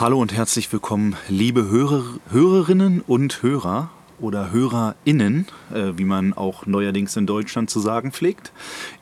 Hallo 0.00 0.20
und 0.20 0.32
herzlich 0.32 0.72
willkommen, 0.72 1.16
liebe 1.28 1.68
Hörer, 1.68 2.04
Hörerinnen 2.30 3.00
und 3.04 3.42
Hörer 3.42 3.90
oder 4.20 4.52
HörerInnen, 4.52 5.48
äh, 5.74 5.90
wie 5.96 6.04
man 6.04 6.34
auch 6.34 6.66
neuerdings 6.66 7.16
in 7.16 7.26
Deutschland 7.26 7.68
zu 7.68 7.80
sagen 7.80 8.12
pflegt. 8.12 8.52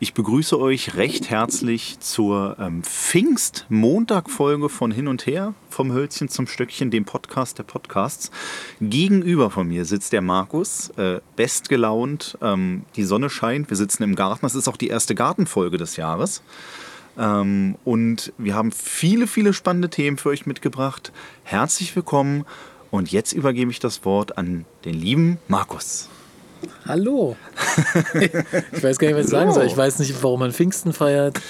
Ich 0.00 0.14
begrüße 0.14 0.58
euch 0.58 0.94
recht 0.94 1.28
herzlich 1.28 2.00
zur 2.00 2.56
ähm, 2.58 2.82
Pfingst-Montag-Folge 2.82 4.70
von 4.70 4.90
Hin 4.90 5.06
und 5.06 5.26
Her, 5.26 5.52
vom 5.68 5.92
Hölzchen 5.92 6.30
zum 6.30 6.46
Stöckchen, 6.46 6.90
dem 6.90 7.04
Podcast 7.04 7.58
der 7.58 7.64
Podcasts. 7.64 8.30
Gegenüber 8.80 9.50
von 9.50 9.68
mir 9.68 9.84
sitzt 9.84 10.14
der 10.14 10.22
Markus, 10.22 10.88
äh, 10.96 11.20
bestgelaunt, 11.36 12.38
ähm, 12.40 12.86
die 12.96 13.04
Sonne 13.04 13.28
scheint, 13.28 13.68
wir 13.68 13.76
sitzen 13.76 14.02
im 14.02 14.14
Garten. 14.14 14.46
Das 14.46 14.54
ist 14.54 14.66
auch 14.66 14.78
die 14.78 14.88
erste 14.88 15.14
Gartenfolge 15.14 15.76
des 15.76 15.96
Jahres. 15.96 16.40
Ähm, 17.18 17.76
und 17.84 18.32
wir 18.38 18.54
haben 18.54 18.72
viele, 18.72 19.26
viele 19.26 19.52
spannende 19.52 19.88
Themen 19.88 20.16
für 20.16 20.30
euch 20.30 20.46
mitgebracht. 20.46 21.12
Herzlich 21.44 21.94
willkommen 21.96 22.44
und 22.90 23.10
jetzt 23.10 23.32
übergebe 23.32 23.70
ich 23.70 23.80
das 23.80 24.04
Wort 24.04 24.38
an 24.38 24.64
den 24.84 24.94
lieben 24.94 25.38
Markus. 25.48 26.08
Hallo. 26.86 27.36
ich 28.14 28.82
weiß 28.82 28.98
gar 28.98 29.08
nicht, 29.08 29.16
was 29.16 29.26
ich 29.26 29.30
sagen 29.30 29.52
soll. 29.52 29.66
Ich 29.66 29.76
weiß 29.76 29.98
nicht, 29.98 30.22
warum 30.22 30.40
man 30.40 30.52
Pfingsten 30.52 30.92
feiert. 30.92 31.40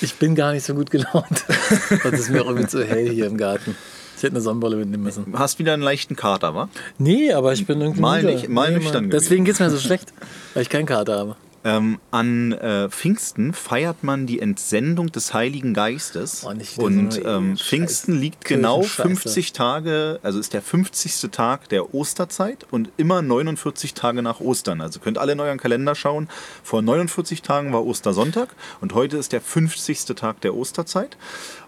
Ich 0.00 0.14
bin 0.14 0.34
gar 0.34 0.52
nicht 0.52 0.64
so 0.64 0.74
gut 0.74 0.90
gelaunt. 0.90 1.44
Es 2.04 2.20
ist 2.20 2.30
mir 2.30 2.42
auch 2.42 2.46
irgendwie 2.46 2.68
zu 2.68 2.84
hell 2.84 3.10
hier 3.10 3.26
im 3.26 3.36
Garten. 3.36 3.76
Ich 4.16 4.22
hätte 4.22 4.34
eine 4.34 4.40
Sonnenbrille 4.40 4.76
mitnehmen 4.76 5.04
müssen. 5.04 5.30
Du 5.30 5.38
hast 5.38 5.58
wieder 5.58 5.74
einen 5.74 5.82
leichten 5.82 6.16
Kater, 6.16 6.54
wa? 6.54 6.68
Nee, 6.98 7.32
aber 7.32 7.52
ich 7.52 7.66
bin 7.66 7.80
irgendwie. 7.80 8.00
Mal, 8.00 8.22
nicht, 8.22 8.48
mal 8.48 8.70
nee, 8.70 8.78
nüchtern 8.78 9.10
Deswegen 9.10 9.44
geht 9.44 9.54
es 9.54 9.60
mir 9.60 9.70
so 9.70 9.78
schlecht, 9.78 10.12
weil 10.54 10.62
ich 10.62 10.68
keinen 10.68 10.86
Kater 10.86 11.18
habe. 11.18 11.36
Ähm, 11.64 11.98
an 12.12 12.52
äh, 12.52 12.88
Pfingsten 12.88 13.52
feiert 13.52 14.04
man 14.04 14.26
die 14.26 14.40
Entsendung 14.40 15.10
des 15.10 15.34
Heiligen 15.34 15.74
Geistes. 15.74 16.46
Oh, 16.46 16.82
und 16.82 17.20
ähm, 17.24 17.56
Pfingsten 17.56 18.18
liegt 18.18 18.44
genau 18.44 18.82
50 18.82 19.52
Tage, 19.52 20.20
also 20.22 20.38
ist 20.38 20.54
der 20.54 20.62
50. 20.62 21.30
Tag 21.32 21.68
der 21.68 21.94
Osterzeit 21.94 22.66
und 22.70 22.90
immer 22.96 23.22
49 23.22 23.94
Tage 23.94 24.22
nach 24.22 24.40
Ostern. 24.40 24.80
Also 24.80 25.00
könnt 25.00 25.18
alle 25.18 25.32
in 25.32 25.40
euren 25.40 25.58
Kalender 25.58 25.94
schauen. 25.94 26.28
Vor 26.62 26.80
49 26.80 27.42
Tagen 27.42 27.72
war 27.72 27.84
Ostersonntag 27.84 28.50
und 28.80 28.94
heute 28.94 29.16
ist 29.16 29.32
der 29.32 29.40
50. 29.40 30.04
Tag 30.14 30.40
der 30.40 30.54
Osterzeit. 30.54 31.16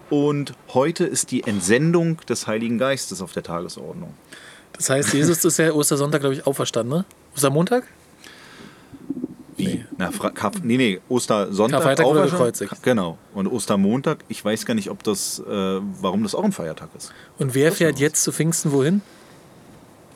Und 0.09 0.55
heute 0.75 1.05
ist 1.05 1.31
die 1.31 1.45
Entsendung 1.45 2.19
des 2.29 2.47
Heiligen 2.47 2.79
Geistes 2.79 3.23
auf 3.23 3.33
der 3.33 3.45
Tagesordnung. 3.45 4.15
Das 4.73 4.91
heißt, 4.91 5.13
Jesus 5.15 5.45
ist 5.45 5.59
ja 5.59 5.73
Ostersonntag, 5.73 6.21
glaube 6.21 6.35
ich, 6.35 6.47
auferstanden, 6.47 6.99
ne? 6.99 7.05
Ostermontag? 7.35 7.85
Wie? 9.61 9.67
Nee. 9.67 9.85
Na, 9.99 10.11
nee, 10.63 10.77
nee, 10.77 11.01
Ostersonntag. 11.09 11.81
Karfreitag 11.83 12.07
oder 12.07 12.25
gekreuzigt. 12.25 12.83
Genau. 12.83 13.19
Und 13.35 13.47
Ostermontag, 13.47 14.19
ich 14.29 14.45
weiß 14.45 14.67
gar 14.67 14.75
nicht, 14.75 14.91
ob 14.91 15.03
das, 15.03 15.39
äh, 15.41 15.45
warum 15.49 16.23
das 16.23 16.35
auch 16.35 16.45
ein 16.45 16.53
Feiertag 16.53 16.89
ist. 16.97 17.13
Und 17.39 17.55
wer 17.55 17.73
fährt 17.73 17.99
jetzt 17.99 18.23
zu 18.23 18.33
Pfingsten 18.33 18.73
wohin? 18.73 19.03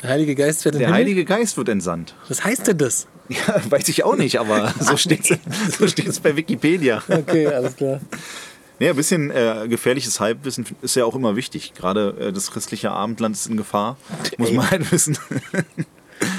Der 0.03 0.11
Heilige 0.11 0.35
Geist 0.35 0.65
wird 0.65 0.75
Der 0.75 0.93
Heilige 0.93 1.25
Geist 1.25 1.57
wird 1.57 1.69
entsandt. 1.69 2.15
Was 2.29 2.45
heißt 2.45 2.67
denn 2.67 2.79
das? 2.79 3.07
Ja, 3.29 3.63
weiß 3.71 3.89
ich 3.89 4.05
auch 4.05 4.17
nicht, 4.17 4.39
aber 4.39 4.75
so 4.81 4.97
steht 4.97 5.31
es 5.31 6.17
so 6.17 6.21
bei 6.23 6.37
Wikipedia. 6.37 7.03
Okay, 7.09 7.47
alles 7.47 7.77
klar. 7.77 8.01
Ja, 8.81 8.91
ein 8.91 8.97
bisschen 8.97 9.31
äh, 9.31 9.67
gefährliches 9.69 10.19
Halbwissen 10.19 10.67
ist 10.83 10.97
ja 10.97 11.05
auch 11.05 11.15
immer 11.15 11.37
wichtig. 11.37 11.75
Gerade 11.75 12.17
äh, 12.19 12.33
das 12.33 12.51
christliche 12.51 12.91
Abendland 12.91 13.37
ist 13.37 13.47
in 13.47 13.57
Gefahr, 13.57 13.97
muss 14.37 14.49
Ey. 14.51 14.57
man 14.57 14.71
halt 14.71 14.93
wissen. 14.93 15.17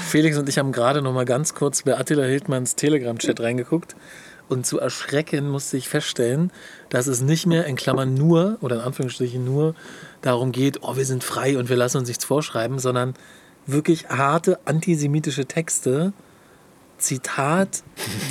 Felix 0.08 0.38
und 0.38 0.48
ich 0.48 0.58
haben 0.58 0.72
gerade 0.72 1.02
noch 1.02 1.12
mal 1.12 1.24
ganz 1.24 1.54
kurz 1.54 1.82
bei 1.82 1.98
Attila 1.98 2.24
Hildmanns 2.24 2.76
Telegram-Chat 2.76 3.40
reingeguckt. 3.40 3.96
Und 4.48 4.64
zu 4.64 4.78
erschrecken 4.78 5.48
musste 5.48 5.76
ich 5.76 5.88
feststellen, 5.88 6.52
dass 6.88 7.08
es 7.08 7.20
nicht 7.20 7.46
mehr 7.46 7.66
in 7.66 7.74
Klammern 7.74 8.14
nur 8.14 8.58
oder 8.60 8.76
in 8.76 8.82
Anführungsstrichen 8.82 9.44
nur 9.44 9.74
darum 10.22 10.52
geht, 10.52 10.82
oh, 10.82 10.96
wir 10.96 11.04
sind 11.04 11.24
frei 11.24 11.58
und 11.58 11.68
wir 11.68 11.76
lassen 11.76 11.98
uns 11.98 12.08
nichts 12.08 12.24
vorschreiben, 12.24 12.78
sondern 12.78 13.14
wirklich 13.66 14.08
harte 14.08 14.60
antisemitische 14.64 15.46
Texte. 15.46 16.12
Zitat: 16.98 17.82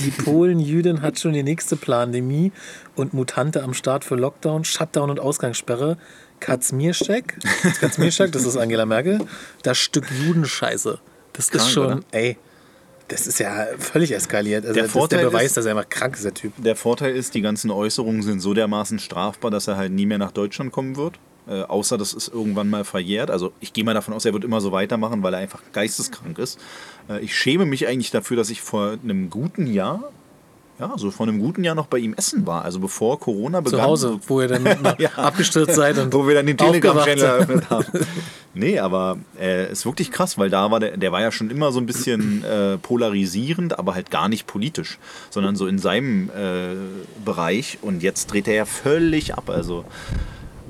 Die 0.04 0.10
Polen-Jüdin 0.10 1.02
hat 1.02 1.20
schon 1.20 1.34
die 1.34 1.44
nächste 1.44 1.76
Pandemie 1.76 2.52
und 2.96 3.14
Mutante 3.14 3.62
am 3.62 3.74
Start 3.74 4.06
für 4.06 4.16
Lockdown, 4.16 4.64
Shutdown 4.64 5.10
und 5.10 5.20
Ausgangssperre. 5.20 5.98
Katzmirschek, 6.40 7.38
Katzmirschek, 7.80 8.32
das 8.32 8.46
ist 8.46 8.58
Angela 8.58 8.86
Merkel, 8.86 9.20
das 9.64 9.78
Stück 9.78 10.06
Judenscheiße. 10.12 11.00
Das 11.36 11.50
krank, 11.50 11.64
ist 11.64 11.72
schon, 11.72 11.86
oder? 11.86 12.00
ey, 12.12 12.38
das 13.08 13.28
ist 13.28 13.40
ja 13.40 13.68
völlig 13.78 14.12
eskaliert. 14.12 14.66
Also 14.66 14.80
der 14.80 14.90
Vorteil 14.90 15.20
ist 15.20 15.24
der 15.24 15.30
Beweis, 15.30 15.46
ist, 15.48 15.58
dass 15.58 15.66
er 15.66 15.72
einfach 15.72 15.90
krank 15.90 16.16
ist, 16.16 16.26
der 16.26 16.34
Typ. 16.34 16.54
Der 16.58 16.76
Vorteil 16.76 17.16
ist, 17.16 17.36
die 17.36 17.42
ganzen 17.42 17.70
Äußerungen 17.72 18.24
sind 18.24 18.40
so 18.40 18.54
dermaßen 18.54 19.00
strafbar, 19.00 19.52
dass 19.52 19.68
er 19.68 19.78
halt 19.78 19.92
nie 19.92 20.06
mehr 20.06 20.18
nach 20.18 20.32
Deutschland 20.32 20.72
kommen 20.72 20.96
wird. 20.96 21.20
Äh, 21.48 21.62
außer 21.62 21.98
das 21.98 22.14
ist 22.14 22.30
irgendwann 22.30 22.70
mal 22.70 22.84
verjährt. 22.84 23.30
Also 23.30 23.54
ich 23.60 23.74
gehe 23.74 23.84
mal 23.84 23.94
davon 23.94 24.14
aus, 24.16 24.26
er 24.26 24.34
wird 24.34 24.44
immer 24.44 24.62
so 24.62 24.72
weitermachen, 24.72 25.22
weil 25.22 25.34
er 25.34 25.40
einfach 25.40 25.62
geisteskrank 25.74 26.40
ist. 26.40 26.60
Äh, 27.08 27.20
ich 27.24 27.36
schäme 27.36 27.66
mich 27.66 27.88
eigentlich 27.88 28.10
dafür, 28.10 28.38
dass 28.38 28.50
ich 28.50 28.62
vor 28.62 28.98
einem 29.04 29.30
guten 29.30 29.68
Jahr 29.68 30.12
ja, 30.80 30.94
so 30.98 31.10
vor 31.10 31.28
einem 31.28 31.40
guten 31.40 31.64
Jahr 31.64 31.76
noch 31.76 31.88
bei 31.88 31.98
ihm 32.00 32.14
essen 32.14 32.46
war. 32.46 32.66
Also 32.66 32.80
bevor 32.80 33.20
Corona 33.20 33.62
begann. 33.62 33.80
Zu 33.80 33.86
Hause, 33.86 34.20
wo 34.28 34.42
ihr 34.42 34.48
dann 34.48 34.66
ja. 34.98 35.10
abgestürzt 35.16 35.76
seid 35.76 35.98
und 35.98 36.14
wo 36.14 36.28
wir 36.28 36.36
dann 36.36 36.46
den 36.46 36.58
Telegram-Channel 36.58 37.24
eröffnet 37.24 37.70
haben. 37.70 37.86
Nee, 38.58 38.80
aber 38.80 39.18
äh, 39.38 39.70
ist 39.70 39.86
wirklich 39.86 40.12
krass, 40.12 40.38
weil 40.38 40.50
da 40.50 40.72
war 40.72 40.80
der, 40.80 40.96
der 40.96 41.12
war 41.12 41.20
ja 41.20 41.30
schon 41.30 41.50
immer 41.50 41.74
so 41.74 41.80
ein 41.82 41.86
bisschen 41.86 42.42
äh, 42.46 42.78
polarisierend, 42.78 43.78
aber 43.78 43.96
halt 43.96 44.12
gar 44.12 44.30
nicht 44.30 44.48
politisch, 44.48 44.98
sondern 45.30 45.58
so 45.58 45.68
in 45.68 45.78
seinem 45.78 46.30
äh, 46.30 46.76
Bereich. 47.26 47.80
Und 47.82 48.02
jetzt 48.02 48.32
dreht 48.32 48.48
er 48.48 48.54
ja 48.54 48.66
völlig 48.66 49.34
ab. 49.34 49.50
Also 49.50 49.84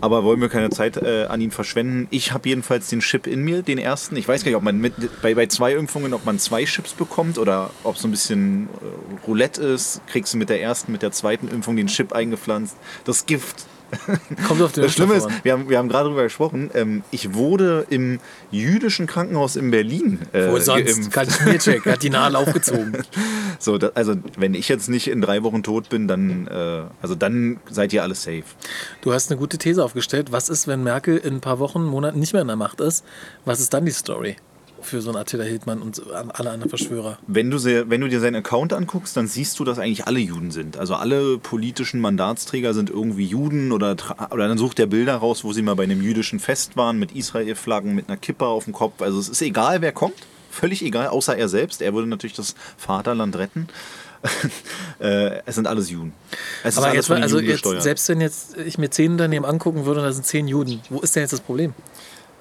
aber 0.02 0.24
wollen 0.24 0.42
wir 0.42 0.50
keine 0.50 0.70
Zeit 0.70 0.98
äh, 0.98 1.26
an 1.26 1.42
ihn 1.42 1.52
verschwenden. 1.52 2.08
Ich 2.12 2.32
habe 2.32 2.50
jedenfalls 2.50 2.90
den 2.90 3.00
Chip 3.00 3.28
in 3.28 3.44
mir, 3.44 3.62
den 3.62 3.78
ersten. 3.78 4.16
Ich 4.16 4.28
weiß 4.28 4.44
gar 4.44 4.50
nicht, 4.50 4.58
ob 4.58 4.64
man 4.64 4.80
mit, 4.80 4.94
bei, 5.22 5.36
bei 5.36 5.48
zwei 5.48 5.74
Impfungen, 5.74 6.14
ob 6.14 6.26
man 6.26 6.40
zwei 6.40 6.66
Chips 6.66 6.94
bekommt 6.94 7.38
oder 7.38 7.70
ob 7.84 7.98
so 7.98 8.08
ein 8.08 8.12
bisschen 8.12 8.70
äh, 8.82 9.26
Roulette 9.26 9.62
ist. 9.64 10.02
Kriegst 10.08 10.34
du 10.34 10.38
mit 10.38 10.50
der 10.50 10.62
ersten, 10.62 10.92
mit 10.92 11.02
der 11.02 11.12
zweiten 11.12 11.48
Impfung 11.48 11.76
den 11.76 11.88
Chip 11.88 12.14
eingepflanzt. 12.14 12.76
Das 13.06 13.26
Gift 13.26 13.66
Kommt 14.48 14.62
auf 14.62 14.72
den 14.72 14.84
Das 14.84 14.94
Schlimme 14.94 15.16
ist, 15.16 15.28
wir 15.44 15.52
haben, 15.54 15.70
wir 15.70 15.78
haben 15.78 15.90
gerade 15.90 16.06
darüber 16.06 16.24
gesprochen, 16.24 16.70
ähm, 16.74 17.04
ich 17.12 17.34
wurde 17.34 17.86
im 17.90 18.20
jüdischen 18.52 19.08
Krankenhaus 19.08 19.56
in 19.56 19.72
Berlin. 19.72 20.20
Äh, 20.34 20.50
Wo 20.50 20.60
sonst? 20.60 21.12
Kaschmircheck 21.12 21.86
hat 21.86 22.04
die 22.04 22.10
Nadel 22.10 22.36
aufgezogen. 22.36 22.98
So, 23.60 23.78
da, 23.78 23.92
also 23.96 24.16
wenn 24.38 24.54
ich 24.54 24.70
jetzt 24.70 24.90
nicht 24.90 25.08
in 25.08 25.22
drei 25.22 25.44
Wochen 25.44 25.64
tot 25.64 25.90
bin, 25.90 26.08
dann, 26.08 26.48
äh, 26.48 26.84
also 27.02 27.16
dann 27.16 27.58
seid 27.70 27.94
ihr 27.94 28.04
alle 28.04 28.16
safe. 28.16 28.44
Du 29.02 29.14
hast 29.14 29.32
eine 29.32 29.40
gute 29.40 29.58
These 29.58 29.84
aufgestellt. 29.84 30.32
Was 30.32 30.50
ist, 30.50 30.68
wenn 30.68 30.84
Merkel 30.84 31.18
in 31.18 31.36
ein 31.36 31.42
paar 31.42 31.60
Wochen, 31.60 31.84
Monaten 31.84 32.20
nicht 32.20 32.34
mehr 32.34 32.42
in 32.42 32.48
der 32.48 32.58
Macht 32.58 32.82
ist? 32.82 33.04
Was 33.46 33.60
ist 33.60 33.74
dann 33.74 33.86
die 33.86 33.92
Story? 33.92 34.36
Für 34.82 35.02
so 35.02 35.10
einen 35.10 35.18
Attila 35.18 35.44
Hildmann 35.44 35.82
und 35.82 36.02
alle 36.12 36.52
anderen 36.52 36.70
Verschwörer. 36.70 37.18
Wenn 37.28 37.50
du, 37.50 37.58
sehr, 37.58 37.90
wenn 37.90 38.02
du 38.02 38.08
dir 38.08 38.20
seinen 38.20 38.36
Account 38.36 38.74
anguckst, 38.74 39.18
dann 39.18 39.28
siehst 39.28 39.60
du, 39.60 39.64
dass 39.64 39.80
eigentlich 39.80 40.08
alle 40.08 40.20
Juden 40.20 40.52
sind. 40.52 40.78
Also 40.78 40.96
alle 40.96 41.38
politischen 41.38 42.00
Mandatsträger 42.02 42.74
sind 42.74 42.90
irgendwie 42.90 43.26
Juden 43.26 43.72
oder, 43.72 43.96
oder 44.32 44.48
dann 44.48 44.58
sucht 44.58 44.80
er 44.80 44.88
Bilder 44.88 45.16
raus, 45.16 45.44
wo 45.44 45.54
sie 45.54 45.62
mal 45.62 45.76
bei 45.76 45.84
einem 45.84 46.02
jüdischen 46.02 46.40
Fest 46.40 46.78
waren, 46.78 47.00
mit 47.00 47.12
Israel-Flaggen, 47.14 47.96
mit 47.96 48.10
einer 48.10 48.18
Kippa 48.18 48.48
auf 48.48 48.66
dem 48.66 48.74
Kopf. 48.74 49.02
Also 49.02 49.20
es 49.20 49.30
ist 49.30 49.42
egal, 49.42 49.82
wer 49.82 49.92
kommt. 49.92 50.16
Völlig 50.52 50.84
egal, 50.84 51.08
außer 51.08 51.38
er 51.38 51.50
selbst. 51.50 51.82
Er 51.82 51.94
würde 51.94 52.08
natürlich 52.08 52.36
das 52.36 52.56
Vaterland 52.78 53.36
retten. 53.36 53.68
Äh, 54.98 55.42
es 55.46 55.56
sind 55.56 55.68
alles 55.68 55.90
Juden. 55.90 56.14
Es 56.64 56.78
Aber 56.78 56.96
jetzt, 56.96 57.12
also 57.12 57.40
jetzt, 57.40 57.66
selbst 57.80 58.08
wenn 58.08 58.22
jetzt 58.22 58.58
ich 58.58 58.78
mir 58.78 58.90
zehn 58.90 59.12
Unternehmen 59.12 59.46
angucken 59.46 59.86
würde 59.86 60.00
und 60.00 60.06
da 60.06 60.14
sind 60.14 60.26
zehn 60.26 60.48
Juden, 60.48 60.82
wo 60.90 61.02
ist 61.02 61.16
denn 61.16 61.24
jetzt 61.24 61.34
das 61.34 61.42
Problem? 61.42 61.74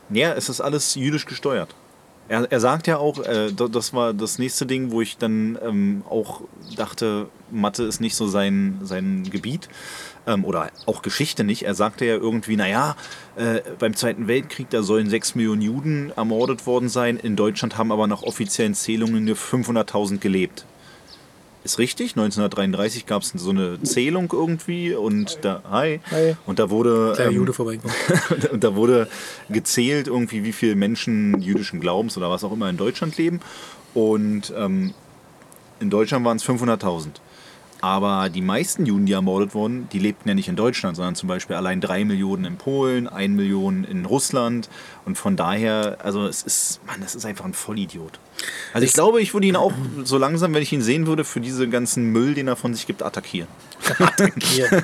Ja, 0.08 0.34
es 0.34 0.48
ist 0.48 0.60
alles 0.60 0.94
jüdisch 0.94 1.26
gesteuert. 1.26 1.74
Er, 2.28 2.50
er 2.50 2.60
sagt 2.60 2.86
ja 2.86 2.96
auch, 2.96 3.18
äh, 3.18 3.52
das 3.52 3.92
war 3.92 4.14
das 4.14 4.38
nächste 4.38 4.64
Ding, 4.64 4.90
wo 4.90 5.00
ich 5.02 5.18
dann 5.18 5.58
ähm, 5.62 6.02
auch 6.08 6.40
dachte, 6.76 7.28
Mathe 7.50 7.84
ist 7.84 8.00
nicht 8.00 8.16
so 8.16 8.26
sein, 8.26 8.80
sein 8.82 9.28
Gebiet 9.30 9.68
ähm, 10.26 10.44
oder 10.44 10.70
auch 10.86 11.02
Geschichte 11.02 11.44
nicht. 11.44 11.64
Er 11.64 11.74
sagte 11.74 12.06
ja 12.06 12.14
irgendwie, 12.14 12.56
naja, 12.56 12.96
äh, 13.36 13.60
beim 13.78 13.94
Zweiten 13.94 14.26
Weltkrieg, 14.26 14.70
da 14.70 14.82
sollen 14.82 15.10
sechs 15.10 15.34
Millionen 15.34 15.62
Juden 15.62 16.12
ermordet 16.16 16.66
worden 16.66 16.88
sein. 16.88 17.18
In 17.18 17.36
Deutschland 17.36 17.76
haben 17.76 17.92
aber 17.92 18.06
nach 18.06 18.22
offiziellen 18.22 18.74
Zählungen 18.74 19.24
nur 19.24 19.36
500.000 19.36 20.18
gelebt. 20.18 20.64
Ist 21.64 21.78
richtig, 21.78 22.10
1933 22.10 23.06
gab 23.06 23.22
es 23.22 23.32
so 23.34 23.50
eine 23.50 23.82
Zählung 23.82 24.28
irgendwie 24.30 24.94
und 24.94 25.38
da, 25.42 25.62
hi, 25.70 26.00
hi. 26.10 26.36
und 26.44 26.58
da 26.58 26.68
wurde 26.68 27.16
ähm, 27.18 27.32
Jude 27.32 27.54
vorbeikommen. 27.54 27.94
und 28.52 28.62
da 28.62 28.76
wurde 28.76 29.08
gezählt 29.48 30.06
irgendwie, 30.06 30.44
wie 30.44 30.52
viele 30.52 30.76
Menschen 30.76 31.40
jüdischen 31.40 31.80
Glaubens 31.80 32.18
oder 32.18 32.30
was 32.30 32.44
auch 32.44 32.52
immer 32.52 32.68
in 32.68 32.76
Deutschland 32.76 33.16
leben 33.16 33.40
und 33.94 34.52
ähm, 34.56 34.92
in 35.80 35.90
Deutschland 35.90 36.24
waren 36.24 36.36
es 36.36 36.44
500.000. 36.44 37.08
Aber 37.84 38.30
die 38.30 38.40
meisten 38.40 38.86
Juden, 38.86 39.04
die 39.04 39.12
ermordet 39.12 39.52
wurden, 39.54 39.90
die 39.92 39.98
lebten 39.98 40.26
ja 40.26 40.34
nicht 40.34 40.48
in 40.48 40.56
Deutschland, 40.56 40.96
sondern 40.96 41.16
zum 41.16 41.28
Beispiel 41.28 41.54
allein 41.54 41.82
drei 41.82 42.06
Millionen 42.06 42.46
in 42.46 42.56
Polen, 42.56 43.06
ein 43.06 43.34
Million 43.34 43.84
in 43.84 44.06
Russland. 44.06 44.70
Und 45.04 45.18
von 45.18 45.36
daher, 45.36 45.98
also 46.02 46.26
es 46.26 46.42
ist, 46.42 46.80
Mann, 46.86 47.02
das 47.02 47.14
ist 47.14 47.26
einfach 47.26 47.44
ein 47.44 47.52
Vollidiot. 47.52 48.18
Also 48.72 48.86
ich 48.86 48.94
glaube, 48.94 49.20
ich 49.20 49.34
würde 49.34 49.48
ihn 49.48 49.56
auch 49.56 49.74
so 50.02 50.16
langsam, 50.16 50.54
wenn 50.54 50.62
ich 50.62 50.72
ihn 50.72 50.80
sehen 50.80 51.06
würde, 51.06 51.24
für 51.24 51.42
diese 51.42 51.68
ganzen 51.68 52.06
Müll, 52.10 52.32
den 52.32 52.48
er 52.48 52.56
von 52.56 52.72
sich 52.72 52.86
gibt, 52.86 53.02
attackieren. 53.02 53.48
attackieren. 53.98 54.82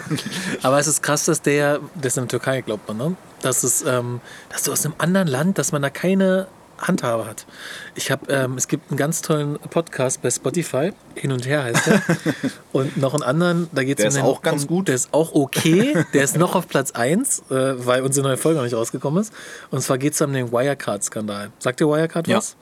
Aber 0.61 0.79
es 0.79 0.87
ist 0.87 1.03
krass, 1.03 1.25
dass 1.25 1.41
der, 1.41 1.81
das 1.95 2.13
ist 2.13 2.17
in 2.19 2.25
der 2.25 2.29
Türkei, 2.29 2.61
glaubt 2.61 2.87
man, 2.87 2.99
ne? 2.99 3.17
dass, 3.41 3.65
es, 3.65 3.81
ähm, 3.81 4.21
dass 4.51 4.65
du 4.65 4.73
aus 4.73 4.85
einem 4.85 4.97
anderen 4.99 5.27
Land, 5.27 5.57
dass 5.57 5.73
man 5.73 5.81
da 5.81 5.89
keine 5.89 6.49
Handhabe 6.81 7.27
hat. 7.27 7.47
Ich 7.95 8.11
habe, 8.11 8.33
ähm, 8.33 8.57
es 8.57 8.69
gibt 8.69 8.91
einen 8.91 8.99
ganz 8.99 9.23
tollen 9.23 9.59
Podcast 9.59 10.23
bei 10.23 10.31
Spotify, 10.31 10.93
hin 11.15 11.33
und 11.33 11.47
her 11.47 11.65
heißt 11.65 11.89
er. 11.89 12.03
und 12.73 12.97
noch 12.97 13.15
einen 13.15 13.23
anderen, 13.23 13.69
da 13.73 13.85
geht 13.85 14.01
es 14.01 14.07
um 14.07 14.23
den, 14.23 14.25
auch 14.25 14.43
ganz 14.43 14.63
um, 14.63 14.69
gut. 14.69 14.89
Der 14.89 14.95
ist 14.95 15.13
auch 15.13 15.33
okay, 15.35 16.05
der 16.15 16.25
ist 16.25 16.37
noch 16.37 16.55
auf 16.55 16.69
Platz 16.69 16.93
1, 16.93 17.45
äh, 17.51 17.87
weil 17.87 18.03
unsere 18.03 18.27
neue 18.27 18.37
Folge 18.37 18.59
noch 18.59 18.65
nicht 18.65 18.75
rausgekommen 18.75 19.21
ist. 19.21 19.33
Und 19.71 19.83
zwar 19.83 19.99
geht 19.99 20.15
es 20.15 20.21
um 20.21 20.33
den 20.33 20.51
Wirecard-Skandal. 20.51 21.51
Sagt 21.59 21.81
dir 21.81 21.89
Wirecard 21.89 22.29
was? 22.29 22.57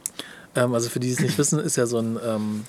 Ja. 0.56 0.64
Ähm, 0.64 0.74
also 0.74 0.88
für 0.88 1.00
die, 1.00 1.08
die 1.08 1.14
es 1.14 1.20
nicht 1.20 1.38
wissen, 1.38 1.58
ist 1.58 1.76
ja 1.76 1.86
so 1.86 1.98
ein 1.98 2.18
ähm, 2.24 2.64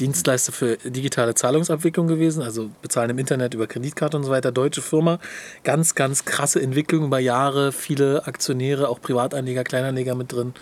Dienstleister 0.00 0.52
für 0.52 0.76
digitale 0.84 1.34
Zahlungsabwicklung 1.34 2.06
gewesen, 2.06 2.42
also 2.42 2.70
bezahlen 2.82 3.10
im 3.10 3.18
Internet 3.18 3.54
über 3.54 3.66
Kreditkarte 3.66 4.16
und 4.16 4.24
so 4.24 4.30
weiter. 4.30 4.52
Deutsche 4.52 4.82
Firma, 4.82 5.18
ganz, 5.64 5.94
ganz 5.94 6.24
krasse 6.24 6.62
Entwicklung 6.62 7.04
über 7.04 7.18
Jahre, 7.18 7.72
viele 7.72 8.26
Aktionäre, 8.26 8.88
auch 8.88 9.00
Privatanleger, 9.00 9.64
Kleinanleger 9.64 10.14
mit 10.14 10.32
drin. 10.32 10.54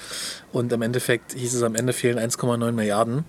Und 0.53 0.73
im 0.73 0.83
Endeffekt 0.83 1.35
hieß 1.35 1.55
es 1.55 1.63
am 1.63 1.75
Ende 1.75 1.93
fehlen 1.93 2.19
1,9 2.19 2.73
Milliarden. 2.73 3.25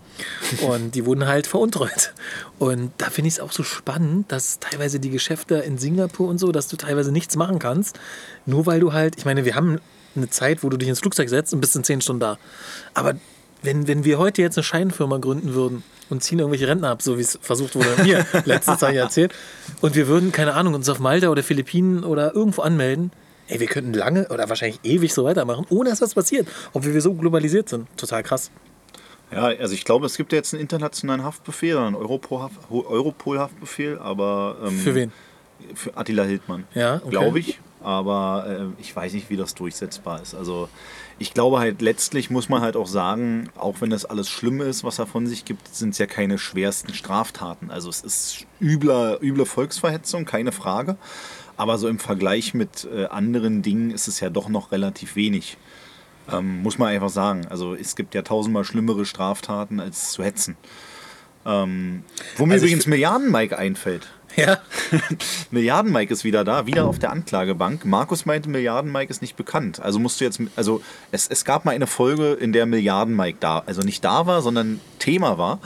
Und 0.61 0.95
die 0.95 1.05
wurden 1.05 1.27
halt 1.27 1.47
veruntreut. 1.47 2.13
Und 2.59 2.91
da 2.97 3.09
finde 3.09 3.27
ich 3.27 3.35
es 3.35 3.39
auch 3.39 3.51
so 3.51 3.63
spannend, 3.63 4.31
dass 4.31 4.59
teilweise 4.59 4.99
die 4.99 5.09
Geschäfte 5.09 5.55
in 5.55 5.77
Singapur 5.77 6.29
und 6.29 6.37
so, 6.37 6.51
dass 6.51 6.67
du 6.67 6.77
teilweise 6.77 7.11
nichts 7.11 7.35
machen 7.35 7.59
kannst, 7.59 7.99
nur 8.45 8.65
weil 8.65 8.79
du 8.79 8.93
halt, 8.93 9.15
ich 9.17 9.25
meine, 9.25 9.45
wir 9.45 9.55
haben 9.55 9.79
eine 10.15 10.29
Zeit, 10.29 10.63
wo 10.63 10.69
du 10.69 10.77
dich 10.77 10.89
ins 10.89 10.99
Flugzeug 10.99 11.29
setzt 11.29 11.53
und 11.53 11.61
bist 11.61 11.75
in 11.75 11.83
10 11.83 12.01
Stunden 12.01 12.21
da. 12.21 12.37
Aber 12.93 13.15
wenn, 13.61 13.87
wenn 13.87 14.03
wir 14.03 14.17
heute 14.17 14.41
jetzt 14.41 14.57
eine 14.57 14.63
Scheinfirma 14.63 15.17
gründen 15.17 15.53
würden 15.53 15.83
und 16.09 16.23
ziehen 16.23 16.39
irgendwelche 16.39 16.67
Rentner 16.67 16.89
ab, 16.89 17.01
so 17.01 17.17
wie 17.17 17.21
es 17.21 17.37
versucht 17.41 17.75
wurde 17.75 18.03
mir 18.03 18.25
letztes 18.45 18.81
Jahr 18.81 18.93
erzählt, 18.93 19.33
und 19.81 19.95
wir 19.95 20.07
würden, 20.07 20.31
keine 20.31 20.53
Ahnung, 20.53 20.73
uns 20.73 20.89
auf 20.89 20.99
Malta 20.99 21.29
oder 21.29 21.43
Philippinen 21.43 22.03
oder 22.03 22.35
irgendwo 22.35 22.61
anmelden, 22.61 23.11
ey, 23.47 23.59
wir 23.59 23.67
könnten 23.67 23.93
lange 23.93 24.27
oder 24.29 24.49
wahrscheinlich 24.49 24.79
ewig 24.83 25.13
so 25.13 25.23
weitermachen, 25.23 25.65
ohne 25.69 25.89
dass 25.89 26.01
was 26.01 26.13
passiert, 26.13 26.47
obwohl 26.73 26.93
wir 26.93 27.01
so 27.01 27.13
globalisiert 27.13 27.69
sind. 27.69 27.87
Total 27.97 28.23
krass. 28.23 28.51
Ja, 29.31 29.45
also 29.45 29.73
ich 29.73 29.83
glaube, 29.83 30.05
es 30.05 30.15
gibt 30.15 30.31
ja 30.31 30.37
jetzt 30.37 30.53
einen 30.53 30.61
internationalen 30.61 31.23
Haftbefehl, 31.23 31.77
einen 31.77 31.95
Europol-Haftbefehl, 31.95 33.99
aber. 33.99 34.57
Ähm, 34.63 34.77
für 34.77 34.95
wen? 34.95 35.11
Für 35.73 35.97
Attila 35.97 36.23
Hildmann. 36.23 36.65
Ja, 36.73 36.97
okay. 36.97 37.09
Glaube 37.09 37.39
ich. 37.39 37.59
Aber 37.81 38.45
äh, 38.47 38.81
ich 38.81 38.95
weiß 38.95 39.13
nicht, 39.13 39.29
wie 39.29 39.37
das 39.37 39.55
durchsetzbar 39.55 40.21
ist. 40.21 40.33
Also 40.33 40.69
ich 41.19 41.33
glaube 41.33 41.59
halt, 41.59 41.81
letztlich 41.81 42.29
muss 42.29 42.49
man 42.49 42.61
halt 42.61 42.75
auch 42.75 42.87
sagen, 42.87 43.49
auch 43.55 43.81
wenn 43.81 43.89
das 43.89 44.05
alles 44.05 44.29
schlimm 44.29 44.61
ist, 44.61 44.83
was 44.83 44.99
er 44.99 45.07
von 45.07 45.25
sich 45.25 45.45
gibt, 45.45 45.73
sind 45.73 45.89
es 45.89 45.97
ja 45.97 46.05
keine 46.05 46.37
schwersten 46.37 46.93
Straftaten. 46.93 47.71
Also 47.71 47.89
es 47.89 48.01
ist 48.01 48.45
übler, 48.61 49.21
üble 49.21 49.45
Volksverhetzung, 49.45 50.25
keine 50.25 50.51
Frage. 50.51 50.97
Aber 51.55 51.79
so 51.79 51.87
im 51.87 51.97
Vergleich 51.97 52.53
mit 52.53 52.87
äh, 52.93 53.05
anderen 53.05 53.63
Dingen 53.63 53.89
ist 53.89 54.07
es 54.07 54.19
ja 54.19 54.29
doch 54.29 54.47
noch 54.47 54.71
relativ 54.71 55.15
wenig. 55.15 55.57
Ähm, 56.31 56.61
muss 56.61 56.77
man 56.77 56.89
einfach 56.89 57.09
sagen. 57.09 57.47
Also 57.47 57.73
es 57.73 57.95
gibt 57.95 58.13
ja 58.13 58.21
tausendmal 58.21 58.63
schlimmere 58.63 59.05
Straftaten 59.05 59.79
als 59.79 60.11
zu 60.11 60.23
hetzen. 60.23 60.55
Ähm, 61.45 62.03
wo 62.35 62.45
mir 62.45 62.53
also 62.53 62.65
übrigens 62.65 62.85
Milliarden 62.85 63.31
Mike 63.31 63.57
einfällt. 63.57 64.07
Ja. 64.35 64.59
Milliarden 65.51 65.91
Mike 65.91 66.13
ist 66.13 66.23
wieder 66.23 66.43
da, 66.43 66.67
wieder 66.67 66.85
auf 66.85 66.99
der 66.99 67.11
Anklagebank. 67.11 67.85
Markus 67.85 68.25
meinte, 68.25 68.49
Milliarden 68.49 68.91
Mike 68.91 69.09
ist 69.09 69.21
nicht 69.21 69.35
bekannt. 69.35 69.81
Also 69.81 69.99
musst 69.99 70.21
du 70.21 70.25
jetzt, 70.25 70.39
also 70.55 70.81
es, 71.11 71.27
es 71.27 71.45
gab 71.45 71.65
mal 71.65 71.71
eine 71.71 71.87
Folge, 71.87 72.33
in 72.33 72.53
der 72.53 72.65
Milliarden 72.65 73.15
Mike 73.15 73.37
da, 73.39 73.63
also 73.65 73.81
nicht 73.81 74.03
da 74.03 74.27
war, 74.27 74.41
sondern 74.41 74.79
Thema 74.99 75.37
war. 75.37 75.59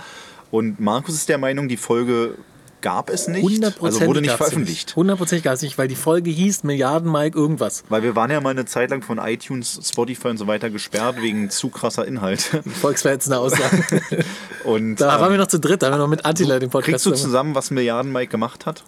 Und 0.51 0.79
Markus 0.79 1.15
ist 1.15 1.29
der 1.29 1.37
Meinung, 1.37 1.67
die 1.67 1.77
Folge 1.77 2.35
gab 2.81 3.09
es 3.09 3.27
nicht. 3.27 3.63
Also 3.81 4.05
wurde 4.05 4.21
nicht 4.21 4.33
veröffentlicht. 4.33 4.95
Hundertprozentig 4.95 5.43
gab 5.43 5.53
es 5.53 5.61
nicht, 5.61 5.77
weil 5.77 5.87
die 5.87 5.95
Folge 5.95 6.29
hieß 6.29 6.63
Milliarden 6.63 7.11
Mike 7.11 7.37
irgendwas. 7.37 7.83
Weil 7.89 8.03
wir 8.03 8.15
waren 8.15 8.31
ja 8.31 8.41
mal 8.41 8.49
eine 8.49 8.65
Zeit 8.65 8.89
lang 8.89 9.01
von 9.01 9.17
iTunes, 9.17 9.79
Spotify 9.83 10.29
und 10.29 10.37
so 10.37 10.47
weiter 10.47 10.69
gesperrt 10.69 11.21
wegen 11.21 11.49
zu 11.49 11.69
krasser 11.69 12.05
Inhalte. 12.05 12.63
Volksverhetzende 12.81 13.37
Aussagen. 13.37 13.85
und, 14.63 14.95
da 14.97 15.15
ähm, 15.15 15.21
waren 15.21 15.31
wir 15.31 15.37
noch 15.37 15.47
zu 15.47 15.59
dritt, 15.59 15.81
da 15.81 15.87
haben 15.87 15.93
wir 15.93 15.99
noch 15.99 16.07
mit 16.07 16.25
Attila 16.25 16.59
den 16.59 16.69
Podcast. 16.69 17.03
Kriegst 17.03 17.05
du 17.05 17.13
zusammen, 17.13 17.55
was 17.55 17.71
Milliarden 17.71 18.11
Mike 18.11 18.31
gemacht 18.31 18.65
hat? 18.65 18.83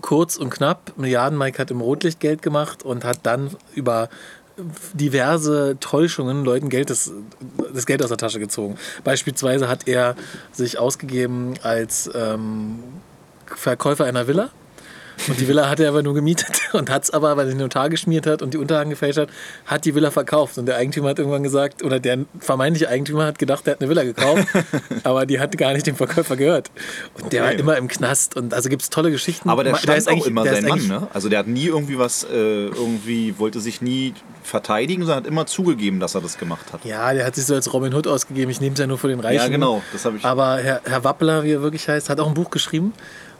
Kurz 0.00 0.36
und 0.36 0.50
knapp. 0.50 0.92
Milliarden 0.96 1.38
Mike 1.38 1.58
hat 1.58 1.70
im 1.70 1.80
Rotlicht 1.80 2.20
Geld 2.20 2.42
gemacht 2.42 2.82
und 2.82 3.04
hat 3.04 3.20
dann 3.22 3.50
über 3.74 4.08
diverse 4.94 5.76
Täuschungen 5.80 6.44
Leuten 6.44 6.68
Geld 6.68 6.90
das, 6.90 7.12
das 7.74 7.86
Geld 7.86 8.02
aus 8.02 8.08
der 8.08 8.18
Tasche 8.18 8.38
gezogen. 8.38 8.76
Beispielsweise 9.04 9.68
hat 9.68 9.86
er 9.86 10.16
sich 10.52 10.78
ausgegeben 10.78 11.54
als 11.62 12.10
ähm, 12.14 12.78
Verkäufer 13.46 14.04
einer 14.04 14.26
Villa 14.26 14.50
und 15.28 15.40
die 15.40 15.48
Villa 15.48 15.68
hat 15.68 15.80
er 15.80 15.88
aber 15.88 16.02
nur 16.02 16.14
gemietet 16.14 16.60
und 16.72 16.90
hat 16.90 17.04
es 17.04 17.10
aber, 17.10 17.36
weil 17.36 17.46
er 17.46 17.54
den 17.54 17.58
Notar 17.58 17.88
geschmiert 17.90 18.26
hat 18.26 18.42
und 18.42 18.54
die 18.54 18.58
Unterlagen 18.58 18.90
gefälscht 18.90 19.18
hat, 19.18 19.28
hat 19.64 19.84
die 19.84 19.94
Villa 19.94 20.10
verkauft. 20.10 20.58
Und 20.58 20.66
der 20.66 20.76
Eigentümer 20.76 21.10
hat 21.10 21.18
irgendwann 21.18 21.42
gesagt, 21.42 21.82
oder 21.82 22.00
der 22.00 22.18
vermeintliche 22.38 22.88
Eigentümer 22.88 23.24
hat 23.26 23.38
gedacht, 23.38 23.66
er 23.66 23.72
hat 23.72 23.80
eine 23.80 23.88
Villa 23.88 24.04
gekauft, 24.04 24.46
aber 25.04 25.26
die 25.26 25.40
hat 25.40 25.56
gar 25.58 25.72
nicht 25.72 25.86
dem 25.86 25.96
Verkäufer 25.96 26.36
gehört. 26.36 26.70
Und 27.20 27.32
der 27.32 27.42
war 27.42 27.52
immer 27.52 27.76
im 27.76 27.88
Knast. 27.88 28.36
Und 28.36 28.54
also 28.54 28.68
gibt 28.68 28.82
es 28.82 28.90
tolle 28.90 29.10
Geschichten. 29.10 29.48
Aber 29.48 29.64
der 29.64 29.74
stand 29.76 30.06
der 30.06 30.14
auch 30.14 30.26
immer 30.26 30.44
sein 30.44 30.64
Mann, 30.64 30.86
ne? 30.86 31.08
Also 31.12 31.28
der 31.28 31.40
hat 31.40 31.46
nie 31.46 31.66
irgendwie 31.66 31.98
was, 31.98 32.24
äh, 32.24 32.66
irgendwie 32.66 33.38
wollte 33.38 33.60
sich 33.60 33.80
nie 33.80 34.14
verteidigen, 34.42 35.02
sondern 35.02 35.24
hat 35.24 35.26
immer 35.26 35.46
zugegeben, 35.46 35.98
dass 35.98 36.14
er 36.14 36.20
das 36.20 36.38
gemacht 36.38 36.72
hat. 36.72 36.84
Ja, 36.84 37.12
der 37.12 37.26
hat 37.26 37.34
sich 37.34 37.46
so 37.46 37.54
als 37.54 37.72
Robin 37.72 37.92
Hood 37.94 38.06
ausgegeben. 38.06 38.50
Ich 38.50 38.60
nehme 38.60 38.74
es 38.74 38.78
ja 38.78 38.86
nur 38.86 38.98
für 38.98 39.08
den 39.08 39.20
Reichen. 39.20 39.42
Ja, 39.42 39.48
genau. 39.48 39.82
Das 39.92 40.04
habe 40.04 40.16
ich. 40.18 40.24
Aber 40.24 40.58
Herr, 40.58 40.80
Herr 40.84 41.04
Wappler, 41.04 41.42
wie 41.42 41.52
er 41.52 41.62
wirklich 41.62 41.88
heißt, 41.88 42.08
hat 42.08 42.20
auch 42.20 42.28
ein 42.28 42.34
Buch 42.34 42.50
geschrieben 42.50 42.92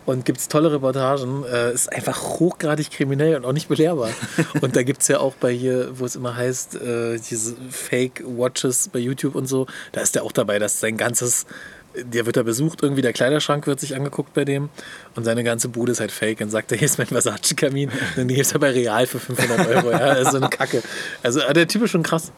und 0.06 0.24
gibt 0.24 0.38
es 0.38 0.48
tolle 0.48 0.72
Reportagen. 0.72 1.44
Äh, 1.44 1.72
ist 1.72 1.92
einfach 1.92 2.38
hochgradig 2.38 2.90
kriminell 2.90 3.36
und 3.36 3.44
auch 3.44 3.52
nicht 3.52 3.68
belehrbar. 3.68 4.10
und 4.60 4.76
da 4.76 4.82
gibt 4.82 5.02
es 5.02 5.08
ja 5.08 5.18
auch 5.18 5.34
bei 5.34 5.52
hier, 5.52 5.90
wo 5.98 6.04
es 6.06 6.16
immer 6.16 6.36
heißt, 6.36 6.76
äh, 6.76 7.18
diese 7.18 7.56
Fake-Watches 7.70 8.88
bei 8.92 9.00
YouTube 9.00 9.34
und 9.34 9.46
so, 9.46 9.66
da 9.92 10.00
ist 10.00 10.14
der 10.14 10.22
auch 10.22 10.32
dabei, 10.32 10.58
dass 10.58 10.80
sein 10.80 10.96
ganzes, 10.96 11.46
der 11.94 12.24
wird 12.24 12.36
da 12.36 12.44
besucht, 12.44 12.82
irgendwie 12.82 13.02
der 13.02 13.12
Kleiderschrank 13.12 13.66
wird 13.66 13.80
sich 13.80 13.96
angeguckt 13.96 14.32
bei 14.34 14.44
dem 14.44 14.68
und 15.16 15.24
seine 15.24 15.42
ganze 15.42 15.68
Bude 15.68 15.92
ist 15.92 16.00
halt 16.00 16.12
fake. 16.12 16.40
Und 16.40 16.50
sagt 16.50 16.70
er, 16.70 16.78
hier 16.78 16.86
ist 16.86 16.98
mein 16.98 17.08
Versace-Kamin, 17.08 17.90
den 18.16 18.28
gibt 18.28 18.40
es 18.40 18.54
aber 18.54 18.72
real 18.72 19.06
für 19.06 19.18
500 19.18 19.68
Euro. 19.68 19.90
Ja, 19.90 20.14
das 20.14 20.26
ist 20.26 20.30
so 20.32 20.36
eine 20.36 20.48
Kacke. 20.48 20.82
Also 21.22 21.40
äh, 21.40 21.52
der 21.52 21.66
Typ 21.66 21.82
ist 21.82 21.90
schon 21.90 22.04
krass. 22.04 22.30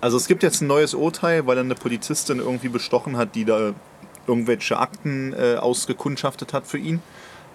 Also 0.00 0.16
es 0.16 0.26
gibt 0.26 0.42
jetzt 0.42 0.60
ein 0.60 0.66
neues 0.66 0.94
Urteil, 0.94 1.46
weil 1.46 1.56
er 1.56 1.62
eine 1.62 1.76
Polizistin 1.76 2.40
irgendwie 2.40 2.68
bestochen 2.68 3.16
hat, 3.16 3.36
die 3.36 3.44
da 3.44 3.74
irgendwelche 4.26 4.78
Akten 4.78 5.32
äh, 5.32 5.56
ausgekundschaftet 5.56 6.52
hat 6.52 6.66
für 6.66 6.78
ihn. 6.78 7.00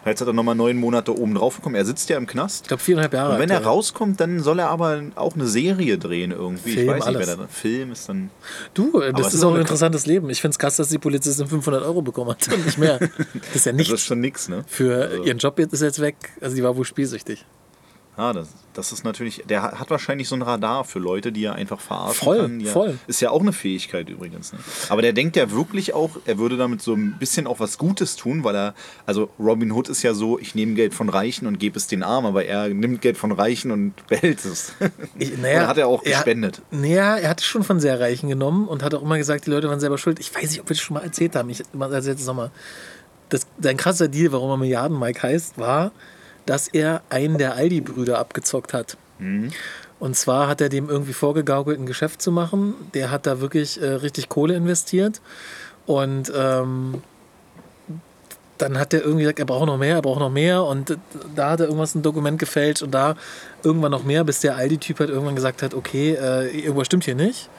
Jetzt 0.05 0.21
hat 0.21 0.27
er 0.27 0.33
nochmal 0.33 0.55
neun 0.55 0.77
Monate 0.77 1.17
oben 1.17 1.35
drauf 1.35 1.57
bekommen. 1.57 1.75
Er 1.75 1.85
sitzt 1.85 2.09
ja 2.09 2.17
im 2.17 2.27
Knast. 2.27 2.63
Ich 2.63 2.67
glaube 2.69 2.81
viereinhalb 2.81 3.13
Jahre. 3.13 3.33
Und 3.33 3.39
wenn 3.39 3.49
er 3.49 3.63
rauskommt, 3.63 4.19
dann 4.19 4.39
soll 4.39 4.59
er 4.59 4.69
aber 4.69 5.01
auch 5.15 5.35
eine 5.35 5.47
Serie 5.47 5.97
drehen 5.97 6.31
irgendwie. 6.31 6.73
Film, 6.73 6.87
ich 6.87 6.95
weiß 6.95 7.03
alles. 7.03 7.19
nicht, 7.19 7.27
wer 7.27 7.45
da 7.45 7.47
Film 7.47 7.91
ist 7.91 8.07
dann. 8.07 8.29
Du, 8.73 9.01
das 9.01 9.27
ist, 9.27 9.33
ist 9.35 9.43
auch 9.43 9.53
ein 9.53 9.59
interessantes 9.59 10.05
Leben. 10.05 10.29
Ich 10.29 10.39
finde 10.39 10.53
es 10.53 10.59
krass, 10.59 10.77
dass 10.77 10.89
die 10.89 10.97
Polizistin 10.97 11.47
500 11.47 11.83
Euro 11.83 12.01
bekommen 12.01 12.31
hat 12.31 12.47
und 12.47 12.65
nicht 12.65 12.77
mehr. 12.77 12.99
Das 13.47 13.55
ist 13.55 13.65
ja 13.65 13.71
nichts. 13.73 13.91
Das 13.91 14.01
ist 14.01 14.05
schon 14.05 14.19
nichts, 14.19 14.47
ne? 14.49 14.63
Für 14.67 15.09
also. 15.09 15.23
ihren 15.23 15.37
Job 15.37 15.59
ist 15.59 15.81
jetzt 15.81 16.01
weg. 16.01 16.15
Also 16.41 16.55
die 16.55 16.63
war 16.63 16.75
wohl 16.75 16.85
spielsüchtig. 16.85 17.45
Ja, 18.17 18.33
das, 18.33 18.49
das 18.73 18.91
ist 18.91 19.03
natürlich, 19.03 19.43
der 19.47 19.61
hat 19.61 19.91
wahrscheinlich 19.91 20.27
so 20.27 20.35
ein 20.35 20.41
Radar 20.41 20.83
für 20.85 20.97
Leute, 20.97 21.31
die 21.31 21.45
er 21.45 21.53
einfach 21.53 21.79
verarschen 21.79 22.25
voll, 22.25 22.37
kann. 22.39 22.59
Ja, 22.59 22.71
voll. 22.71 22.97
Ist 23.05 23.21
ja 23.21 23.29
auch 23.29 23.41
eine 23.41 23.53
Fähigkeit 23.53 24.09
übrigens. 24.09 24.53
Ne? 24.53 24.59
Aber 24.89 25.03
der 25.03 25.13
denkt 25.13 25.35
ja 25.35 25.51
wirklich 25.51 25.93
auch, 25.93 26.09
er 26.25 26.39
würde 26.39 26.57
damit 26.57 26.81
so 26.81 26.93
ein 26.93 27.15
bisschen 27.19 27.45
auch 27.45 27.59
was 27.59 27.77
Gutes 27.77 28.15
tun, 28.15 28.43
weil 28.43 28.55
er, 28.55 28.73
also 29.05 29.29
Robin 29.37 29.71
Hood 29.71 29.89
ist 29.89 30.01
ja 30.01 30.15
so, 30.15 30.39
ich 30.39 30.55
nehme 30.55 30.73
Geld 30.73 30.95
von 30.95 31.09
Reichen 31.09 31.45
und 31.45 31.59
gebe 31.59 31.77
es 31.77 31.85
den 31.85 32.01
Armen, 32.01 32.25
aber 32.25 32.45
er 32.45 32.69
nimmt 32.69 33.01
Geld 33.01 33.17
von 33.17 33.31
Reichen 33.31 33.69
und 33.69 33.93
behält 34.07 34.43
es. 34.43 34.73
Ich, 35.19 35.37
naja, 35.37 35.67
hat 35.67 35.77
er 35.77 35.87
auch 35.87 36.03
gespendet. 36.03 36.63
Er, 36.71 36.77
naja, 36.77 37.17
er 37.17 37.29
hat 37.29 37.41
es 37.41 37.45
schon 37.45 37.63
von 37.63 37.79
sehr 37.79 37.99
Reichen 37.99 38.29
genommen 38.29 38.67
und 38.67 38.81
hat 38.81 38.95
auch 38.95 39.03
immer 39.03 39.19
gesagt, 39.19 39.45
die 39.45 39.51
Leute 39.51 39.69
waren 39.69 39.79
selber 39.79 39.99
schuld. 39.99 40.19
Ich 40.19 40.33
weiß 40.33 40.49
nicht, 40.49 40.61
ob 40.61 40.69
wir 40.69 40.75
das 40.75 40.81
schon 40.81 40.95
mal 40.95 41.03
erzählt 41.03 41.35
haben. 41.35 41.51
Ich 41.51 41.61
erzähle 41.79 42.15
es 42.15 42.25
nochmal. 42.25 42.49
Das, 43.29 43.45
sein 43.59 43.77
krasser 43.77 44.07
Deal, 44.07 44.31
warum 44.31 44.49
er 44.49 44.57
Milliarden 44.57 44.97
Mike 44.97 45.21
heißt, 45.21 45.59
war, 45.59 45.91
dass 46.47 46.67
er 46.67 47.03
einen 47.09 47.37
der 47.37 47.53
Aldi-Brüder 47.53 48.17
abgezockt 48.17 48.73
hat. 48.73 48.97
Mhm. 49.19 49.51
Und 49.99 50.15
zwar 50.15 50.47
hat 50.47 50.61
er 50.61 50.69
dem 50.69 50.89
irgendwie 50.89 51.13
vorgegaukelt, 51.13 51.79
ein 51.79 51.85
Geschäft 51.85 52.21
zu 52.21 52.31
machen. 52.31 52.73
Der 52.93 53.11
hat 53.11 53.25
da 53.25 53.39
wirklich 53.39 53.81
äh, 53.81 53.85
richtig 53.85 54.29
Kohle 54.29 54.55
investiert. 54.55 55.21
Und 55.85 56.31
ähm, 56.35 57.01
dann 58.57 58.79
hat 58.79 58.93
er 58.93 59.01
irgendwie 59.01 59.23
gesagt, 59.23 59.39
er 59.39 59.45
braucht 59.45 59.65
noch 59.67 59.77
mehr, 59.77 59.95
er 59.95 60.01
braucht 60.01 60.19
noch 60.19 60.29
mehr. 60.29 60.63
Und 60.63 60.97
da 61.35 61.51
hat 61.51 61.59
er 61.59 61.67
irgendwas 61.67 61.95
ein 61.95 62.01
Dokument 62.01 62.39
gefälscht 62.39 62.81
und 62.83 62.91
da 62.91 63.15
irgendwann 63.63 63.91
noch 63.91 64.03
mehr, 64.03 64.23
bis 64.23 64.39
der 64.39 64.55
Aldi-Typ 64.55 64.99
halt 64.99 65.09
irgendwann 65.09 65.35
gesagt 65.35 65.61
hat, 65.63 65.73
okay, 65.73 66.13
äh, 66.13 66.59
irgendwas 66.59 66.87
stimmt 66.87 67.05
hier 67.05 67.15
nicht. 67.15 67.49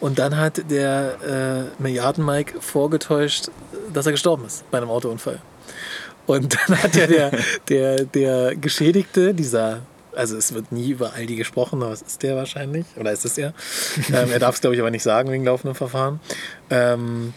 Und 0.00 0.18
dann 0.18 0.36
hat 0.36 0.70
der 0.70 1.68
äh, 1.78 1.82
Milliarden-Mike 1.82 2.60
vorgetäuscht, 2.60 3.50
dass 3.92 4.06
er 4.06 4.12
gestorben 4.12 4.44
ist 4.44 4.68
bei 4.70 4.78
einem 4.78 4.90
Autounfall. 4.90 5.40
Und 6.30 6.56
dann 6.68 6.80
hat 6.80 6.94
ja 6.94 7.08
der, 7.08 7.32
der, 7.68 8.04
der 8.04 8.54
Geschädigte, 8.54 9.34
dieser, 9.34 9.80
also 10.14 10.36
es 10.36 10.54
wird 10.54 10.70
nie 10.70 10.90
über 10.90 11.14
Aldi 11.14 11.34
gesprochen, 11.34 11.82
aber 11.82 11.92
es 11.92 12.02
ist 12.02 12.22
der 12.22 12.36
wahrscheinlich, 12.36 12.86
oder 12.96 13.10
ist 13.10 13.24
es 13.24 13.36
er? 13.36 13.52
ähm, 14.12 14.30
er 14.30 14.38
darf 14.38 14.54
es, 14.54 14.60
glaube 14.60 14.76
ich, 14.76 14.80
aber 14.80 14.92
nicht 14.92 15.02
sagen 15.02 15.32
wegen 15.32 15.44
laufendem 15.44 15.74
Verfahren. 15.74 16.20
Ähm, 16.70 17.34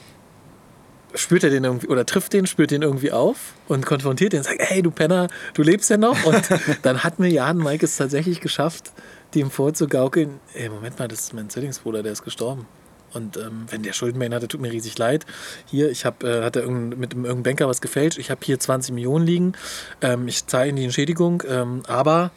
spürt 1.15 1.43
er 1.43 1.49
den 1.49 1.63
irgendwie 1.63 1.87
oder 1.87 2.05
trifft 2.05 2.33
den, 2.33 2.45
spürt 2.45 2.69
den 2.69 2.83
irgendwie 2.83 3.11
auf 3.11 3.53
und 3.67 3.83
konfrontiert 3.83 4.33
den 4.33 4.41
und 4.41 4.45
sagt, 4.45 4.61
hey 4.61 4.83
du 4.83 4.91
Penner, 4.91 5.27
du 5.55 5.63
lebst 5.63 5.89
ja 5.89 5.97
noch. 5.97 6.23
Und 6.25 6.43
dann 6.83 7.03
hat 7.03 7.17
Milliarden 7.17 7.63
Mike 7.63 7.83
es 7.83 7.97
tatsächlich 7.97 8.41
geschafft, 8.41 8.91
dem 9.33 9.49
vorzugaukeln, 9.49 10.39
ey, 10.53 10.69
Moment 10.69 10.99
mal, 10.99 11.07
das 11.07 11.21
ist 11.21 11.33
mein 11.33 11.49
Zwillingsbruder, 11.49 12.03
der 12.03 12.11
ist 12.11 12.23
gestorben. 12.23 12.67
Und 13.13 13.37
ähm, 13.37 13.65
wenn 13.69 13.83
der 13.83 13.93
Schulden 13.93 14.33
hatte, 14.33 14.47
tut 14.47 14.61
mir 14.61 14.71
riesig 14.71 14.97
leid. 14.97 15.25
Hier, 15.65 15.89
ich 15.89 16.05
habe, 16.05 16.27
äh, 16.27 16.43
hat 16.43 16.55
er 16.55 16.67
mit 16.67 17.13
irgendeinem 17.13 17.43
Banker 17.43 17.67
was 17.67 17.81
gefälscht. 17.81 18.17
Ich 18.17 18.31
habe 18.31 18.41
hier 18.43 18.59
20 18.59 18.93
Millionen 18.93 19.25
liegen. 19.25 19.53
Ähm, 20.01 20.27
ich 20.27 20.47
zahle 20.47 20.69
Ihnen 20.69 20.77
die 20.77 20.83
Entschädigung. 20.85 21.43
Ähm, 21.47 21.83
aber 21.87 22.31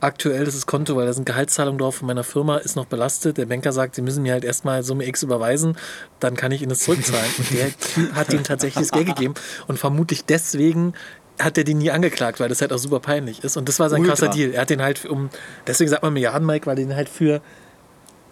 aktuell 0.00 0.46
ist 0.46 0.56
das 0.56 0.66
Konto, 0.66 0.96
weil 0.96 1.06
da 1.06 1.12
sind 1.12 1.24
Gehaltszahlungen 1.24 1.78
drauf 1.78 1.96
von 1.96 2.06
meiner 2.06 2.24
Firma, 2.24 2.58
ist 2.58 2.76
noch 2.76 2.86
belastet. 2.86 3.38
Der 3.38 3.46
Banker 3.46 3.72
sagt, 3.72 3.94
Sie 3.94 4.02
müssen 4.02 4.22
mir 4.22 4.32
halt 4.32 4.44
erstmal 4.44 4.82
Summe 4.82 5.06
X 5.06 5.22
überweisen, 5.22 5.76
dann 6.20 6.36
kann 6.36 6.52
ich 6.52 6.62
Ihnen 6.62 6.70
das 6.70 6.80
zurückzahlen. 6.80 7.30
Und 7.38 7.50
der 7.52 8.14
hat 8.14 8.32
ihm 8.32 8.44
tatsächlich 8.44 8.86
das 8.86 8.92
Geld 8.92 9.06
gegeben. 9.06 9.34
Und 9.66 9.78
vermutlich 9.78 10.24
deswegen 10.24 10.94
hat 11.38 11.56
er 11.58 11.64
den 11.64 11.78
nie 11.78 11.90
angeklagt, 11.90 12.40
weil 12.40 12.48
das 12.48 12.60
halt 12.60 12.72
auch 12.72 12.78
super 12.78 13.00
peinlich 13.00 13.42
ist. 13.44 13.56
Und 13.56 13.68
das 13.68 13.80
war 13.80 13.88
sein 13.88 14.00
Ultra. 14.00 14.14
krasser 14.14 14.28
Deal. 14.28 14.52
Er 14.52 14.62
hat 14.62 14.70
den 14.70 14.82
halt 14.82 15.04
um, 15.06 15.30
deswegen 15.66 15.90
sagt 15.90 16.02
man 16.02 16.12
Milliarden 16.12 16.46
Mike, 16.46 16.66
weil 16.66 16.78
er 16.78 16.84
den 16.84 16.96
halt 16.96 17.08
für 17.08 17.40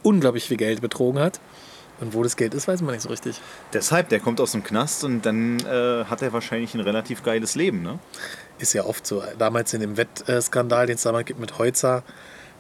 unglaublich 0.03 0.45
viel 0.45 0.57
Geld 0.57 0.81
betrogen 0.81 1.21
hat. 1.21 1.41
Und 2.01 2.15
wo 2.15 2.23
das 2.23 2.37
Geld 2.37 2.55
ist, 2.55 2.69
weiß 2.69 2.81
man 2.83 2.95
nicht 2.95 3.03
so 3.03 3.09
richtig. 3.09 3.41
Deshalb, 3.73 4.09
der 4.09 4.21
kommt 4.21 4.41
aus 4.41 4.53
dem 4.53 4.63
Knast 4.63 5.05
und 5.05 5.27
dann 5.27 5.59
äh, 5.61 6.05
hat 6.05 6.23
er 6.23 6.33
wahrscheinlich 6.33 6.75
ein 6.75 6.81
relativ 6.81 7.23
geiles 7.23 7.55
Leben, 7.55 7.83
ne? 7.83 7.99
Ist 8.59 8.73
ja 8.73 8.85
oft 8.85 9.07
so. 9.07 9.23
Damals 9.39 9.73
in 9.75 9.81
dem 9.81 9.97
Wettskandal, 9.97 10.87
den 10.87 10.97
es 10.97 11.03
damals 11.03 11.27
gibt 11.27 11.41
mit 11.41 11.59
Heutzer, 11.59 12.03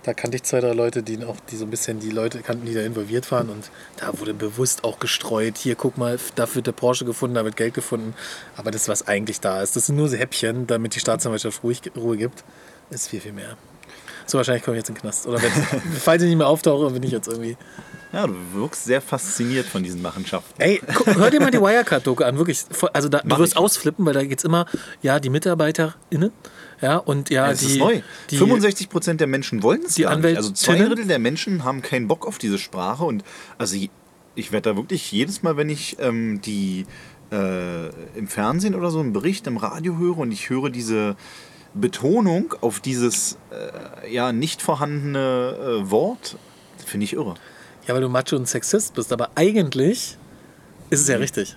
da 0.04 0.14
kannte 0.14 0.37
ich 0.37 0.45
zwei, 0.45 0.61
drei 0.61 0.73
Leute, 0.73 1.02
die 1.02 1.23
auch, 1.25 1.37
die 1.50 1.57
so 1.57 1.64
ein 1.64 1.71
bisschen 1.71 2.00
die 2.00 2.11
Leute 2.11 2.40
kannten, 2.40 2.66
die 2.66 2.75
da 2.75 2.83
involviert 2.83 3.30
waren. 3.33 3.49
Und 3.50 3.71
da 3.97 4.18
wurde 4.18 4.33
bewusst 4.33 4.85
auch 4.85 4.99
gestreut. 5.00 5.59
Hier, 5.59 5.75
guck 5.75 5.99
mal, 5.99 6.18
da 6.37 6.52
wird 6.54 6.66
der 6.66 6.73
Porsche 6.73 7.04
gefunden, 7.04 7.35
da 7.35 7.45
wird 7.45 7.57
Geld 7.57 7.75
gefunden. 7.75 8.14
Aber 8.57 8.71
das, 8.71 8.88
was 8.88 9.09
eigentlich 9.09 9.40
da 9.40 9.61
ist, 9.61 9.76
das 9.76 9.87
sind 9.87 9.97
nur 9.97 10.09
so 10.09 10.16
Häppchen, 10.16 10.66
damit 10.66 10.95
die 10.95 11.00
Staatsanwaltschaft 11.00 11.62
ruhig, 11.64 11.83
Ruhe 11.97 12.16
gibt, 12.16 12.45
ist 12.90 13.09
viel, 13.09 13.21
viel 13.21 13.33
mehr. 13.33 13.57
So, 14.26 14.38
wahrscheinlich 14.38 14.62
komme 14.62 14.76
ich 14.76 14.83
jetzt 14.83 14.88
in 14.90 14.95
den 14.95 15.00
Knast. 15.00 15.26
Oder 15.26 15.42
wenn, 15.42 15.50
falls 16.00 16.23
ich 16.23 16.28
nicht 16.28 16.38
mehr 16.38 16.49
auftauche, 16.49 16.90
bin 16.90 17.02
ich 17.02 17.11
jetzt 17.12 17.28
irgendwie. 17.28 17.57
Ja, 18.12 18.27
du 18.27 18.35
wirkst 18.55 18.85
sehr 18.85 19.00
fasziniert 19.03 19.67
von 19.67 19.83
diesen 19.83 20.00
Machenschaften. 20.00 20.61
Ey, 20.61 20.81
hör 21.05 21.31
dir 21.31 21.41
mal 21.41 21.50
die 21.50 21.61
Wirecard-Doku 21.61 22.25
an, 22.25 22.38
wirklich. 22.38 22.65
Also 22.95 23.09
da, 23.09 23.21
du 23.21 23.38
wirst 23.38 23.57
ausflippen, 23.57 24.07
weil 24.07 24.15
da 24.15 24.25
geht 24.25 24.38
es 24.38 24.45
immer, 24.45 24.65
ja, 25.03 25.21
die 25.21 25.29
MitarbeiterInnen, 25.29 26.33
ja, 26.81 26.97
und 26.97 27.29
ja, 27.29 27.49
das 27.50 27.61
die. 27.61 27.67
ist 27.73 27.79
neu. 27.79 28.00
Die, 28.31 28.38
65 28.38 28.88
Prozent 28.88 29.21
der 29.21 29.27
Menschen 29.27 29.62
wollen 29.62 29.83
es 29.85 29.95
die 29.97 30.03
gar 30.03 30.17
nicht. 30.17 30.37
Also 30.37 30.50
zwei 30.53 30.77
Drittel 30.77 31.07
der 31.07 31.19
Menschen 31.19 31.65
haben 31.65 31.83
keinen 31.83 32.09
Bock 32.09 32.27
auf 32.27 32.38
diese 32.38 32.59
Sprache. 32.59 33.05
Und 33.05 33.25
also 33.59 33.77
ich- 33.77 33.91
ich 34.35 34.53
werde 34.53 34.71
da 34.71 34.77
wirklich 34.77 35.11
jedes 35.11 35.43
Mal, 35.43 35.57
wenn 35.57 35.69
ich 35.69 35.97
ähm, 35.99 36.41
die 36.41 36.87
äh, 37.33 37.88
im 38.17 38.29
Fernsehen 38.29 38.75
oder 38.77 38.91
so 38.91 39.00
einen 39.00 39.12
Bericht 39.12 39.47
im 39.49 39.57
Radio 39.57 39.99
höre 39.99 40.19
und 40.19 40.31
ich 40.33 40.49
höre 40.49 40.71
diese 40.71 41.17
Betonung 41.75 42.55
auf 42.61 42.81
dieses 42.81 43.37
äh, 43.50 44.12
ja 44.15 44.33
nicht 44.33 44.62
vorhandene 44.62 45.83
äh, 45.85 45.91
Wort, 45.91 46.37
finde 46.87 47.05
ich 47.05 47.12
irre. 47.15 47.35
Ja, 47.88 47.95
weil 47.95 48.02
du 48.02 48.09
Macho 48.11 48.37
und 48.37 48.47
Sexist 48.47 48.92
bist, 48.95 49.12
aber 49.12 49.30
eigentlich 49.35 50.18
ist 50.90 51.00
es 51.00 51.09
ja 51.09 51.16
richtig. 51.16 51.57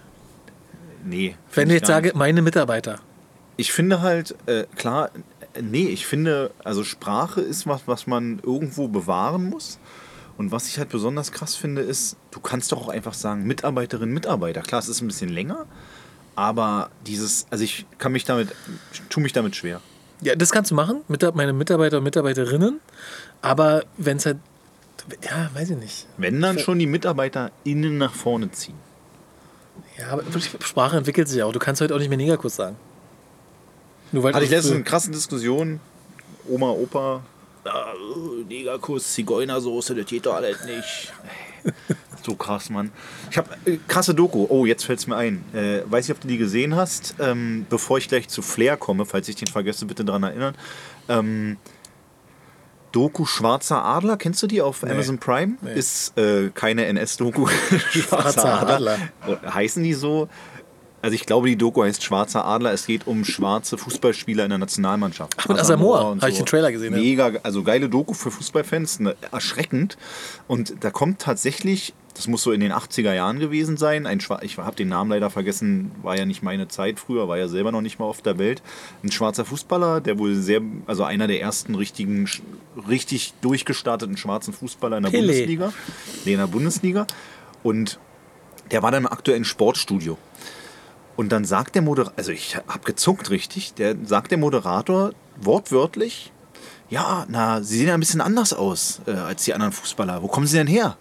Nee. 1.04 1.36
Wenn 1.54 1.68
ich 1.68 1.76
jetzt 1.76 1.88
sage, 1.88 2.08
nicht. 2.08 2.16
meine 2.16 2.42
Mitarbeiter. 2.42 3.00
Ich 3.58 3.74
finde 3.74 4.02
halt, 4.02 4.36
äh, 4.46 4.64
klar, 4.78 5.12
nee, 5.62 5.88
ich 5.88 6.06
finde, 6.06 6.52
also 6.64 6.86
Sprache 6.86 7.42
ist 7.42 7.68
was, 7.68 7.82
was 7.86 8.08
man 8.08 8.40
irgendwo 8.44 8.88
bewahren 8.88 9.50
muss. 9.50 9.78
Und 10.38 10.52
was 10.52 10.68
ich 10.68 10.78
halt 10.80 10.88
besonders 10.88 11.34
krass 11.34 11.56
finde, 11.56 11.82
ist, 11.82 12.16
du 12.32 12.40
kannst 12.40 12.72
doch 12.72 12.82
auch 12.82 12.90
einfach 12.90 13.14
sagen, 13.14 13.44
Mitarbeiterin, 13.44 14.12
Mitarbeiter. 14.12 14.62
Klar, 14.62 14.80
es 14.80 14.88
ist 14.88 15.02
ein 15.02 15.08
bisschen 15.08 15.30
länger, 15.30 15.66
aber 16.36 16.90
dieses, 17.06 17.46
also 17.50 17.64
ich 17.64 17.86
kann 17.98 18.14
mich 18.14 18.24
damit, 18.24 18.50
ich 18.94 19.02
tue 19.10 19.22
mich 19.22 19.34
damit 19.34 19.56
schwer. 19.56 19.82
Ja, 20.22 20.36
das 20.36 20.52
kannst 20.52 20.72
du 20.72 20.76
machen, 20.76 21.02
meine 21.34 21.52
Mitarbeiter 21.52 21.98
und 21.98 22.04
Mitarbeiterinnen. 22.04 22.80
Aber 23.42 23.84
wenn 23.98 24.18
es 24.18 24.26
halt. 24.26 24.38
Ja, 25.24 25.50
weiß 25.54 25.72
ich 25.72 25.78
nicht. 25.78 26.08
Wenn 26.18 26.42
dann 26.42 26.60
schon 26.60 26.80
die 26.80 26.88
MitarbeiterInnen 26.88 27.98
nach 27.98 28.14
vorne 28.14 28.52
ziehen. 28.52 28.76
Ja, 29.98 30.10
aber 30.10 30.24
Sprache 30.40 30.98
entwickelt 30.98 31.28
sich 31.28 31.42
auch. 31.44 31.52
Du 31.52 31.60
kannst 31.60 31.82
heute 31.82 31.96
auch 31.96 32.00
nicht 32.00 32.10
mehr 32.10 32.18
Negerkuss 32.18 32.56
sagen. 32.56 32.76
Nur 34.12 34.24
weil 34.24 34.34
Hatte 34.34 34.46
ich 34.46 34.52
letztens 34.52 34.76
eine 34.76 34.84
krasse 34.84 35.12
Diskussion, 35.12 35.80
Oma, 36.48 36.72
Opa, 36.72 37.22
ah, 37.66 37.94
Negerkuss, 38.48 39.14
Zigeunersoße, 39.14 39.96
das 39.96 40.06
geht 40.06 40.26
doch 40.26 40.36
alles 40.36 40.66
nicht. 40.66 41.14
So 42.24 42.36
krass, 42.36 42.70
Mann. 42.70 42.92
Ich 43.32 43.38
habe 43.38 43.50
äh, 43.66 43.78
krasse 43.88 44.14
Doku. 44.14 44.46
Oh, 44.48 44.68
jetzt 44.68 44.86
fällt 44.86 45.00
es 45.00 45.08
mir 45.08 45.16
ein. 45.16 45.44
Äh, 45.54 45.82
weiß 45.86 46.08
nicht, 46.08 46.16
ob 46.16 46.22
du 46.22 46.28
die 46.28 46.38
gesehen 46.38 46.76
hast. 46.76 47.16
Ähm, 47.20 47.66
bevor 47.68 47.98
ich 47.98 48.08
gleich 48.08 48.28
zu 48.28 48.44
Flair 48.44 48.78
komme, 48.78 49.06
falls 49.06 49.28
ich 49.28 49.38
den 49.38 49.48
vergesse, 49.48 49.86
bitte 49.86 50.06
daran 50.06 50.22
erinnern. 50.24 50.56
Ähm, 51.10 51.58
Doku 52.92 53.26
Schwarzer 53.26 53.84
Adler, 53.84 54.18
kennst 54.18 54.44
du 54.44 54.48
die 54.48 54.62
auf 54.62 54.84
Amazon 54.84 55.18
Prime? 55.18 55.56
Nee. 55.62 55.74
Ist 55.74 56.18
äh, 56.18 56.50
keine 56.54 56.86
NS-Doku. 56.86 57.48
Schwarzer 57.90 58.68
Adler. 58.68 58.98
Heißen 59.54 59.82
die 59.84 59.94
so? 59.94 60.28
Also 61.02 61.16
ich 61.16 61.26
glaube, 61.26 61.48
die 61.48 61.56
Doku 61.56 61.84
heißt 61.84 62.04
Schwarzer 62.04 62.46
Adler. 62.46 62.74
Es 62.74 62.86
geht 62.86 63.08
um 63.08 63.26
schwarze 63.26 63.78
Fußballspieler 63.78 64.44
in 64.44 64.50
der 64.50 64.60
Nationalmannschaft. 64.60 65.34
Ach, 65.38 65.48
mit 65.48 65.58
Asamoah. 65.58 66.12
und 66.12 66.22
Habe 66.22 66.32
ich 66.32 66.38
den 66.38 66.46
Trailer 66.46 66.72
gesehen. 66.72 66.94
Mega, 66.94 67.32
also 67.42 67.64
geile 67.64 67.90
Doku 67.90 68.14
für 68.14 68.30
Fußballfans, 68.30 69.00
ne, 69.00 69.16
erschreckend. 69.32 69.98
Und 70.48 70.76
da 70.84 70.92
kommt 70.92 71.20
tatsächlich, 71.20 71.94
das 72.14 72.28
muss 72.28 72.44
so 72.44 72.52
in 72.52 72.60
den 72.60 72.72
80er 72.72 73.14
Jahren 73.14 73.40
gewesen 73.40 73.78
sein, 73.78 74.06
ein 74.06 74.20
Schwa 74.20 74.40
ich 74.42 74.58
habe 74.58 74.76
den 74.76 74.90
Namen 74.90 75.10
leider 75.12 75.30
vergessen, 75.30 75.92
war 76.02 76.18
ja 76.18 76.26
nicht 76.26 76.44
meine 76.44 76.68
Zeit 76.68 77.00
früher, 77.00 77.28
war 77.28 77.38
ja 77.38 77.48
selber 77.48 77.72
noch 77.72 77.82
nicht 77.82 78.00
mal 78.00 78.06
auf 78.06 78.22
der 78.22 78.38
Welt. 78.38 78.62
Ein 79.04 79.12
schwarzer 79.12 79.46
Fußballer, 79.46 80.02
der 80.02 80.20
wohl 80.20 80.36
sehr, 80.36 80.62
also 80.88 81.04
einer 81.04 81.28
der 81.28 81.42
ersten 81.42 81.76
richtigen, 81.76 82.28
richtig 82.88 83.34
durchgestarteten 83.42 84.18
schwarzen 84.18 84.54
Fußballer 84.54 84.98
in 84.98 85.04
der 85.04 85.10
Pele. 85.12 85.28
Bundesliga. 85.28 85.74
Nee, 86.26 86.34
in 86.34 86.40
der 86.40 86.48
Bundesliga. 86.48 87.08
Und 87.64 88.00
der 88.72 88.84
war 88.84 88.92
dann 88.92 89.04
im 89.04 89.12
aktuellen 89.12 89.46
Sportstudio. 89.46 90.18
Und 91.16 91.32
dann 91.32 91.46
sagt 91.46 91.76
der 91.76 91.82
Moderator, 91.82 92.18
also 92.18 92.32
ich 92.32 92.56
habe 92.56 92.84
gezuckt 92.84 93.30
richtig, 93.30 93.74
der 93.74 93.96
sagt 94.04 94.32
der 94.32 94.38
Moderator 94.38 95.12
wortwörtlich, 95.40 96.32
ja, 96.90 97.26
na, 97.30 97.62
Sie 97.62 97.78
sehen 97.78 97.88
ja 97.88 97.94
ein 97.94 98.00
bisschen 98.00 98.22
anders 98.22 98.54
aus 98.54 99.02
äh, 99.08 99.12
als 99.12 99.46
die 99.46 99.54
anderen 99.54 99.72
Fußballer. 99.72 100.22
Wo 100.22 100.28
kommen 100.28 100.46
Sie 100.46 100.58
denn 100.58 100.68
her? 100.68 100.98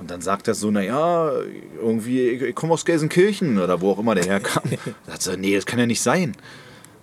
Und 0.00 0.10
dann 0.10 0.22
sagt 0.22 0.48
er 0.48 0.54
so, 0.54 0.70
naja, 0.70 1.30
irgendwie, 1.78 2.30
ich, 2.30 2.42
ich 2.42 2.54
komme 2.54 2.72
aus 2.72 2.86
Gelsenkirchen 2.86 3.58
oder 3.58 3.80
wo 3.82 3.92
auch 3.92 3.98
immer 3.98 4.14
der 4.14 4.24
herkam. 4.24 4.62
Da 5.06 5.12
sagt 5.12 5.26
er, 5.28 5.36
nee, 5.36 5.54
das 5.54 5.66
kann 5.66 5.78
ja 5.78 5.86
nicht 5.86 6.00
sein. 6.00 6.34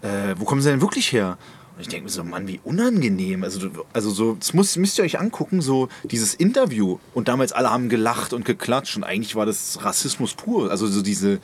Äh, 0.01 0.35
wo 0.37 0.45
kommen 0.45 0.61
Sie 0.61 0.69
denn 0.69 0.81
wirklich 0.81 1.11
her? 1.11 1.37
Und 1.75 1.81
ich 1.81 1.87
denke 1.89 2.05
mir 2.05 2.09
so, 2.09 2.23
Mann, 2.23 2.47
wie 2.47 2.59
unangenehm. 2.63 3.43
Also, 3.43 3.69
also 3.93 4.09
so, 4.09 4.33
das 4.33 4.55
muss, 4.55 4.75
müsst 4.77 4.97
ihr 4.97 5.03
euch 5.03 5.19
angucken, 5.19 5.61
so 5.61 5.89
dieses 6.05 6.33
Interview. 6.33 6.97
Und 7.13 7.27
damals 7.27 7.51
alle 7.51 7.69
haben 7.69 7.87
gelacht 7.87 8.33
und 8.33 8.45
geklatscht 8.45 8.97
und 8.97 9.03
eigentlich 9.03 9.35
war 9.35 9.45
das 9.45 9.83
Rassismus 9.83 10.33
pur. 10.33 10.71
Also 10.71 10.87
so 10.87 11.03
diese, 11.03 11.39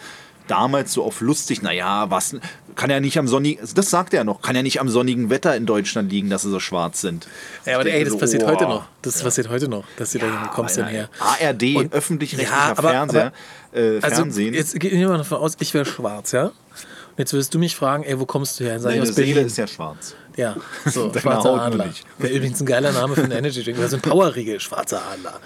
damals 0.47 0.93
so 0.93 1.03
auf 1.03 1.21
lustig, 1.21 1.61
naja, 1.61 2.09
was, 2.09 2.35
kann 2.75 2.89
ja 2.89 2.99
nicht 2.99 3.17
am 3.17 3.27
sonnigen, 3.27 3.67
das 3.75 3.89
sagt 3.89 4.13
er 4.13 4.23
noch, 4.23 4.41
kann 4.41 4.55
ja 4.55 4.61
nicht 4.63 4.79
am 4.79 4.89
sonnigen 4.89 5.29
Wetter 5.29 5.55
in 5.55 5.65
Deutschland 5.65 6.11
liegen, 6.11 6.29
dass 6.29 6.41
sie 6.43 6.49
so 6.51 6.59
schwarz 6.59 7.01
sind. 7.01 7.27
Ja, 7.65 7.75
aber 7.79 7.85
Ich 7.87 7.93
ey, 7.93 8.03
das 8.03 8.13
so, 8.13 8.19
passiert 8.19 8.43
oh. 8.43 8.47
heute 8.47 8.63
noch. 8.65 8.85
Das 9.01 9.21
passiert 9.21 9.49
heute 9.49 9.67
noch, 9.67 9.83
dass 9.97 10.11
sie 10.11 10.19
da 10.19 10.27
Ja, 10.27 10.43
wo 10.45 10.49
kommst 10.55 10.77
denn 10.77 10.87
her? 10.87 11.09
ARD, 11.19 11.91
öffentlich-rechtlicher 11.91 12.51
Ja, 12.51 12.71
aber- 12.77 12.89
Fernseher, 12.89 13.33
äh, 13.73 13.95
Also, 14.01 14.07
Fernsehen. 14.15 14.53
jetzt 14.53 14.79
geht 14.79 14.91
jemand 14.91 15.19
davon 15.19 15.37
aus, 15.39 15.55
ich 15.59 15.73
wäre 15.73 15.85
schwarz, 15.85 16.31
ja? 16.31 16.45
Und 16.45 17.19
jetzt 17.19 17.31
würdest 17.33 17.53
du 17.53 17.59
mich 17.59 17.75
fragen, 17.75 18.03
ey, 18.03 18.19
wo 18.19 18.25
kommst 18.25 18.59
du 18.59 18.63
her? 18.63 18.79
Sag 18.79 18.89
ich 18.91 18.97
Deine 18.97 19.09
aus 19.09 19.15
Berlin. 19.15 19.33
Seele 19.35 19.45
ist 19.45 19.57
ja 19.57 19.67
schwarz. 19.67 20.15
Ja, 20.35 20.55
so, 20.85 21.13
schwarzer 21.19 21.61
Adler. 21.61 21.85
nicht. 21.85 22.03
Wäre 22.17 22.33
übrigens 22.33 22.59
ein 22.59 22.65
geiler 22.65 22.91
Name 22.91 23.13
für 23.13 23.21
einen 23.21 23.33
Energy 23.33 23.61
Drink. 23.63 23.77
Also 23.77 23.97
ein 23.97 24.01
Powerriegel, 24.01 24.59
schwarzer 24.59 24.99
Adler. 25.11 25.39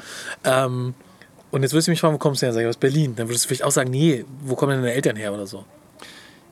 Ähm, 0.46 0.94
und 1.52 1.64
jetzt 1.64 1.72
würdest 1.74 1.88
du 1.88 1.92
mich 1.92 2.00
fragen, 2.02 2.14
wo 2.14 2.18
kommst 2.18 2.42
du 2.42 2.46
her? 2.46 2.54
Sag 2.54 2.62
ich 2.62 2.68
aus 2.68 2.78
Berlin. 2.78 3.16
Dann 3.16 3.28
würdest 3.30 3.46
du 3.46 3.48
vielleicht 3.50 3.64
auch 3.64 3.72
sagen, 3.72 3.90
nee, 3.92 4.26
wo 4.42 4.56
kommen 4.56 4.72
denn 4.74 4.82
deine 4.82 4.94
Eltern 4.94 5.16
her 5.16 5.34
oder 5.34 5.48
so? 5.48 5.64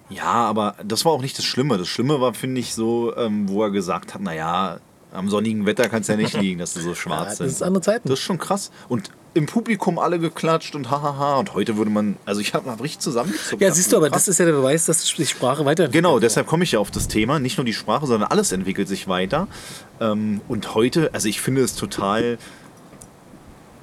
Ja, 0.10 0.24
aber 0.26 0.76
das 0.84 1.04
war 1.06 1.12
auch 1.14 1.22
nicht 1.22 1.38
das 1.38 1.46
Schlimme. 1.46 1.78
Das 1.78 1.88
Schlimme 1.88 2.22
war, 2.22 2.34
finde 2.34 2.62
ich, 2.62 2.74
so, 2.74 3.16
ähm, 3.18 3.50
wo 3.50 3.64
er 3.64 3.72
gesagt 3.72 4.14
hat, 4.14 4.22
naja, 4.22 4.78
am 5.12 5.30
sonnigen 5.30 5.66
Wetter 5.66 5.90
kann 5.90 6.02
es 6.02 6.08
ja 6.08 6.16
nicht 6.16 6.34
liegen, 6.40 6.60
dass 6.60 6.74
sie 6.76 6.82
so 6.82 6.90
Ja, 6.90 6.96
schwarz 6.96 7.28
das 7.30 7.38
sind. 7.38 7.48
ist 7.48 7.62
andere 7.64 7.82
Zeiten. 7.82 8.08
Das 8.10 8.20
ist 8.20 8.26
schon 8.26 8.38
krass. 8.38 8.72
Und 8.88 9.10
im 9.34 9.48
Publikum 9.48 10.00
alle 10.00 10.18
geklatscht 10.20 10.76
und 10.76 10.90
hahaha. 10.92 11.38
Und 11.40 11.54
heute 11.56 11.76
würde 11.76 11.92
man, 11.92 12.16
also 12.26 12.40
ich 12.40 12.54
habe 12.54 12.70
hab 12.70 12.82
richtig 12.82 13.00
zusammengezuckt. 13.02 13.62
ja, 13.62 13.72
siehst 13.72 13.92
du, 13.92 13.98
aber 13.98 14.10
krass. 14.10 14.26
das 14.26 14.28
ist 14.30 14.38
ja 14.40 14.46
der 14.46 14.54
Beweis, 14.54 14.86
dass 14.86 15.04
die 15.04 15.26
Sprache 15.26 15.66
weiterentwickelt. 15.66 15.94
Genau, 16.06 16.20
deshalb 16.20 16.48
komme 16.48 16.64
ich 16.64 16.72
ja 16.74 16.80
auf 16.80 16.92
das 16.92 17.08
Thema. 17.08 17.40
Nicht 17.40 17.58
nur 17.58 17.66
die 17.66 17.74
Sprache, 17.74 18.06
sondern 18.08 18.30
alles 18.30 18.52
entwickelt 18.52 18.88
sich 18.88 19.08
weiter. 19.08 19.48
Ähm, 20.00 20.40
und 20.48 20.74
heute, 20.76 21.10
also 21.14 21.28
ich 21.28 21.42
finde 21.42 21.64
es 21.64 21.76
total. 21.76 22.38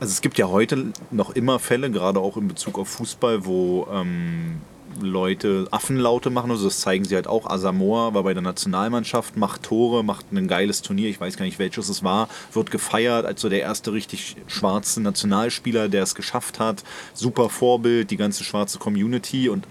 Also 0.03 0.11
es 0.11 0.21
gibt 0.21 0.37
ja 0.37 0.49
heute 0.49 0.93
noch 1.13 1.31
immer 1.31 1.61
Fälle, 1.61 1.89
gerade 1.89 2.19
auch 2.19 2.37
in 2.37 2.49
Bezug 2.49 2.77
auf 2.77 2.89
Fußball, 2.89 3.47
wo 3.47 3.87
ähm, 3.93 4.61
Leute 5.01 5.69
Affenlaute 5.71 6.29
machen. 6.29 6.51
Also 6.51 6.65
das 6.65 6.81
zeigen 6.81 7.05
sie 7.05 7.15
halt 7.15 7.29
auch. 7.29 7.47
Asamoah 7.47 8.13
war 8.13 8.25
bei 8.25 8.35
der 8.35 8.43
Nationalmannschaft, 8.43 9.37
macht 9.37 9.63
Tore, 9.63 10.03
macht 10.03 10.33
ein 10.33 10.49
geiles 10.49 10.83
Turnier. 10.83 11.09
Ich 11.09 11.21
weiß 11.21 11.37
gar 11.37 11.45
nicht, 11.45 11.61
welches 11.61 11.89
es 11.89 12.03
war. 12.03 12.29
Wird 12.53 12.73
gefeiert 12.73 13.25
als 13.27 13.43
so 13.43 13.49
der 13.49 13.61
erste 13.61 13.93
richtig 13.93 14.35
schwarze 14.49 15.01
Nationalspieler, 15.01 15.89
der 15.89 16.03
es 16.03 16.17
geschafft 16.17 16.59
hat. 16.59 16.83
Super 17.15 17.49
Vorbild, 17.49 18.11
die 18.11 18.17
ganze 18.17 18.43
schwarze 18.43 18.81
Community. 18.81 19.51
Und 19.51 19.69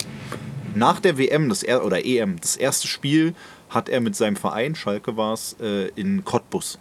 nach 0.76 1.02
der 1.02 1.18
WM 1.18 1.50
das 1.50 1.62
er 1.62 1.84
oder 1.84 2.06
EM, 2.06 2.40
das 2.40 2.56
erste 2.56 2.88
Spiel, 2.88 3.36
hat 3.68 3.90
er 3.90 4.00
mit 4.00 4.16
seinem 4.16 4.38
Verein, 4.38 4.76
Schalke 4.76 5.18
war 5.18 5.34
es, 5.34 5.58
äh, 5.60 5.90
in 5.96 6.24
Cottbus 6.24 6.80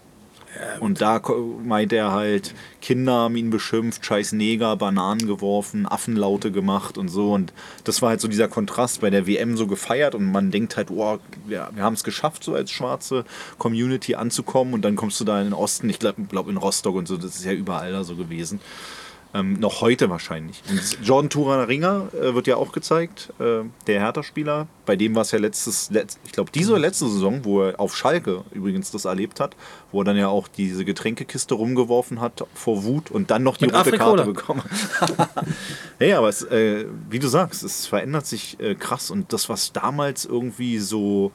und 0.80 1.00
da 1.00 1.22
meint 1.62 1.92
er 1.92 2.12
halt, 2.12 2.54
Kinder 2.82 3.12
haben 3.12 3.36
ihn 3.36 3.50
beschimpft, 3.50 4.04
scheiß 4.04 4.32
Neger, 4.32 4.76
Bananen 4.76 5.26
geworfen, 5.26 5.86
Affenlaute 5.86 6.50
gemacht 6.50 6.98
und 6.98 7.08
so. 7.08 7.32
Und 7.32 7.52
das 7.84 8.02
war 8.02 8.10
halt 8.10 8.20
so 8.20 8.28
dieser 8.28 8.48
Kontrast 8.48 9.00
bei 9.00 9.10
der 9.10 9.26
WM 9.26 9.56
so 9.56 9.66
gefeiert 9.66 10.14
und 10.14 10.30
man 10.30 10.50
denkt 10.50 10.76
halt, 10.76 10.90
oh, 10.90 11.18
wir, 11.46 11.70
haben 11.76 11.94
es 11.94 12.04
geschafft, 12.04 12.42
so 12.42 12.54
als 12.54 12.70
schwarze 12.70 13.24
Community 13.58 14.16
anzukommen. 14.16 14.74
Und 14.74 14.82
dann 14.82 14.96
kommst 14.96 15.20
du 15.20 15.24
da 15.24 15.38
in 15.38 15.48
den 15.48 15.54
Osten, 15.54 15.88
ich 15.88 15.98
glaube 15.98 16.22
glaub 16.28 16.48
in 16.48 16.56
Rostock 16.56 16.96
und 16.96 17.06
so, 17.06 17.16
das 17.16 17.36
ist 17.36 17.44
ja 17.44 17.52
überall 17.52 17.92
da 17.92 18.02
so 18.02 18.16
gewesen. 18.16 18.60
Ähm, 19.32 19.54
noch 19.60 19.80
heute 19.80 20.10
wahrscheinlich. 20.10 20.60
Und 20.68 21.06
Jordan 21.06 21.30
Turner-Ringer 21.30 22.08
äh, 22.14 22.34
wird 22.34 22.48
ja 22.48 22.56
auch 22.56 22.72
gezeigt, 22.72 23.32
äh, 23.38 23.60
der 23.86 24.00
Hertha-Spieler. 24.00 24.66
Bei 24.86 24.96
dem 24.96 25.14
war 25.14 25.22
es 25.22 25.30
ja 25.30 25.38
letztes, 25.38 25.88
letzt, 25.90 26.18
ich 26.24 26.32
glaube, 26.32 26.50
diese 26.52 26.76
letzte 26.76 27.08
Saison, 27.08 27.44
wo 27.44 27.62
er 27.62 27.78
auf 27.78 27.96
Schalke 27.96 28.42
übrigens 28.50 28.90
das 28.90 29.04
erlebt 29.04 29.38
hat, 29.38 29.54
wo 29.92 30.00
er 30.00 30.04
dann 30.04 30.16
ja 30.16 30.26
auch 30.26 30.48
diese 30.48 30.84
Getränkekiste 30.84 31.54
rumgeworfen 31.54 32.20
hat 32.20 32.44
vor 32.54 32.82
Wut 32.82 33.12
und 33.12 33.30
dann 33.30 33.44
noch 33.44 33.56
die 33.56 33.66
Mit 33.66 33.76
rote. 33.76 33.92
Karte 33.92 34.24
bekommen. 34.24 34.62
ja, 36.00 36.18
aber 36.18 36.28
es, 36.28 36.42
äh, 36.42 36.86
wie 37.08 37.20
du 37.20 37.28
sagst, 37.28 37.62
es 37.62 37.86
verändert 37.86 38.26
sich 38.26 38.58
äh, 38.58 38.74
krass 38.74 39.12
und 39.12 39.32
das, 39.32 39.48
was 39.48 39.72
damals 39.72 40.24
irgendwie 40.24 40.78
so 40.78 41.30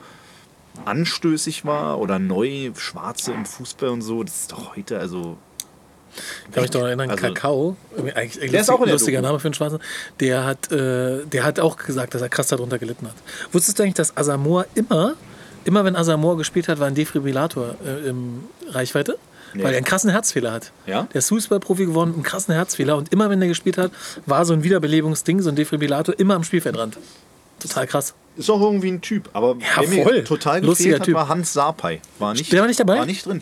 anstößig 0.84 1.64
war 1.64 2.00
oder 2.00 2.20
neu, 2.20 2.72
Schwarze 2.76 3.32
im 3.32 3.46
Fußball 3.46 3.90
und 3.90 4.02
so, 4.02 4.22
das 4.24 4.42
ist 4.42 4.52
doch 4.52 4.76
heute, 4.76 5.00
also 5.00 5.38
Ich 6.48 6.54
kann 6.54 6.62
mich 6.64 6.72
doch 6.72 6.82
erinnern, 6.82 7.10
Also- 7.10 7.22
Kakao, 7.22 7.78
eigentlich 7.98 8.16
eigentlich 8.16 8.52
Der 8.52 8.62
ist 8.62 8.70
auch 8.70 8.80
in 8.80 8.86
der 8.86 8.94
lustiger 8.96 9.18
Doku. 9.20 9.28
Name 9.28 9.40
für 9.40 9.48
einen 9.48 9.54
Schwarzen, 9.54 9.80
der 10.20 10.44
hat, 10.46 10.72
äh, 10.72 11.26
der 11.26 11.44
hat 11.44 11.60
auch 11.60 11.78
gesagt, 11.78 12.14
dass 12.14 12.22
er 12.22 12.30
krass 12.30 12.48
darunter 12.48 12.78
gelitten 12.80 13.08
hat. 13.08 13.16
Wusstest 13.52 13.80
du 13.80 13.84
eigentlich, 13.84 13.96
dass 13.96 14.16
Asamoah 14.16 14.66
immer, 14.76 15.14
immer 15.66 15.84
wenn 15.86 15.96
Asamoah 15.96 16.38
gespielt 16.38 16.68
hat, 16.68 16.80
war 16.80 16.88
ein 16.88 16.96
Defibrillator 16.96 17.76
äh, 17.86 18.08
im 18.10 18.44
Reichweite? 18.70 19.18
Nee. 19.54 19.64
Weil 19.64 19.72
er 19.72 19.78
einen 19.78 19.86
krassen 19.86 20.10
Herzfehler 20.10 20.52
hat. 20.52 20.72
Ja? 20.86 21.04
Der 21.14 21.20
ist 21.20 21.30
Fußballprofi 21.30 21.86
geworden 21.86 22.10
mit 22.10 22.16
einem 22.18 22.24
krassen 22.24 22.54
Herzfehler 22.54 22.98
und 22.98 23.14
immer 23.14 23.30
wenn 23.30 23.42
er 23.42 23.48
gespielt 23.48 23.78
hat, 23.78 23.92
war 24.26 24.44
so 24.44 24.54
ein 24.54 24.64
Wiederbelebungsding, 24.64 25.42
so 25.42 25.50
ein 25.50 25.56
Defibrillator 25.56 26.18
immer 26.20 26.36
am 26.36 26.44
Spielfeldrand. 26.44 26.98
Total 27.62 27.88
krass. 27.88 28.14
Ist 28.36 28.50
auch 28.50 28.60
irgendwie 28.60 28.90
ein 28.92 29.00
Typ, 29.00 29.30
aber 29.32 29.56
Ja, 29.62 30.04
voll. 30.04 30.26
total 30.26 30.62
Lustiger 30.62 30.90
gefehlt 30.90 31.00
hat, 31.00 31.06
Typ. 31.06 31.16
war 31.16 31.30
Hans 31.30 31.54
Sarpei. 31.54 32.02
War 32.20 32.34
nicht, 32.34 32.52
Der 32.52 32.60
war 32.60 32.68
nicht 32.68 32.80
dabei? 32.82 32.98
War 32.98 33.06
nicht 33.06 33.26
drin. 33.26 33.42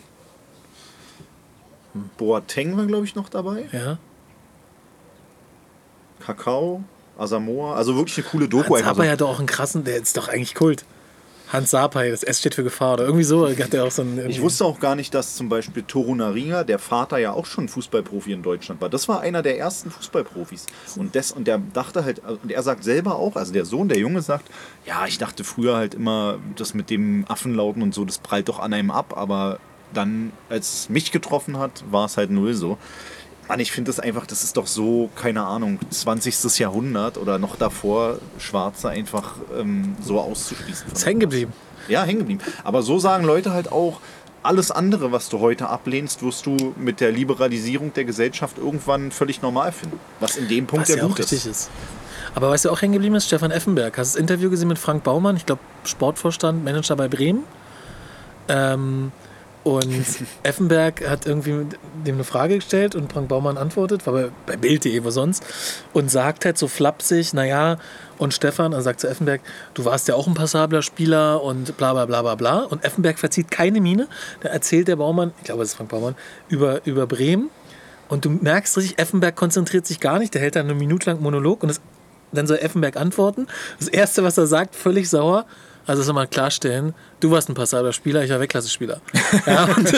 Boateng 2.16 2.76
war, 2.76 2.86
glaube 2.86 3.04
ich, 3.04 3.14
noch 3.14 3.28
dabei. 3.28 3.68
Ja. 3.72 3.98
Kakao, 6.20 6.82
Asamoah. 7.18 7.76
Also 7.76 7.96
wirklich 7.96 8.18
eine 8.18 8.26
coole 8.26 8.48
Doku. 8.48 8.74
Hans 8.74 8.84
Sapai 8.84 9.08
hat 9.08 9.20
doch 9.20 9.30
auch 9.30 9.38
einen 9.38 9.46
krassen, 9.46 9.84
der 9.84 9.96
ist 9.96 10.16
doch 10.16 10.28
eigentlich 10.28 10.54
Kult. 10.54 10.84
Hans 11.52 11.70
Sapai, 11.70 12.10
das 12.10 12.22
S 12.22 12.40
steht 12.40 12.54
für 12.54 12.64
Gefahr 12.64 12.94
oder 12.94 13.04
irgendwie 13.04 13.22
so, 13.22 13.46
hat 13.46 13.74
er 13.74 13.84
auch 13.84 13.90
so 13.90 14.02
einen. 14.02 14.28
Ich 14.28 14.40
wusste 14.40 14.64
auch 14.64 14.80
gar 14.80 14.96
nicht, 14.96 15.14
dass 15.14 15.36
zum 15.36 15.48
Beispiel 15.48 15.84
Toru 15.84 16.14
Nariga, 16.14 16.64
der 16.64 16.78
Vater 16.78 17.18
ja 17.18 17.32
auch 17.32 17.46
schon 17.46 17.68
Fußballprofi 17.68 18.32
in 18.32 18.42
Deutschland 18.42 18.80
war. 18.80 18.88
Das 18.88 19.08
war 19.08 19.20
einer 19.20 19.42
der 19.42 19.58
ersten 19.58 19.90
Fußballprofis. 19.90 20.66
Und, 20.96 21.14
des, 21.14 21.30
und 21.32 21.46
der 21.46 21.58
dachte 21.58 22.04
halt, 22.04 22.22
und 22.42 22.50
er 22.50 22.62
sagt 22.62 22.82
selber 22.82 23.16
auch, 23.16 23.36
also 23.36 23.52
der 23.52 23.66
Sohn, 23.66 23.88
der 23.88 23.98
Junge 23.98 24.22
sagt, 24.22 24.50
ja, 24.86 25.06
ich 25.06 25.18
dachte 25.18 25.44
früher 25.44 25.76
halt 25.76 25.94
immer, 25.94 26.38
das 26.56 26.74
mit 26.74 26.90
dem 26.90 27.24
Affenlauten 27.28 27.82
und 27.82 27.94
so, 27.94 28.04
das 28.04 28.18
prallt 28.18 28.48
doch 28.48 28.58
an 28.58 28.72
einem 28.72 28.90
ab, 28.90 29.16
aber 29.16 29.60
dann, 29.94 30.32
als 30.48 30.74
es 30.74 30.88
mich 30.88 31.12
getroffen 31.12 31.58
hat, 31.58 31.84
war 31.90 32.06
es 32.06 32.16
halt 32.16 32.30
null 32.30 32.54
so. 32.54 32.78
Mann, 33.48 33.60
ich 33.60 33.72
finde 33.72 33.90
das 33.90 34.00
einfach, 34.00 34.26
das 34.26 34.42
ist 34.42 34.56
doch 34.56 34.66
so, 34.66 35.10
keine 35.16 35.44
Ahnung, 35.44 35.78
20. 35.90 36.58
Jahrhundert 36.58 37.18
oder 37.18 37.38
noch 37.38 37.56
davor, 37.56 38.18
Schwarze 38.38 38.88
einfach 38.88 39.36
ähm, 39.58 39.96
so 40.02 40.18
auszuschließen. 40.20 40.92
ist 40.92 41.06
hängen 41.06 41.20
geblieben. 41.20 41.52
Ja, 41.88 42.04
hängen 42.04 42.20
geblieben. 42.20 42.40
Aber 42.62 42.82
so 42.82 42.98
sagen 42.98 43.24
Leute 43.24 43.52
halt 43.52 43.70
auch, 43.70 44.00
alles 44.42 44.70
andere, 44.70 45.10
was 45.10 45.30
du 45.30 45.40
heute 45.40 45.68
ablehnst, 45.68 46.22
wirst 46.22 46.44
du 46.44 46.74
mit 46.76 47.00
der 47.00 47.10
Liberalisierung 47.10 47.92
der 47.94 48.04
Gesellschaft 48.04 48.58
irgendwann 48.58 49.10
völlig 49.10 49.40
normal 49.40 49.72
finden. 49.72 49.98
Was 50.20 50.36
in 50.36 50.48
dem 50.48 50.66
Punkt 50.66 50.88
Was 50.88 50.94
ja 50.94 51.02
ja 51.02 51.10
auch 51.10 51.18
richtig 51.18 51.38
ist. 51.38 51.46
ist. 51.46 51.70
Aber 52.34 52.50
weißt 52.50 52.66
du, 52.66 52.70
auch 52.70 52.82
hängen 52.82 52.92
geblieben 52.92 53.14
ist? 53.14 53.26
Stefan 53.26 53.50
Effenberg. 53.50 53.96
Hast 53.96 54.14
du 54.14 54.18
das 54.18 54.20
Interview 54.20 54.50
gesehen 54.50 54.68
mit 54.68 54.78
Frank 54.78 55.02
Baumann? 55.02 55.36
Ich 55.36 55.46
glaube, 55.46 55.62
Sportvorstand, 55.84 56.64
Manager 56.64 56.96
bei 56.96 57.08
Bremen. 57.08 57.44
Ähm, 58.48 59.12
und 59.64 60.04
Effenberg 60.42 61.08
hat 61.08 61.26
irgendwie 61.26 61.66
dem 62.06 62.16
eine 62.16 62.24
Frage 62.24 62.56
gestellt 62.56 62.94
und 62.94 63.10
Frank 63.10 63.28
Baumann 63.28 63.56
antwortet, 63.56 64.06
war 64.06 64.12
bei, 64.12 64.28
bei 64.46 64.56
Bild.de, 64.58 65.02
wo 65.04 65.10
sonst, 65.10 65.42
und 65.94 66.10
sagt 66.10 66.44
halt 66.44 66.58
so 66.58 66.68
flapsig, 66.68 67.32
naja, 67.32 67.78
und 68.18 68.34
Stefan, 68.34 68.74
also 68.74 68.84
sagt 68.84 69.00
zu 69.00 69.08
Effenberg, 69.08 69.40
du 69.72 69.86
warst 69.86 70.06
ja 70.06 70.14
auch 70.14 70.26
ein 70.26 70.34
passabler 70.34 70.82
Spieler 70.82 71.42
und 71.42 71.76
bla 71.78 71.94
bla 71.94 72.04
bla 72.04 72.22
bla 72.22 72.34
bla. 72.34 72.58
Und 72.60 72.84
Effenberg 72.84 73.18
verzieht 73.18 73.50
keine 73.50 73.80
Miene. 73.80 74.06
Da 74.40 74.50
erzählt 74.50 74.86
der 74.86 74.96
Baumann, 74.96 75.32
ich 75.38 75.44
glaube, 75.44 75.62
es 75.62 75.70
ist 75.70 75.76
Frank 75.76 75.90
Baumann, 75.90 76.14
über, 76.48 76.84
über 76.84 77.06
Bremen. 77.06 77.50
Und 78.08 78.26
du 78.26 78.30
merkst 78.30 78.76
richtig, 78.76 78.98
Effenberg 78.98 79.34
konzentriert 79.34 79.86
sich 79.86 79.98
gar 79.98 80.18
nicht. 80.18 80.34
Der 80.34 80.42
hält 80.42 80.56
dann 80.56 80.66
eine 80.66 80.74
Minute 80.74 81.10
lang 81.10 81.22
Monolog 81.22 81.62
und 81.62 81.70
das, 81.70 81.80
dann 82.32 82.46
soll 82.46 82.58
Effenberg 82.58 82.96
antworten. 82.96 83.46
Das 83.78 83.88
Erste, 83.88 84.22
was 84.22 84.36
er 84.38 84.46
sagt, 84.46 84.76
völlig 84.76 85.08
sauer. 85.08 85.46
Also 85.86 86.00
das 86.00 86.06
soll 86.06 86.14
man 86.14 86.28
klarstellen, 86.30 86.94
du 87.20 87.30
warst 87.30 87.48
ein 87.48 87.54
passabler 87.54 87.92
Spieler, 87.92 88.24
ich 88.24 88.30
war 88.30 88.40
Weltklasse-Spieler. 88.40 89.00
Ja, 89.46 89.64
und, 89.64 89.92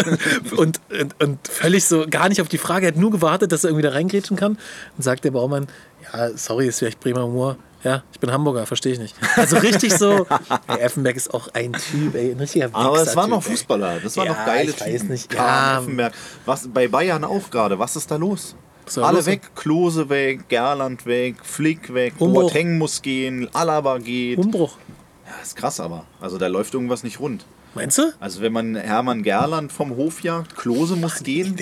und, 0.59 0.81
und, 0.91 1.23
und 1.23 1.49
völlig 1.49 1.85
so, 1.85 2.07
gar 2.11 2.29
nicht 2.29 2.41
auf 2.41 2.49
die 2.49 2.59
Frage, 2.59 2.87
er 2.87 2.93
hat 2.93 2.99
nur 2.99 3.11
gewartet, 3.11 3.53
dass 3.53 3.65
er 3.65 3.71
irgendwie 3.71 3.83
da 3.87 3.91
reingrätschen 3.91 4.37
kann. 4.37 4.59
Und 4.97 5.03
sagt 5.03 5.25
der 5.25 5.31
Baumann, 5.31 5.67
ja, 6.13 6.31
sorry, 6.37 6.67
ist 6.69 6.79
vielleicht 6.81 7.01
Bremer 7.01 7.23
Humor. 7.25 7.57
Ja, 7.85 8.03
ich 8.13 8.19
bin 8.19 8.33
Hamburger, 8.33 8.67
verstehe 8.67 8.95
ich 8.95 8.99
nicht. 8.99 9.15
Also 9.37 9.59
richtig 9.59 9.95
so, 9.95 10.27
ey, 10.67 10.79
Effenberg 10.81 11.15
ist 11.17 11.33
auch 11.33 11.49
ein 11.55 11.73
Typ, 11.75 12.17
ey, 12.17 12.33
ein 12.33 12.41
richtiger 12.41 12.69
Aber 12.73 13.01
es 13.01 13.15
waren 13.15 13.31
noch. 13.31 13.43
Fußballer, 13.45 14.01
das 14.03 14.17
waren 14.17 14.27
Ja, 14.27 14.33
noch 14.33 14.45
geile 14.47 14.71
ich 14.71 14.81
weiß 14.81 14.93
Typen. 15.03 15.09
nicht. 15.09 15.33
Ja. 15.33 15.79
Effenberg. 15.79 16.13
Was, 16.47 16.67
bei 16.67 16.89
Bayern 16.89 17.23
auch 17.23 17.49
gerade, 17.51 17.79
was 17.79 17.95
ist 17.95 18.11
da 18.11 18.17
los? 18.17 18.57
Alle 18.97 19.19
los? 19.19 19.27
weg, 19.27 19.55
Klose 19.55 20.09
weg, 20.09 20.49
Gerland 20.49 21.07
weg, 21.07 21.37
Flick 21.45 21.93
weg, 21.95 22.15
Umbruch. 22.19 22.43
Boateng 22.45 22.79
muss 22.79 23.03
gehen, 23.03 23.49
Alaba 23.53 23.99
geht. 23.99 24.39
Umbruch. 24.39 24.79
Ja, 25.27 25.43
ist 25.43 25.57
krass 25.57 25.81
aber. 25.81 26.05
Also 26.21 26.39
da 26.39 26.47
läuft 26.47 26.73
irgendwas 26.75 27.03
nicht 27.03 27.21
rund. 27.21 27.45
Meinst 27.75 27.99
du? 27.99 28.13
Also 28.21 28.41
wenn 28.41 28.53
man 28.53 28.75
Hermann 28.77 29.23
Gerland 29.23 29.71
vom 29.73 29.97
Hof 29.97 30.23
jagt, 30.23 30.57
Klose 30.57 30.97
muss 30.97 31.23
gehen. 31.23 31.57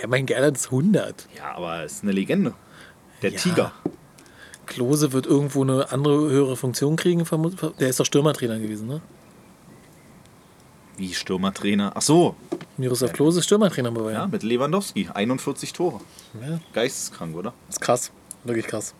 Ja, 0.00 0.08
mein 0.08 0.26
Gerland 0.26 0.56
ist 0.56 0.66
100. 0.66 1.28
Ja, 1.36 1.54
aber 1.56 1.84
ist 1.84 2.02
eine 2.02 2.12
Legende. 2.12 2.54
Der 3.22 3.30
Ja. 3.30 3.38
Tiger. 3.38 3.72
Klose 4.66 5.12
wird 5.12 5.26
irgendwo 5.26 5.62
eine 5.62 5.92
andere 5.92 6.30
höhere 6.30 6.56
Funktion 6.56 6.96
kriegen. 6.96 7.24
Der 7.78 7.88
ist 7.88 8.00
doch 8.00 8.06
Stürmertrainer 8.06 8.58
gewesen, 8.58 8.86
ne? 8.88 9.00
Wie 10.96 11.12
Stürmertrainer. 11.14 11.92
Ach 11.94 12.02
so, 12.02 12.36
Miroslav 12.76 13.12
Klose 13.12 13.40
ist 13.40 13.46
Stürmertrainer 13.46 13.90
bei 13.90 14.00
ja, 14.00 14.06
Bayern. 14.06 14.30
mit 14.30 14.42
Lewandowski. 14.42 15.08
41 15.12 15.72
Tore. 15.72 16.00
Ja. 16.40 16.58
Geisteskrank, 16.72 17.34
oder? 17.36 17.52
ist 17.68 17.80
krass. 17.80 18.10
Wirklich 18.44 18.66
krass. 18.66 18.94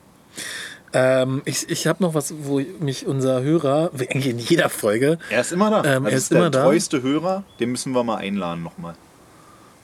Ähm, 0.94 1.42
ich 1.46 1.70
ich 1.70 1.86
habe 1.86 2.02
noch 2.02 2.14
was, 2.14 2.34
wo 2.42 2.60
mich 2.80 3.06
unser 3.06 3.42
Hörer, 3.42 3.90
wie 3.94 4.08
eigentlich 4.10 4.26
in 4.28 4.38
jeder 4.38 4.68
Folge, 4.68 5.18
Er 5.30 5.40
ist 5.40 5.52
immer 5.52 5.70
da. 5.70 5.96
Ähm, 5.96 6.04
er 6.06 6.12
ist, 6.12 6.24
ist 6.24 6.30
der 6.32 6.38
immer 6.38 6.50
da. 6.50 6.62
treueste 6.64 7.02
Hörer. 7.02 7.44
Den 7.60 7.70
müssen 7.70 7.92
wir 7.94 8.04
mal 8.04 8.16
einladen 8.16 8.62
nochmal. 8.62 8.94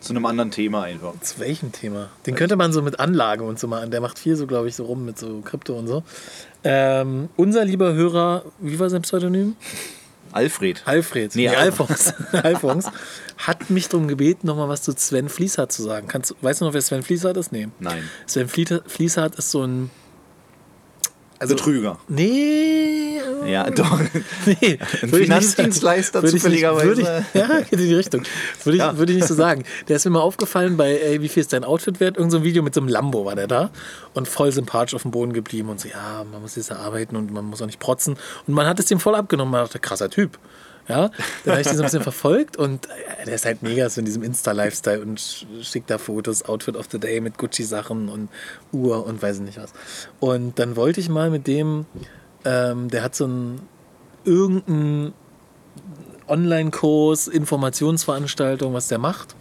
Zu 0.01 0.13
einem 0.13 0.27
anderen 0.27 0.51
Thema 0.53 0.83
einfach. 0.83 1.15
zu 1.23 1.41
welchem 1.41 1.73
Thema? 1.73 2.09
Den 2.27 2.37
könnte 2.37 2.55
man 2.57 2.73
so 2.73 2.83
mit 2.83 3.01
Anlagen 3.01 3.45
und 3.47 3.59
so 3.59 3.67
machen. 3.67 3.91
Der 3.91 4.01
macht 4.01 4.19
viel 4.19 4.37
so, 4.37 4.47
glaube 4.47 4.69
ich, 4.69 4.77
so 4.77 4.85
rum 4.85 5.05
mit 5.05 5.19
so 5.19 5.41
Krypto 5.41 5.77
und 5.77 5.89
so. 5.89 6.05
Ähm, 6.63 7.29
unser 7.37 7.65
lieber 7.65 7.95
Hörer, 7.95 8.45
wie 8.61 8.79
war 8.79 8.91
sein 8.91 9.03
Pseudonym? 9.03 9.57
Alfred. 10.31 10.83
Alfred, 10.85 11.35
Nee, 11.35 11.49
nee, 11.49 11.57
Alf- 11.57 11.81
Alfons, 11.81 12.15
Alfons, 12.33 12.87
hat 13.39 13.71
mich 13.71 13.89
darum 13.89 14.09
gebeten, 14.09 14.47
nochmal 14.47 14.69
was 14.69 14.83
zu 14.83 14.93
Sven 14.95 15.29
Fließhardt 15.31 15.73
zu 15.73 15.83
sagen. 15.83 16.07
Kannst, 16.07 16.35
weißt 16.43 16.61
du 16.61 16.67
noch, 16.67 16.75
wer 16.75 16.83
Sven 16.83 17.03
Fließhardt 17.03 17.37
ist? 17.39 17.51
Nee. 17.51 17.69
Nein. 17.81 18.03
Sven 18.27 18.47
Flie- 18.49 18.83
Fließhardt 18.87 19.37
ist 19.37 19.51
so 19.51 19.63
ein. 19.65 19.91
Also, 21.41 21.55
Betrüger. 21.55 21.99
Nee. 22.09 23.21
Ja, 23.47 23.71
doch. 23.71 24.01
Nee, 24.47 24.79
Ein. 25.03 25.09
Finanzdienstleister 25.09 26.19
Würde 26.23 26.29
ich 26.29 26.35
nicht- 26.35 26.43
zufälligerweise. 26.43 26.87
Würde 26.87 27.25
ich, 27.33 27.35
ja, 27.41 27.61
geht 27.61 27.73
in 27.73 27.79
die 27.89 27.95
Richtung. 27.95 28.23
Würde 28.65 28.77
ich, 28.77 28.83
Ja. 28.83 28.99
würde 28.99 29.13
ich 29.13 29.19
nicht 29.19 29.29
so 29.29 29.35
sagen. 29.35 29.65
Der 29.89 29.97
ist 29.97 30.05
mir 30.05 30.11
mal 30.11 30.21
aufgefallen 30.21 30.77
bei, 30.77 30.97
ey, 30.99 31.23
wie 31.23 31.29
viel 31.29 31.41
ist 31.43 31.53
dein 31.53 31.65
Outfit 31.65 32.01
wert? 32.01 32.17
Irgend 32.17 32.33
so 32.33 32.39
ein 32.39 32.45
Video 32.45 32.63
mit 32.63 32.75
so 32.75 32.81
einem 32.81 32.89
Lambo 32.89 33.25
war 33.25 33.37
der 33.37 33.47
da 33.47 33.71
und 34.15 34.27
voll 34.29 34.51
sympathisch 34.53 34.95
auf 34.95 35.03
dem 35.03 35.13
Boden 35.13 35.33
geblieben 35.33 35.69
und 35.69 35.81
so, 35.81 35.89
ja, 35.89 36.25
man 36.31 36.43
muss 36.43 36.57
jetzt 36.57 36.73
arbeiten 36.73 37.15
und 37.17 37.33
man 37.33 37.45
muss 37.45 37.63
auch 37.63 37.67
nicht 37.67 37.79
protzen. 37.81 38.17
Und 38.47 38.55
man 38.55 38.67
hat 38.67 38.81
es 38.81 38.87
dem 38.87 38.99
voll 38.99 39.15
abgenommen. 39.15 39.53
Man 39.53 39.65
dachte, 39.65 39.79
krasser 39.79 40.11
Typ. 40.11 40.39
Ja, 40.89 41.11
dann 41.45 41.53
habe 41.53 41.61
ich 41.61 41.67
den 41.67 41.77
so 41.77 41.83
ein 41.83 41.87
bisschen 41.87 42.03
verfolgt 42.03 42.57
und 42.57 42.87
äh, 42.87 43.25
der 43.27 43.35
ist 43.35 43.45
halt 43.45 43.63
mega 43.63 43.89
so 43.91 44.01
in 44.01 44.07
diesem 44.07 44.23
Insta-Lifestyle 44.23 45.03
und 45.03 45.21
sch- 45.21 45.45
schickt 45.63 45.91
da 45.91 45.99
Fotos, 45.99 46.45
Outfit 46.45 46.77
of 46.77 46.87
the 46.91 46.99
Day 46.99 47.21
mit 47.21 47.37
Gucci-Sachen 47.37 48.09
und 48.09 48.31
Uhr 48.73 49.05
und 49.07 49.21
weiß 49.23 49.37
ich 49.37 49.43
nicht 49.43 49.59
was. 49.59 49.73
Und 50.19 50.59
dann 50.59 50.77
wollte 50.77 51.01
ich 51.01 51.09
mal 51.09 51.31
mit 51.31 51.47
dem 51.47 51.87
Ähm, 52.45 52.89
der 52.89 53.03
hat 53.03 53.17
so 53.17 53.25
einen 53.25 53.61
irgendeinen 54.25 55.13
Online-Kurs, 56.29 57.27
Informationsveranstaltung, 57.29 58.75
was 58.75 58.89
der 58.89 58.99
macht 58.99 59.35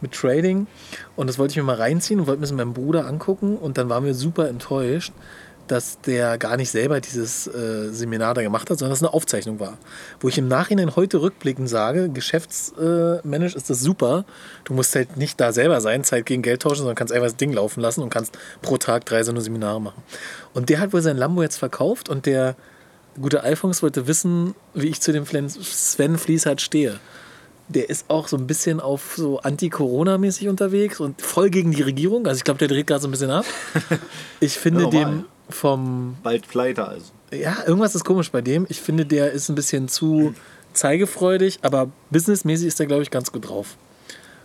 mit 0.00 0.12
Trading. 0.12 0.66
Und 1.16 1.28
das 1.28 1.38
wollte 1.38 1.52
ich 1.52 1.56
mir 1.56 1.62
mal 1.62 1.76
reinziehen 1.76 2.20
und 2.20 2.26
wollte 2.26 2.40
mir 2.40 2.46
das 2.46 2.50
mit 2.52 2.58
meinem 2.58 2.74
Bruder 2.74 3.06
angucken. 3.06 3.56
Und 3.56 3.78
dann 3.78 3.88
waren 3.88 4.04
wir 4.04 4.14
super 4.14 4.48
enttäuscht, 4.48 5.12
dass 5.68 6.00
der 6.00 6.38
gar 6.38 6.56
nicht 6.56 6.70
selber 6.70 7.00
dieses 7.00 7.46
äh, 7.46 7.90
Seminar 7.90 8.34
da 8.34 8.42
gemacht 8.42 8.70
hat, 8.70 8.78
sondern 8.78 8.90
dass 8.90 8.98
es 8.98 9.02
eine 9.02 9.14
Aufzeichnung 9.14 9.60
war. 9.60 9.78
Wo 10.20 10.28
ich 10.28 10.38
im 10.38 10.48
Nachhinein 10.48 10.94
heute 10.96 11.22
rückblickend 11.22 11.68
sage, 11.68 12.08
geschäftsmännisch 12.08 13.54
ist 13.54 13.70
das 13.70 13.80
super. 13.80 14.24
Du 14.64 14.74
musst 14.74 14.94
halt 14.94 15.16
nicht 15.16 15.40
da 15.40 15.52
selber 15.52 15.80
sein, 15.80 16.04
Zeit 16.04 16.26
gegen 16.26 16.42
Geld 16.42 16.62
tauschen, 16.62 16.78
sondern 16.78 16.96
kannst 16.96 17.12
einfach 17.12 17.26
das 17.26 17.36
Ding 17.36 17.52
laufen 17.52 17.80
lassen 17.80 18.02
und 18.02 18.10
kannst 18.10 18.38
pro 18.62 18.76
Tag 18.76 19.06
drei 19.06 19.22
so 19.22 19.30
eine 19.30 19.40
Seminare 19.40 19.80
machen. 19.80 20.02
Und 20.52 20.68
der 20.68 20.80
hat 20.80 20.92
wohl 20.92 21.02
sein 21.02 21.16
Lambo 21.16 21.42
jetzt 21.42 21.56
verkauft 21.56 22.08
und 22.08 22.26
der 22.26 22.56
gute 23.20 23.42
Alphons 23.42 23.82
wollte 23.82 24.06
wissen, 24.06 24.54
wie 24.74 24.88
ich 24.88 25.00
zu 25.00 25.12
dem 25.12 25.24
Sven 25.26 26.18
Fließhardt 26.18 26.60
stehe 26.60 26.98
der 27.68 27.88
ist 27.88 28.10
auch 28.10 28.28
so 28.28 28.36
ein 28.36 28.46
bisschen 28.46 28.80
auf 28.80 29.14
so 29.16 29.40
anti-Corona-mäßig 29.40 30.48
unterwegs 30.48 31.00
und 31.00 31.22
voll 31.22 31.48
gegen 31.48 31.70
die 31.70 31.82
Regierung. 31.82 32.26
Also 32.26 32.38
ich 32.38 32.44
glaube, 32.44 32.58
der 32.58 32.68
dreht 32.68 32.86
gerade 32.86 33.00
so 33.00 33.08
ein 33.08 33.10
bisschen 33.10 33.30
ab. 33.30 33.46
Ich 34.40 34.58
finde 34.58 34.84
ja, 34.84 34.90
dem 34.90 35.24
vom. 35.48 36.16
Bald 36.22 36.48
pleite 36.48 36.86
also. 36.86 37.06
Ja, 37.32 37.64
irgendwas 37.66 37.94
ist 37.94 38.04
komisch 38.04 38.30
bei 38.30 38.40
dem. 38.40 38.66
Ich 38.68 38.80
finde, 38.80 39.06
der 39.06 39.32
ist 39.32 39.48
ein 39.48 39.54
bisschen 39.54 39.88
zu 39.88 40.34
zeigefreudig, 40.72 41.60
aber 41.62 41.90
businessmäßig 42.10 42.68
ist 42.68 42.78
der, 42.78 42.86
glaube 42.86 43.02
ich, 43.02 43.10
ganz 43.10 43.32
gut 43.32 43.48
drauf. 43.48 43.76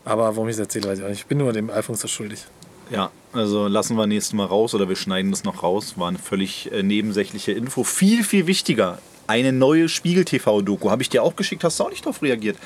Aber 0.05 0.35
warum 0.35 0.47
ich 0.47 0.53
es 0.53 0.59
erzähle, 0.59 0.89
weiß 0.89 0.99
ich 0.99 1.05
auch 1.05 1.09
nicht. 1.09 1.19
Ich 1.19 1.25
bin 1.25 1.38
nur 1.38 1.53
dem 1.53 1.69
Alphons 1.69 2.01
das 2.01 2.12
schuldig. 2.12 2.45
Ja, 2.89 3.12
also 3.33 3.67
lassen 3.67 3.95
wir 3.95 4.07
nächstes 4.07 4.33
Mal 4.33 4.45
raus 4.45 4.73
oder 4.73 4.89
wir 4.89 4.95
schneiden 4.95 5.31
das 5.31 5.43
noch 5.43 5.62
raus. 5.62 5.93
War 5.97 6.07
eine 6.07 6.17
völlig 6.17 6.71
äh, 6.71 6.81
nebensächliche 6.81 7.51
Info. 7.51 7.83
Viel, 7.83 8.23
viel 8.23 8.47
wichtiger. 8.47 8.99
Eine 9.27 9.51
neue 9.51 9.89
Spiegel-TV-Doku. 9.89 10.89
Habe 10.89 11.03
ich 11.03 11.09
dir 11.09 11.21
auch 11.21 11.35
geschickt, 11.35 11.63
hast 11.63 11.79
du 11.79 11.83
auch 11.83 11.91
nicht 11.91 12.05
darauf 12.05 12.21
reagiert. 12.23 12.57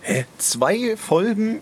Hä? 0.00 0.24
Zwei 0.38 0.96
Folgen, 0.96 1.60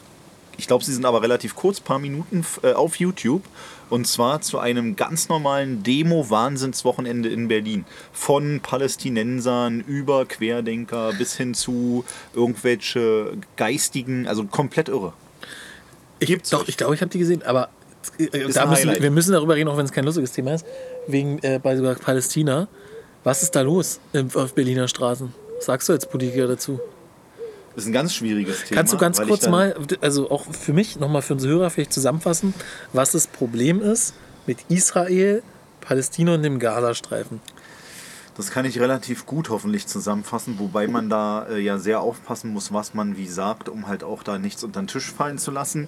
ich 0.57 0.67
glaube, 0.67 0.85
sie 0.85 0.95
sind 0.95 1.05
aber 1.05 1.23
relativ 1.23 1.55
kurz, 1.55 1.81
paar 1.81 1.99
Minuten 1.99 2.47
äh, 2.63 2.73
auf 2.73 2.97
YouTube. 2.97 3.43
Und 3.89 4.07
zwar 4.07 4.41
zu 4.41 4.59
einem 4.59 4.97
ganz 4.97 5.29
normalen 5.29 5.83
Demo-Wahnsinnswochenende 5.83 7.29
in 7.29 7.49
Berlin. 7.49 7.85
Von 8.13 8.61
Palästinensern 8.61 9.81
über 9.81 10.27
Querdenker 10.27 11.13
bis 11.13 11.37
hin 11.37 11.55
zu 11.55 12.05
irgendwelche 12.35 13.33
geistigen, 13.57 14.27
also 14.27 14.45
komplett 14.45 14.89
irre. 14.89 15.13
Ich, 16.19 16.29
Gibt's 16.29 16.51
doch, 16.51 16.63
euch? 16.63 16.71
ich 16.71 16.77
glaube, 16.77 16.95
ich 16.95 17.01
habe 17.01 17.11
die 17.11 17.19
gesehen, 17.19 17.43
aber 17.43 17.69
äh, 18.19 18.45
müssen, 18.45 19.03
wir 19.03 19.11
müssen 19.11 19.33
darüber 19.33 19.55
reden, 19.55 19.69
auch 19.69 19.77
wenn 19.77 19.85
es 19.85 19.93
kein 19.93 20.05
lustiges 20.05 20.33
Thema 20.33 20.55
ist, 20.55 20.67
wegen 21.07 21.39
äh, 21.43 21.61
bei 21.63 21.77
Palästina. 21.95 22.69
Was 23.25 23.43
ist 23.43 23.57
da 23.57 23.63
los 23.63 24.01
auf 24.35 24.55
Berliner 24.55 24.89
Straßen? 24.89 25.33
Was 25.57 25.67
sagst 25.67 25.89
du 25.89 25.93
als 25.93 26.09
Politiker 26.09 26.47
dazu? 26.47 26.81
Das 27.77 27.85
ist 27.85 27.91
ein 27.91 27.93
ganz 27.93 28.15
schwieriges 28.15 28.65
Thema. 28.65 28.79
Kannst 28.79 28.95
du 28.95 28.97
ganz 28.97 29.21
kurz 29.21 29.49
mal, 29.49 29.77
also 30.01 30.31
auch 30.31 30.47
für 30.51 30.73
mich, 30.73 30.99
nochmal 30.99 31.21
für 31.21 31.35
unsere 31.35 31.53
Hörer 31.53 31.69
vielleicht 31.69 31.93
zusammenfassen, 31.93 32.55
was 32.95 33.13
das 33.13 33.27
Problem 33.27 33.83
ist 33.83 34.15
mit 34.47 34.57
Israel, 34.71 35.43
Palästina 35.83 36.35
und 36.35 36.43
dem 36.43 36.59
Gazastreifen? 36.59 37.39
Das 38.35 38.51
kann 38.51 38.65
ich 38.65 38.81
relativ 38.81 39.27
gut 39.27 39.51
hoffentlich 39.51 39.87
zusammenfassen, 39.87 40.59
wobei 40.59 40.89
man 40.89 41.11
da 41.11 41.49
äh, 41.49 41.59
ja 41.59 41.79
sehr 41.79 42.01
aufpassen 42.01 42.51
muss, 42.51 42.73
was 42.73 42.95
man 42.95 43.19
wie 43.19 43.29
sagt, 43.29 43.69
um 43.69 43.87
halt 43.87 44.03
auch 44.03 44.23
da 44.23 44.39
nichts 44.39 44.65
unter 44.65 44.81
den 44.81 44.87
Tisch 44.87 45.13
fallen 45.13 45.37
zu 45.37 45.51
lassen. 45.51 45.87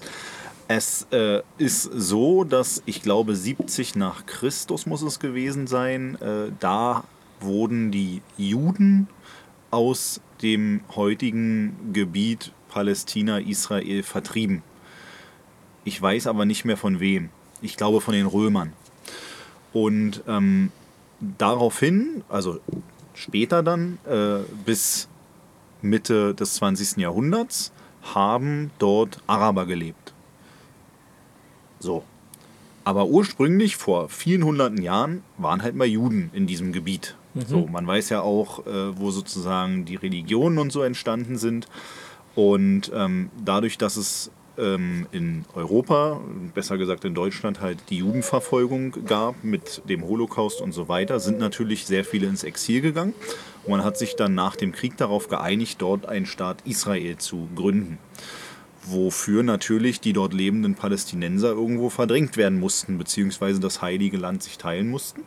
Es 0.69 1.07
äh, 1.11 1.41
ist 1.57 1.85
so, 1.85 2.45
dass 2.45 2.83
ich 2.85 3.01
glaube 3.01 3.35
70 3.35 3.97
nach 3.97 4.27
Christus 4.27 4.85
muss 4.85 5.01
es 5.01 5.21
gewesen 5.21 5.67
sein, 5.67 6.17
äh, 6.21 6.53
da 6.61 7.05
wurden 7.41 7.91
die 7.91 8.21
Juden 8.37 9.09
aus 9.71 10.21
dem 10.43 10.81
heutigen 10.95 11.93
Gebiet 11.93 12.53
Palästina-Israel 12.69 14.03
vertrieben. 14.03 14.63
Ich 15.85 16.01
weiß 16.01 16.27
aber 16.27 16.45
nicht 16.45 16.65
mehr 16.65 16.77
von 16.77 17.01
wem. 17.01 17.31
Ich 17.63 17.77
glaube 17.77 18.01
von 18.01 18.15
den 18.15 18.27
Römern. 18.27 18.73
Und 19.73 20.23
ähm, 20.27 20.71
daraufhin, 21.21 22.23
also 22.29 22.61
später 23.15 23.63
dann, 23.63 23.99
äh, 24.07 24.39
bis 24.65 25.09
Mitte 25.83 26.35
des 26.35 26.55
20. 26.55 26.99
Jahrhunderts, 26.99 27.73
haben 28.15 28.71
dort 28.79 29.21
Araber 29.27 29.67
gelebt. 29.67 30.15
So. 31.81 32.05
Aber 32.85 33.07
ursprünglich, 33.07 33.77
vor 33.77 34.09
vielen 34.09 34.45
hunderten 34.45 34.81
Jahren, 34.81 35.23
waren 35.37 35.63
halt 35.63 35.75
mal 35.75 35.87
Juden 35.87 36.31
in 36.33 36.47
diesem 36.47 36.73
Gebiet. 36.73 37.18
Mhm. 37.35 37.45
So, 37.47 37.67
man 37.67 37.87
weiß 37.87 38.09
ja 38.11 38.23
auch, 38.23 38.67
äh, 38.67 38.99
wo 38.99 39.11
sozusagen 39.11 39.85
die 39.85 39.97
Religionen 39.97 40.59
und 40.59 40.73
so 40.73 40.83
entstanden 40.83 41.37
sind. 41.37 41.69
Und 42.35 42.91
ähm, 42.95 43.31
dadurch, 43.45 43.79
dass 43.79 43.97
es 43.97 44.31
ähm, 44.59 45.07
in 45.13 45.45
Europa, 45.55 46.21
besser 46.55 46.79
gesagt 46.79 47.05
in 47.05 47.15
Deutschland, 47.15 47.61
halt 47.61 47.79
die 47.91 47.99
Judenverfolgung 47.99 49.05
gab 49.07 49.43
mit 49.45 49.83
dem 49.89 50.07
Holocaust 50.07 50.61
und 50.61 50.73
so 50.73 50.89
weiter, 50.89 51.21
sind 51.21 51.39
natürlich 51.39 51.87
sehr 51.87 52.05
viele 52.05 52.27
ins 52.27 52.45
Exil 52.45 52.81
gegangen. 52.81 53.15
Und 53.65 53.73
man 53.73 53.85
hat 53.85 53.97
sich 53.97 54.17
dann 54.17 54.35
nach 54.35 54.57
dem 54.57 54.73
Krieg 54.73 54.97
darauf 54.97 55.29
geeinigt, 55.29 55.81
dort 55.81 56.07
einen 56.07 56.27
Staat 56.27 56.59
Israel 56.65 57.19
zu 57.19 57.49
gründen. 57.55 57.99
Wofür 58.85 59.43
natürlich 59.43 60.01
die 60.01 60.13
dort 60.13 60.33
lebenden 60.33 60.75
Palästinenser 60.75 61.51
irgendwo 61.51 61.91
verdrängt 61.91 62.37
werden 62.37 62.59
mussten, 62.59 62.99
beziehungsweise 62.99 63.61
das 63.61 63.83
Heilige 63.83 64.17
Land 64.17 64.43
sich 64.43 64.59
teilen 64.59 64.89
mussten. 64.89 65.23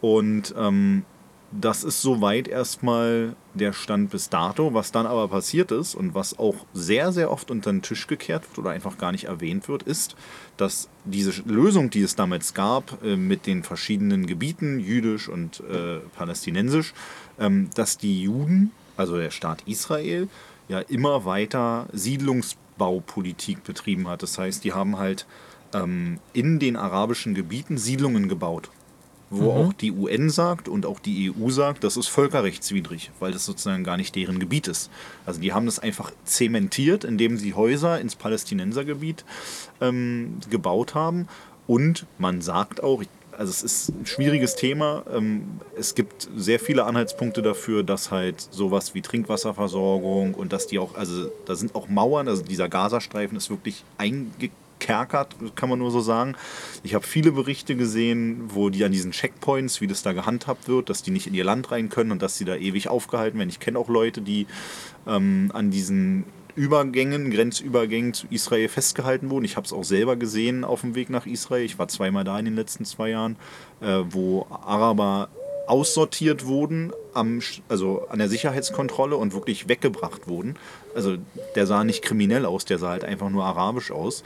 Und 0.00 0.54
ähm, 0.56 1.04
das 1.50 1.82
ist 1.82 2.02
soweit 2.02 2.46
erstmal 2.46 3.34
der 3.54 3.72
Stand 3.72 4.10
bis 4.10 4.28
dato. 4.28 4.74
Was 4.74 4.92
dann 4.92 5.06
aber 5.06 5.28
passiert 5.28 5.72
ist 5.72 5.94
und 5.94 6.14
was 6.14 6.38
auch 6.38 6.66
sehr, 6.74 7.10
sehr 7.12 7.30
oft 7.30 7.50
unter 7.50 7.70
den 7.72 7.82
Tisch 7.82 8.06
gekehrt 8.06 8.46
wird 8.48 8.58
oder 8.58 8.70
einfach 8.70 8.98
gar 8.98 9.12
nicht 9.12 9.24
erwähnt 9.24 9.68
wird, 9.68 9.82
ist, 9.82 10.14
dass 10.56 10.88
diese 11.04 11.42
Lösung, 11.46 11.90
die 11.90 12.02
es 12.02 12.16
damals 12.16 12.52
gab 12.52 13.02
äh, 13.02 13.16
mit 13.16 13.46
den 13.46 13.62
verschiedenen 13.62 14.26
Gebieten, 14.26 14.78
jüdisch 14.78 15.28
und 15.28 15.60
äh, 15.60 15.98
palästinensisch, 16.16 16.92
ähm, 17.38 17.70
dass 17.74 17.96
die 17.96 18.22
Juden, 18.22 18.72
also 18.96 19.16
der 19.16 19.30
Staat 19.30 19.62
Israel, 19.66 20.28
ja 20.68 20.80
immer 20.80 21.24
weiter 21.24 21.86
Siedlungsbaupolitik 21.94 23.64
betrieben 23.64 24.06
hat. 24.06 24.22
Das 24.22 24.36
heißt, 24.36 24.64
die 24.64 24.74
haben 24.74 24.98
halt 24.98 25.26
ähm, 25.72 26.18
in 26.34 26.58
den 26.58 26.76
arabischen 26.76 27.34
Gebieten 27.34 27.78
Siedlungen 27.78 28.28
gebaut 28.28 28.68
wo 29.30 29.52
mhm. 29.52 29.58
auch 29.58 29.72
die 29.72 29.92
UN 29.92 30.30
sagt 30.30 30.68
und 30.68 30.86
auch 30.86 31.00
die 31.00 31.32
EU 31.32 31.50
sagt, 31.50 31.84
das 31.84 31.96
ist 31.96 32.08
völkerrechtswidrig, 32.08 33.10
weil 33.20 33.32
das 33.32 33.44
sozusagen 33.44 33.84
gar 33.84 33.96
nicht 33.96 34.14
deren 34.14 34.38
Gebiet 34.38 34.68
ist. 34.68 34.90
Also 35.26 35.40
die 35.40 35.52
haben 35.52 35.66
das 35.66 35.78
einfach 35.78 36.12
zementiert, 36.24 37.04
indem 37.04 37.36
sie 37.36 37.54
Häuser 37.54 38.00
ins 38.00 38.16
Palästinensergebiet 38.16 39.24
ähm, 39.80 40.38
gebaut 40.50 40.94
haben. 40.94 41.28
Und 41.66 42.06
man 42.18 42.40
sagt 42.40 42.82
auch, 42.82 43.02
also 43.36 43.50
es 43.50 43.62
ist 43.62 43.90
ein 43.90 44.06
schwieriges 44.06 44.56
Thema. 44.56 45.04
Ähm, 45.14 45.60
es 45.78 45.94
gibt 45.94 46.28
sehr 46.34 46.58
viele 46.58 46.84
Anhaltspunkte 46.84 47.42
dafür, 47.42 47.84
dass 47.84 48.10
halt 48.10 48.40
sowas 48.40 48.94
wie 48.94 49.02
Trinkwasserversorgung 49.02 50.34
und 50.34 50.52
dass 50.52 50.66
die 50.66 50.78
auch, 50.78 50.96
also 50.96 51.30
da 51.46 51.54
sind 51.54 51.74
auch 51.74 51.88
Mauern, 51.88 52.26
also 52.26 52.42
dieser 52.42 52.68
Gazastreifen 52.68 53.36
ist 53.36 53.50
wirklich 53.50 53.84
eingeklemmt 53.98 54.67
kerkert, 54.78 55.36
kann 55.54 55.68
man 55.68 55.78
nur 55.78 55.90
so 55.90 56.00
sagen. 56.00 56.36
Ich 56.82 56.94
habe 56.94 57.06
viele 57.06 57.32
Berichte 57.32 57.76
gesehen, 57.76 58.44
wo 58.48 58.70
die 58.70 58.84
an 58.84 58.92
diesen 58.92 59.12
Checkpoints, 59.12 59.80
wie 59.80 59.86
das 59.86 60.02
da 60.02 60.12
gehandhabt 60.12 60.68
wird, 60.68 60.90
dass 60.90 61.02
die 61.02 61.10
nicht 61.10 61.26
in 61.26 61.34
ihr 61.34 61.44
Land 61.44 61.70
rein 61.70 61.88
können 61.88 62.12
und 62.12 62.22
dass 62.22 62.38
sie 62.38 62.44
da 62.44 62.56
ewig 62.56 62.88
aufgehalten 62.88 63.38
werden. 63.38 63.50
Ich 63.50 63.60
kenne 63.60 63.78
auch 63.78 63.88
Leute, 63.88 64.20
die 64.20 64.46
ähm, 65.06 65.50
an 65.52 65.70
diesen 65.70 66.24
Übergängen, 66.58 67.30
Grenzübergängen 67.30 68.14
zu 68.14 68.26
Israel 68.30 68.68
festgehalten 68.68 69.30
wurden. 69.30 69.44
Ich 69.44 69.56
habe 69.56 69.64
es 69.64 69.72
auch 69.72 69.84
selber 69.84 70.16
gesehen 70.16 70.64
auf 70.64 70.80
dem 70.80 70.96
Weg 70.96 71.08
nach 71.08 71.24
Israel. 71.24 71.64
Ich 71.64 71.78
war 71.78 71.86
zweimal 71.86 72.24
da 72.24 72.38
in 72.38 72.46
den 72.46 72.56
letzten 72.56 72.84
zwei 72.84 73.10
Jahren, 73.10 73.36
äh, 73.80 74.02
wo 74.10 74.46
Araber 74.50 75.28
aussortiert 75.68 76.46
wurden, 76.46 76.92
am, 77.12 77.40
also 77.68 78.08
an 78.08 78.18
der 78.18 78.28
Sicherheitskontrolle 78.28 79.16
und 79.16 79.34
wirklich 79.34 79.68
weggebracht 79.68 80.26
wurden. 80.26 80.56
Also 80.94 81.16
der 81.54 81.66
sah 81.66 81.84
nicht 81.84 82.02
kriminell 82.02 82.46
aus, 82.46 82.64
der 82.64 82.78
sah 82.78 82.88
halt 82.88 83.04
einfach 83.04 83.28
nur 83.28 83.44
arabisch 83.44 83.90
aus. 83.90 84.24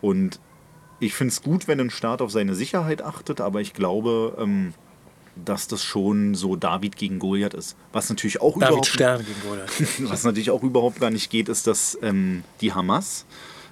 Und 0.00 0.40
ich 0.98 1.14
finde 1.14 1.32
es 1.32 1.42
gut, 1.42 1.68
wenn 1.68 1.80
ein 1.80 1.90
Staat 1.90 2.22
auf 2.22 2.30
seine 2.30 2.54
Sicherheit 2.54 3.02
achtet, 3.02 3.40
aber 3.40 3.60
ich 3.60 3.72
glaube, 3.72 4.36
ähm, 4.38 4.74
dass 5.44 5.68
das 5.68 5.84
schon 5.84 6.34
so 6.34 6.56
David 6.56 6.96
gegen 6.96 7.18
Goliath 7.18 7.54
ist. 7.54 7.76
Was 7.92 8.08
natürlich 8.10 8.40
auch 8.40 8.54
David 8.54 8.68
überhaupt, 8.68 8.86
Stern 8.86 9.24
gegen 9.24 9.40
Goliath. 9.42 9.70
was 10.10 10.24
natürlich 10.24 10.50
auch 10.50 10.62
überhaupt 10.62 11.00
gar 11.00 11.10
nicht 11.10 11.30
geht, 11.30 11.48
ist, 11.48 11.66
dass 11.66 11.98
ähm, 12.02 12.44
die 12.60 12.72
Hamas 12.72 13.24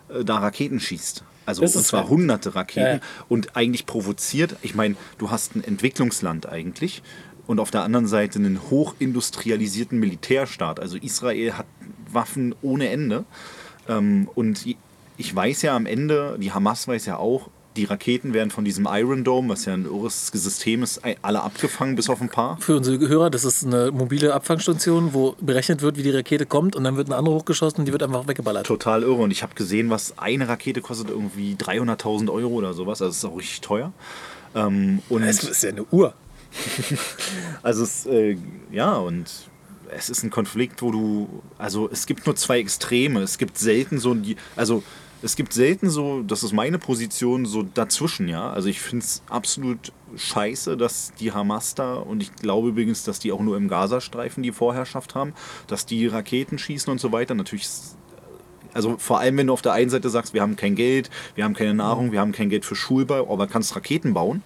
äh, 0.09 0.25
da 0.25 0.39
Raketen 0.39 0.81
schießt. 0.81 1.25
Also 1.47 1.63
und 1.63 1.69
zwar 1.69 2.01
halt. 2.01 2.11
hunderte 2.11 2.55
Raketen 2.55 2.87
ja, 2.87 2.95
ja. 2.95 3.01
und 3.29 3.57
eigentlich 3.57 3.87
provoziert. 3.87 4.57
Ich 4.63 4.75
meine, 4.75 4.97
du 5.17 5.31
hast 5.31 5.57
ein 5.57 5.65
Entwicklungsland 5.65 6.47
eigentlich 6.47 7.03
und 7.47 7.59
auf 7.59 7.71
der 7.71 7.85
anderen 7.85 8.07
Seite 8.07 8.39
einen 8.39 8.61
hochindustrialisierten 8.71 9.99
Militärstaat. 9.99 10.79
Also 10.79 10.99
Israel 10.99 11.55
hat 11.55 11.67
Waffen 12.13 12.55
ohne 12.61 12.91
Ende. 12.91 13.25
Ähm, 13.89 14.29
und 14.35 14.67
ich 15.19 15.35
weiß 15.35 15.63
ja 15.63 15.77
am 15.77 15.87
Ende, 15.87 16.39
die 16.41 16.53
Hamas 16.53 16.89
weiß 16.89 17.07
ja 17.07 17.17
auch, 17.19 17.51
die 17.77 17.85
Raketen 17.85 18.35
werden 18.35 18.51
von 18.51 18.65
diesem 18.65 18.89
Iron 18.91 19.25
Dome, 19.25 19.51
was 19.51 19.65
ja 19.65 19.75
ein 19.75 19.85
irres 19.85 20.29
System 20.29 20.83
ist, 20.83 21.01
alle 21.23 21.43
abgefangen, 21.43 21.97
bis 21.97 22.09
auf 22.09 22.21
ein 22.21 22.29
paar. 22.29 22.57
Für 22.61 22.77
unsere 22.77 23.07
Hörer, 23.07 23.31
das 23.31 23.45
ist 23.45 23.65
eine 23.65 23.93
mobile 23.93 24.35
Abfangstation, 24.35 25.15
wo 25.15 25.37
berechnet 25.41 25.83
wird, 25.83 25.97
wie 25.97 26.03
die 26.03 26.11
Rakete 26.11 26.47
kommt 26.47 26.75
und 26.75 26.85
dann 26.85 26.97
wird 26.97 27.09
eine 27.09 27.17
andere 27.17 27.37
hochgeschossen 27.37 27.81
und 27.81 27.85
die 27.87 27.93
wird 27.93 28.03
einfach 28.03 28.27
weggeballert. 28.27 28.67
Total 28.67 29.03
irre. 29.03 29.23
Und 29.23 29.31
ich 29.31 29.43
habe 29.43 29.55
gesehen, 29.55 29.91
was 29.91 30.19
eine 30.19 30.49
Rakete 30.49 30.81
kostet, 30.81 31.11
irgendwie 31.11 31.55
300.000 31.55 32.33
Euro 32.33 32.55
oder 32.55 32.75
sowas. 32.75 33.01
Also 33.01 33.11
das 33.11 33.17
ist 33.19 33.25
auch 33.25 33.39
richtig 33.39 33.61
teuer. 33.61 33.93
Ähm, 34.55 35.03
und 35.09 35.25
das 35.25 35.45
ist 35.45 35.63
ja 35.63 35.71
eine 35.71 35.85
Uhr. 35.85 36.15
also 37.63 37.85
es, 37.85 38.07
äh, 38.07 38.37
ja, 38.73 38.95
und 38.95 39.31
es 39.91 40.11
ist 40.11 40.23
ein 40.23 40.31
Konflikt, 40.31 40.83
wo 40.83 40.91
du, 40.91 41.43
also 41.59 41.89
es 41.91 42.07
gibt 42.07 42.27
nur 42.27 42.35
zwei 42.35 42.59
Extreme. 42.59 43.21
Es 43.21 43.39
gibt 43.39 43.57
selten 43.57 43.99
so, 43.99 44.15
die, 44.15 44.37
also 44.57 44.83
es 45.23 45.37
gibt 45.37 45.53
selten 45.53 45.91
so, 45.91 46.23
das 46.23 46.43
ist 46.43 46.53
meine 46.53 46.79
Position, 46.79 47.45
so 47.45 47.63
dazwischen, 47.63 48.29
ja. 48.29 48.51
Also 48.51 48.69
ich 48.69 48.81
finde 48.81 49.05
es 49.05 49.23
absolut 49.29 49.93
scheiße, 50.17 50.77
dass 50.77 51.13
die 51.19 51.33
Hamas 51.33 51.75
da, 51.75 51.95
und 51.95 52.23
ich 52.23 52.35
glaube 52.37 52.69
übrigens, 52.69 53.03
dass 53.05 53.19
die 53.19 53.33
auch 53.33 53.41
nur 53.41 53.57
im 53.57 53.69
Gazastreifen 53.69 54.43
die 54.43 54.53
Vorherrschaft 54.53 55.15
haben, 55.15 55.35
dass 55.67 55.87
die 55.87 56.07
Raketen 56.07 56.59
schießen 56.59 56.91
und 56.91 57.01
so 57.01 57.11
weiter. 57.11 57.35
Natürlich, 57.35 57.69
also 58.75 58.97
vor 58.99 59.19
allem, 59.19 59.37
wenn 59.37 59.49
du 59.49 59.53
auf 59.53 59.63
der 59.63 59.73
einen 59.73 59.91
Seite 59.91 60.09
sagst, 60.09 60.35
wir 60.35 60.43
haben 60.43 60.57
kein 60.57 60.77
Geld, 60.77 61.11
wir 61.35 61.45
haben 61.45 61.55
keine 61.55 61.75
Nahrung, 61.75 62.13
wir 62.13 62.21
haben 62.21 62.33
kein 62.33 62.49
Geld 62.49 62.65
für 62.65 62.77
Schulbau, 62.77 63.33
aber 63.33 63.49
kannst 63.49 63.75
Raketen 63.75 64.15
bauen. 64.15 64.43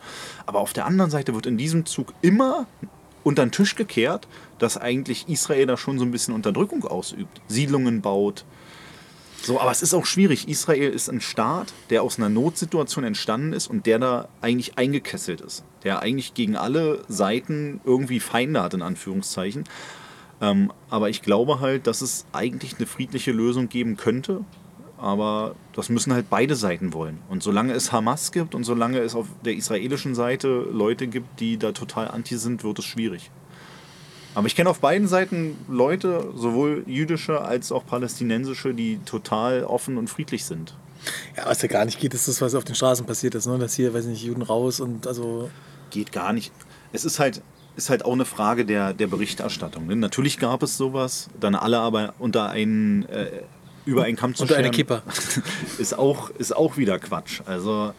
Aber 0.47 0.61
auf 0.61 0.73
der 0.73 0.87
anderen 0.87 1.11
Seite 1.11 1.35
wird 1.35 1.47
in 1.47 1.59
diesem 1.59 1.85
Zug 1.85 2.15
immer 2.23 2.67
unter 3.25 3.45
den 3.45 3.53
Tisch 3.53 3.77
gekehrt, 3.77 4.27
dass 4.59 4.79
eigentlich 4.79 5.29
Israel 5.29 5.67
da 5.67 5.77
schon 5.77 5.99
so 5.99 6.05
ein 6.05 6.11
bisschen 6.11 6.35
Unterdrückung 6.35 6.85
ausübt, 6.85 7.41
Siedlungen 7.47 8.01
baut, 8.01 8.45
so, 9.43 9.61
aber 9.61 9.73
es 9.73 9.83
ist 9.83 9.93
auch 9.93 10.07
schwierig. 10.07 10.49
Israel 10.49 10.91
ist 10.91 11.09
ein 11.09 11.21
Staat, 11.21 11.73
der 11.91 12.05
aus 12.05 12.19
einer 12.19 12.29
Notsituation 12.29 13.03
entstanden 13.03 13.53
ist 13.53 13.67
und 13.67 13.87
der 13.87 13.99
da 13.99 14.29
eigentlich 14.41 14.79
eingekesselt 14.79 15.41
ist. 15.41 15.65
Der 15.83 16.01
eigentlich 16.01 16.35
gegen 16.35 16.57
alle 16.57 17.03
Seiten 17.09 17.81
irgendwie 17.85 18.21
Feinde 18.21 18.63
hat, 18.63 18.75
in 18.75 18.83
Anführungszeichen. 18.83 19.65
Ähm, 20.41 20.73
aber 20.91 21.09
ich 21.09 21.23
glaube 21.23 21.59
halt, 21.59 21.89
dass 21.89 22.03
es 22.03 22.25
eigentlich 22.33 22.77
eine 22.79 22.87
friedliche 22.87 23.33
Lösung 23.33 23.69
geben 23.69 23.97
könnte. 23.97 24.45
Aber 24.97 25.57
das 25.75 25.89
müssen 25.89 26.13
halt 26.13 26.31
beide 26.31 26.55
Seiten 26.55 26.93
wollen. 26.93 27.19
Und 27.29 27.43
solange 27.43 27.73
es 27.73 27.91
Hamas 27.91 28.31
gibt 28.31 28.55
und 28.55 28.63
solange 28.63 29.01
es 29.01 29.17
auf 29.17 29.27
der 29.45 29.55
israelischen 29.55 30.15
Seite 30.15 30.49
Leute 30.71 31.09
gibt, 31.09 31.41
die 31.41 31.57
da 31.59 31.73
total 31.73 32.07
anti 32.07 32.37
sind, 32.37 32.63
wird 32.63 32.79
es 32.79 32.85
schwierig. 32.85 33.33
Aber 34.35 34.47
ich 34.47 34.57
kenne 34.57 34.71
auf 34.71 34.81
beiden 34.81 35.09
Seiten 35.09 35.57
Leute, 35.69 36.33
sowohl 36.35 36.85
jüdische 36.87 37.43
als 37.43 37.71
auch 37.71 37.85
palästinensische, 37.85 38.75
die 38.75 38.99
total 39.05 39.65
offen 39.65 39.99
und 39.99 40.09
friedlich 40.09 40.45
sind. 40.45 40.75
Ja, 41.37 41.47
was 41.47 41.61
ja 41.63 41.69
gar 41.69 41.85
nicht 41.85 42.01
geht, 42.01 42.15
ist 42.15 42.29
das, 42.29 42.41
was 42.41 42.55
auf 42.55 42.65
den 42.65 42.75
Straßen 42.75 43.05
passiert 43.05 43.35
ist, 43.35 43.47
ne? 43.47 43.59
dass 43.59 43.75
hier, 43.75 43.93
weiß 43.93 44.07
nicht, 44.07 44.23
Juden 44.23 44.43
raus 44.43 44.81
und 44.81 45.07
also. 45.07 45.51
Geht 45.91 46.11
gar 46.11 46.33
nicht. 46.33 46.53
Es 46.93 47.05
ist 47.05 47.19
halt, 47.19 47.43
ist 47.77 47.91
halt 47.91 48.05
auch 48.07 48.13
eine 48.13 48.25
Frage 48.25 48.65
der, 48.65 48.95
der 48.95 49.09
Berichterstattung. 49.09 49.87
Ne? 49.87 49.97
Natürlich 49.97 50.39
gab 50.39 50.63
es 50.63 50.79
sowas, 50.79 51.29
dann 51.39 51.55
alle 51.55 51.81
aber 51.81 52.15
unter 52.19 52.49
einen, 52.49 53.07
äh, 53.11 53.43
über 53.85 54.05
einen 54.05 54.17
Kamm 54.17 54.35
zu 54.35 54.43
Unter 54.43 54.57
eine 54.57 54.71
Kipper. 54.71 55.03
ist, 55.79 55.99
auch, 55.99 56.31
ist 56.31 56.57
auch 56.57 56.79
wieder 56.79 56.99
Quatsch. 56.99 57.43
Also 57.45 57.93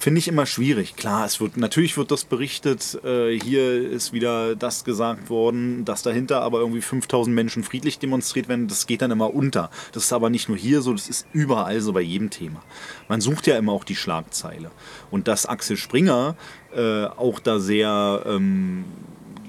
Finde 0.00 0.18
ich 0.18 0.28
immer 0.28 0.46
schwierig. 0.46 0.96
Klar, 0.96 1.26
es 1.26 1.42
wird, 1.42 1.58
natürlich 1.58 1.98
wird 1.98 2.10
das 2.10 2.24
berichtet, 2.24 2.98
äh, 3.04 3.38
hier 3.38 3.86
ist 3.90 4.14
wieder 4.14 4.56
das 4.56 4.84
gesagt 4.84 5.28
worden, 5.28 5.84
dass 5.84 6.02
dahinter 6.02 6.40
aber 6.40 6.60
irgendwie 6.60 6.80
5000 6.80 7.36
Menschen 7.36 7.64
friedlich 7.64 7.98
demonstriert 7.98 8.48
werden. 8.48 8.66
Das 8.66 8.86
geht 8.86 9.02
dann 9.02 9.10
immer 9.10 9.34
unter. 9.34 9.70
Das 9.92 10.04
ist 10.04 10.14
aber 10.14 10.30
nicht 10.30 10.48
nur 10.48 10.56
hier 10.56 10.80
so, 10.80 10.94
das 10.94 11.10
ist 11.10 11.26
überall 11.34 11.82
so 11.82 11.92
bei 11.92 12.00
jedem 12.00 12.30
Thema. 12.30 12.62
Man 13.08 13.20
sucht 13.20 13.46
ja 13.46 13.58
immer 13.58 13.72
auch 13.72 13.84
die 13.84 13.94
Schlagzeile. 13.94 14.70
Und 15.10 15.28
dass 15.28 15.44
Axel 15.44 15.76
Springer 15.76 16.34
äh, 16.74 17.04
auch 17.04 17.38
da 17.38 17.58
sehr, 17.58 18.22
ähm, 18.24 18.86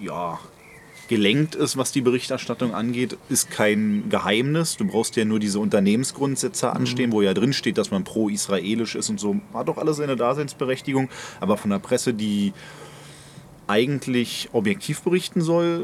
ja, 0.02 0.38
gelenkt 1.12 1.56
ist, 1.56 1.76
was 1.76 1.92
die 1.92 2.00
Berichterstattung 2.00 2.74
angeht, 2.74 3.18
ist 3.28 3.52
kein 3.52 4.06
Geheimnis. 4.08 4.78
Du 4.78 4.88
brauchst 4.88 5.18
ja 5.18 5.26
nur 5.26 5.40
diese 5.40 5.60
Unternehmensgrundsätze 5.60 6.72
anstehen, 6.72 7.10
mhm. 7.10 7.14
wo 7.14 7.22
ja 7.22 7.34
drin 7.34 7.52
steht, 7.52 7.78
dass 7.78 7.92
man 7.92 8.06
pro-israelisch 8.06 8.96
ist 8.96 9.10
und 9.10 9.20
so. 9.20 9.36
Hat 9.54 9.68
doch 9.68 9.78
alles 9.78 9.98
seine 9.98 10.16
Daseinsberechtigung. 10.16 11.10
Aber 11.42 11.58
von 11.58 11.70
der 11.70 11.80
Presse, 11.80 12.14
die 12.14 12.54
eigentlich 13.68 14.48
objektiv 14.54 15.02
berichten 15.02 15.42
soll, 15.42 15.84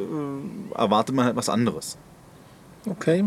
äh, 0.74 0.78
erwartet 0.80 1.13
man 1.13 1.26
halt 1.26 1.36
was 1.36 1.50
anderes. 1.50 1.98
Okay. 2.86 3.26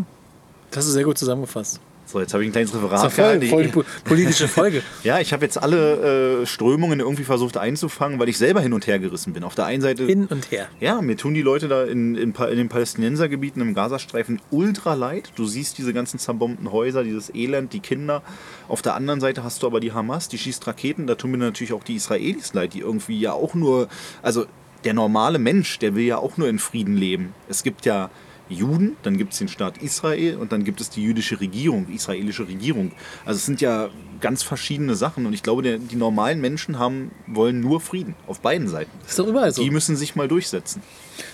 Das 0.70 0.86
ist 0.86 0.94
sehr 0.94 1.04
gut 1.04 1.18
zusammengefasst. 1.18 1.80
So, 2.10 2.18
jetzt 2.18 2.34
habe 2.34 2.42
ich 2.42 2.48
ein 2.48 2.52
kleines 2.52 2.74
Referat. 2.74 3.04
Das 3.04 3.14
voll, 3.14 3.40
voll 3.46 3.62
die 3.64 3.84
politische 4.04 4.48
Folge. 4.48 4.82
ja, 5.04 5.20
ich 5.20 5.32
habe 5.32 5.44
jetzt 5.44 5.62
alle 5.62 6.40
äh, 6.42 6.46
Strömungen 6.46 6.98
irgendwie 6.98 7.22
versucht 7.22 7.56
einzufangen, 7.56 8.18
weil 8.18 8.28
ich 8.28 8.36
selber 8.36 8.60
hin 8.60 8.72
und 8.72 8.88
her 8.88 8.98
gerissen 8.98 9.32
bin. 9.32 9.44
Auf 9.44 9.54
der 9.54 9.66
einen 9.66 9.80
Seite. 9.80 10.06
Hin 10.06 10.26
und 10.26 10.50
her. 10.50 10.66
Ja, 10.80 11.00
mir 11.02 11.16
tun 11.16 11.34
die 11.34 11.42
Leute 11.42 11.68
da 11.68 11.84
in, 11.84 12.16
in, 12.16 12.34
in 12.34 12.56
den 12.56 12.68
Palästinensergebieten 12.68 13.62
im 13.62 13.74
Gazastreifen 13.74 14.42
ultra 14.50 14.94
leid. 14.94 15.30
Du 15.36 15.46
siehst 15.46 15.78
diese 15.78 15.92
ganzen 15.92 16.18
zerbombten 16.18 16.72
Häuser, 16.72 17.04
dieses 17.04 17.32
Elend, 17.32 17.72
die 17.72 17.80
Kinder. 17.80 18.22
Auf 18.66 18.82
der 18.82 18.94
anderen 18.94 19.20
Seite 19.20 19.44
hast 19.44 19.62
du 19.62 19.68
aber 19.68 19.78
die 19.78 19.92
Hamas, 19.92 20.28
die 20.28 20.38
schießt 20.38 20.66
Raketen. 20.66 21.06
Da 21.06 21.14
tun 21.14 21.30
mir 21.30 21.38
natürlich 21.38 21.72
auch 21.72 21.84
die 21.84 21.94
Israelis 21.94 22.54
leid, 22.54 22.74
die 22.74 22.80
irgendwie 22.80 23.20
ja 23.20 23.34
auch 23.34 23.54
nur. 23.54 23.88
Also 24.20 24.46
der 24.84 24.94
normale 24.94 25.38
Mensch, 25.38 25.78
der 25.78 25.94
will 25.94 26.04
ja 26.04 26.18
auch 26.18 26.38
nur 26.38 26.48
in 26.48 26.58
Frieden 26.58 26.96
leben. 26.96 27.34
Es 27.48 27.62
gibt 27.62 27.86
ja 27.86 28.10
Juden, 28.50 28.96
dann 29.02 29.16
gibt 29.16 29.32
es 29.32 29.38
den 29.38 29.48
Staat 29.48 29.78
Israel 29.78 30.36
und 30.36 30.52
dann 30.52 30.64
gibt 30.64 30.80
es 30.80 30.90
die 30.90 31.02
jüdische 31.02 31.40
Regierung, 31.40 31.86
die 31.86 31.94
israelische 31.94 32.46
Regierung. 32.46 32.92
Also 33.24 33.38
es 33.38 33.46
sind 33.46 33.60
ja 33.60 33.88
ganz 34.20 34.42
verschiedene 34.42 34.94
Sachen 34.94 35.26
und 35.26 35.32
ich 35.32 35.42
glaube, 35.42 35.62
der, 35.62 35.78
die 35.78 35.96
normalen 35.96 36.40
Menschen 36.40 36.78
haben, 36.78 37.10
wollen 37.26 37.60
nur 37.60 37.80
Frieden 37.80 38.14
auf 38.26 38.40
beiden 38.40 38.68
Seiten. 38.68 38.90
ist 39.06 39.18
doch 39.18 39.26
überall 39.26 39.52
so. 39.52 39.62
Die 39.62 39.70
müssen 39.70 39.96
sich 39.96 40.16
mal 40.16 40.28
durchsetzen. 40.28 40.82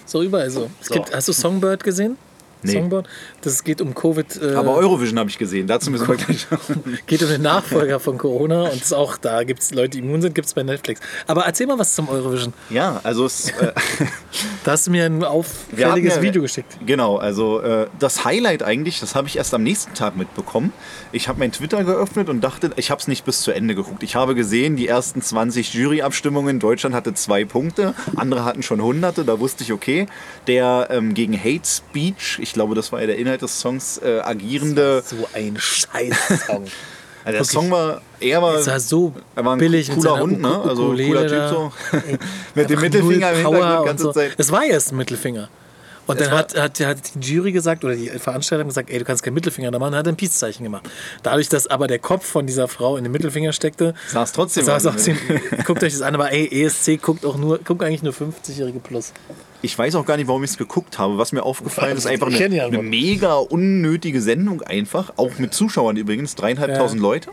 Ist 0.04 0.14
doch 0.14 0.22
überall 0.22 0.50
so. 0.50 0.70
Es 0.80 0.88
so. 0.88 0.94
Gibt, 0.94 1.14
hast 1.14 1.28
du 1.28 1.32
Songbird 1.32 1.82
gesehen? 1.82 2.16
Nee. 2.62 2.72
Songboard. 2.72 3.08
Das 3.42 3.64
geht 3.64 3.80
um 3.80 3.94
Covid. 3.94 4.40
Äh, 4.42 4.54
Aber 4.54 4.74
Eurovision 4.74 5.18
habe 5.18 5.30
ich 5.30 5.38
gesehen. 5.38 5.66
Dazu 5.66 5.90
müssen 5.90 6.08
wir 6.08 6.16
gleich 6.16 6.46
Geht 7.06 7.22
um 7.22 7.28
den 7.28 7.42
Nachfolger 7.42 8.00
von 8.00 8.18
Corona 8.18 8.64
und 8.64 8.80
ist 8.82 8.94
auch 8.94 9.16
da 9.16 9.44
gibt 9.44 9.60
es 9.60 9.72
Leute, 9.74 9.90
die 9.90 9.98
immun 9.98 10.22
sind, 10.22 10.34
gibt 10.34 10.46
es 10.46 10.54
bei 10.54 10.62
Netflix. 10.62 11.00
Aber 11.26 11.44
erzähl 11.44 11.66
mal 11.66 11.78
was 11.78 11.94
zum 11.94 12.08
Eurovision. 12.08 12.52
Ja, 12.70 13.00
also 13.02 13.26
es. 13.26 13.50
Äh, 13.50 13.72
da 14.64 14.72
hast 14.72 14.86
du 14.86 14.90
mir 14.90 15.04
ein 15.04 15.22
auffälliges 15.22 16.16
ja, 16.16 16.22
Video 16.22 16.42
geschickt. 16.42 16.78
Genau, 16.84 17.16
also 17.16 17.60
äh, 17.60 17.86
das 17.98 18.24
Highlight 18.24 18.62
eigentlich, 18.62 19.00
das 19.00 19.14
habe 19.14 19.28
ich 19.28 19.36
erst 19.36 19.54
am 19.54 19.62
nächsten 19.62 19.94
Tag 19.94 20.16
mitbekommen. 20.16 20.72
Ich 21.12 21.28
habe 21.28 21.38
mein 21.38 21.52
Twitter 21.52 21.84
geöffnet 21.84 22.28
und 22.28 22.40
dachte, 22.40 22.70
ich 22.76 22.90
habe 22.90 23.00
es 23.00 23.08
nicht 23.08 23.24
bis 23.24 23.42
zu 23.42 23.52
Ende 23.52 23.74
geguckt. 23.74 24.02
Ich 24.02 24.16
habe 24.16 24.34
gesehen, 24.34 24.76
die 24.76 24.88
ersten 24.88 25.22
20 25.22 25.74
Juryabstimmungen, 25.74 26.58
Deutschland 26.58 26.94
hatte 26.94 27.14
zwei 27.14 27.44
Punkte, 27.44 27.94
andere 28.16 28.44
hatten 28.44 28.62
schon 28.62 28.82
hunderte. 28.82 29.24
Da 29.24 29.38
wusste 29.40 29.62
ich, 29.62 29.72
okay, 29.72 30.06
der 30.46 30.88
ähm, 30.90 31.14
gegen 31.14 31.38
Hate 31.38 31.66
Speech, 31.66 32.38
ich 32.46 32.52
glaube, 32.52 32.74
das 32.74 32.92
war 32.92 33.00
ja 33.00 33.06
der 33.06 33.18
Inhalt 33.18 33.42
des 33.42 33.60
Songs, 33.60 33.98
äh, 33.98 34.20
agierende. 34.20 35.02
So 35.04 35.28
ein 35.34 35.56
Scheiß-Song. 35.58 36.66
Also 37.26 37.38
der 37.38 37.44
Song 37.44 37.70
war 37.72 38.02
eher 38.20 38.40
mal. 38.40 38.54
Es 38.54 38.68
war 38.68 38.78
so 38.78 39.12
er 39.34 39.44
war 39.44 39.56
ein 39.56 39.58
billig 39.58 39.90
cooler 39.92 40.20
Hund, 40.20 40.40
ne? 40.40 40.62
Also 40.62 40.90
cooler 40.90 41.26
Typ 41.26 41.48
so. 41.48 41.72
mit 42.54 42.70
dem 42.70 42.80
Mittelfinger 42.80 43.32
im 43.32 43.36
Hintergrund 43.38 43.80
die 43.80 43.84
ganze 43.84 44.04
so. 44.04 44.12
Zeit. 44.12 44.34
Es 44.38 44.52
war 44.52 44.64
erst 44.64 44.92
ein 44.92 44.96
Mittelfinger. 44.96 45.48
Und 46.06 46.20
dann 46.20 46.30
hat, 46.30 46.56
hat, 46.56 46.80
hat, 46.80 46.98
die 47.14 47.20
Jury 47.20 47.52
gesagt 47.52 47.84
oder 47.84 47.94
die 47.94 48.08
Veranstaltung 48.08 48.68
gesagt, 48.68 48.90
ey, 48.90 48.98
du 48.98 49.04
kannst 49.04 49.22
keinen 49.22 49.34
Mittelfinger 49.34 49.70
da 49.70 49.78
machen, 49.78 49.94
hat 49.94 50.06
ein 50.06 50.16
Peace-Zeichen 50.16 50.62
gemacht. 50.62 50.88
Dadurch, 51.22 51.48
dass 51.48 51.66
aber 51.66 51.86
der 51.86 51.98
Kopf 51.98 52.24
von 52.24 52.46
dieser 52.46 52.68
Frau 52.68 52.96
in 52.96 53.04
den 53.04 53.12
Mittelfinger 53.12 53.52
steckte, 53.52 53.94
saß 54.08 54.32
trotzdem. 54.32 54.64
Saß 54.64 54.86
auch 54.86 54.94
guckt 55.64 55.82
euch 55.82 55.92
das 55.92 56.02
an, 56.02 56.14
aber 56.14 56.32
ey, 56.32 56.64
ESC 56.64 57.00
guckt 57.02 57.24
auch 57.24 57.36
nur, 57.36 57.58
guckt 57.58 57.82
eigentlich 57.82 58.02
nur 58.02 58.12
50-Jährige 58.12 58.78
plus. 58.78 59.12
Ich 59.62 59.76
weiß 59.76 59.94
auch 59.96 60.06
gar 60.06 60.16
nicht, 60.16 60.28
warum 60.28 60.44
ich 60.44 60.50
es 60.50 60.58
geguckt 60.58 60.98
habe. 60.98 61.18
Was 61.18 61.32
mir 61.32 61.42
aufgefallen 61.42 61.96
ist, 61.96 62.06
einfach 62.06 62.28
eine, 62.28 62.64
eine, 62.64 62.82
mega 62.82 63.34
unnötige 63.34 64.20
Sendung 64.20 64.62
einfach, 64.62 65.14
auch 65.16 65.38
mit 65.38 65.54
Zuschauern 65.54 65.96
übrigens, 65.96 66.34
dreieinhalbtausend 66.34 67.00
ja. 67.00 67.08
Leute 67.08 67.30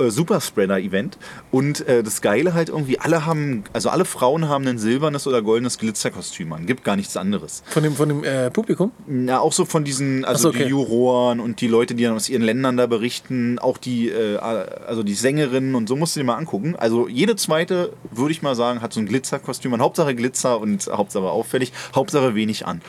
äh, 0.00 0.10
Superspreader-Event. 0.10 1.18
Und 1.50 1.86
äh, 1.86 2.02
das 2.02 2.20
Geile 2.20 2.54
halt 2.54 2.68
irgendwie, 2.68 2.98
alle 2.98 3.26
haben, 3.26 3.64
also 3.72 3.90
alle 3.90 4.04
Frauen 4.04 4.48
haben 4.48 4.66
ein 4.66 4.78
silbernes 4.78 5.26
oder 5.26 5.42
goldenes 5.42 5.78
Glitzerkostüm 5.78 6.52
an. 6.52 6.66
Gibt 6.66 6.84
gar 6.84 6.96
nichts 6.96 7.16
anderes. 7.16 7.62
Von 7.66 7.82
dem, 7.82 7.94
von 7.94 8.08
dem 8.08 8.24
äh, 8.24 8.50
Publikum? 8.50 8.92
Na, 9.06 9.40
auch 9.40 9.52
so 9.52 9.64
von 9.64 9.84
diesen, 9.84 10.24
also 10.24 10.44
so, 10.44 10.48
okay. 10.50 10.64
die 10.64 10.70
Juroren 10.70 11.40
und 11.40 11.60
die 11.60 11.68
Leute, 11.68 11.94
die 11.94 12.04
dann 12.04 12.14
aus 12.14 12.28
ihren 12.28 12.42
Ländern 12.42 12.76
da 12.76 12.86
berichten, 12.86 13.58
auch 13.58 13.78
die, 13.78 14.08
äh, 14.08 14.36
also 14.36 15.02
die 15.02 15.14
Sängerinnen 15.14 15.74
und 15.74 15.88
so 15.88 15.96
musst 15.96 16.16
du 16.16 16.20
dir 16.20 16.26
mal 16.26 16.36
angucken. 16.36 16.74
Also 16.76 17.08
jede 17.08 17.36
zweite, 17.36 17.92
würde 18.10 18.32
ich 18.32 18.42
mal 18.42 18.54
sagen, 18.54 18.82
hat 18.82 18.92
so 18.92 19.00
ein 19.00 19.06
Glitzerkostüm 19.06 19.74
an. 19.74 19.80
Hauptsache 19.80 20.14
Glitzer 20.14 20.60
und 20.60 20.88
Hauptsache 20.92 21.30
auffällig, 21.30 21.72
Hauptsache 21.94 22.34
wenig 22.34 22.66
an. 22.66 22.80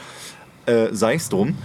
Äh, 0.65 0.89
sei 0.91 1.15
es 1.15 1.29
drum. 1.29 1.55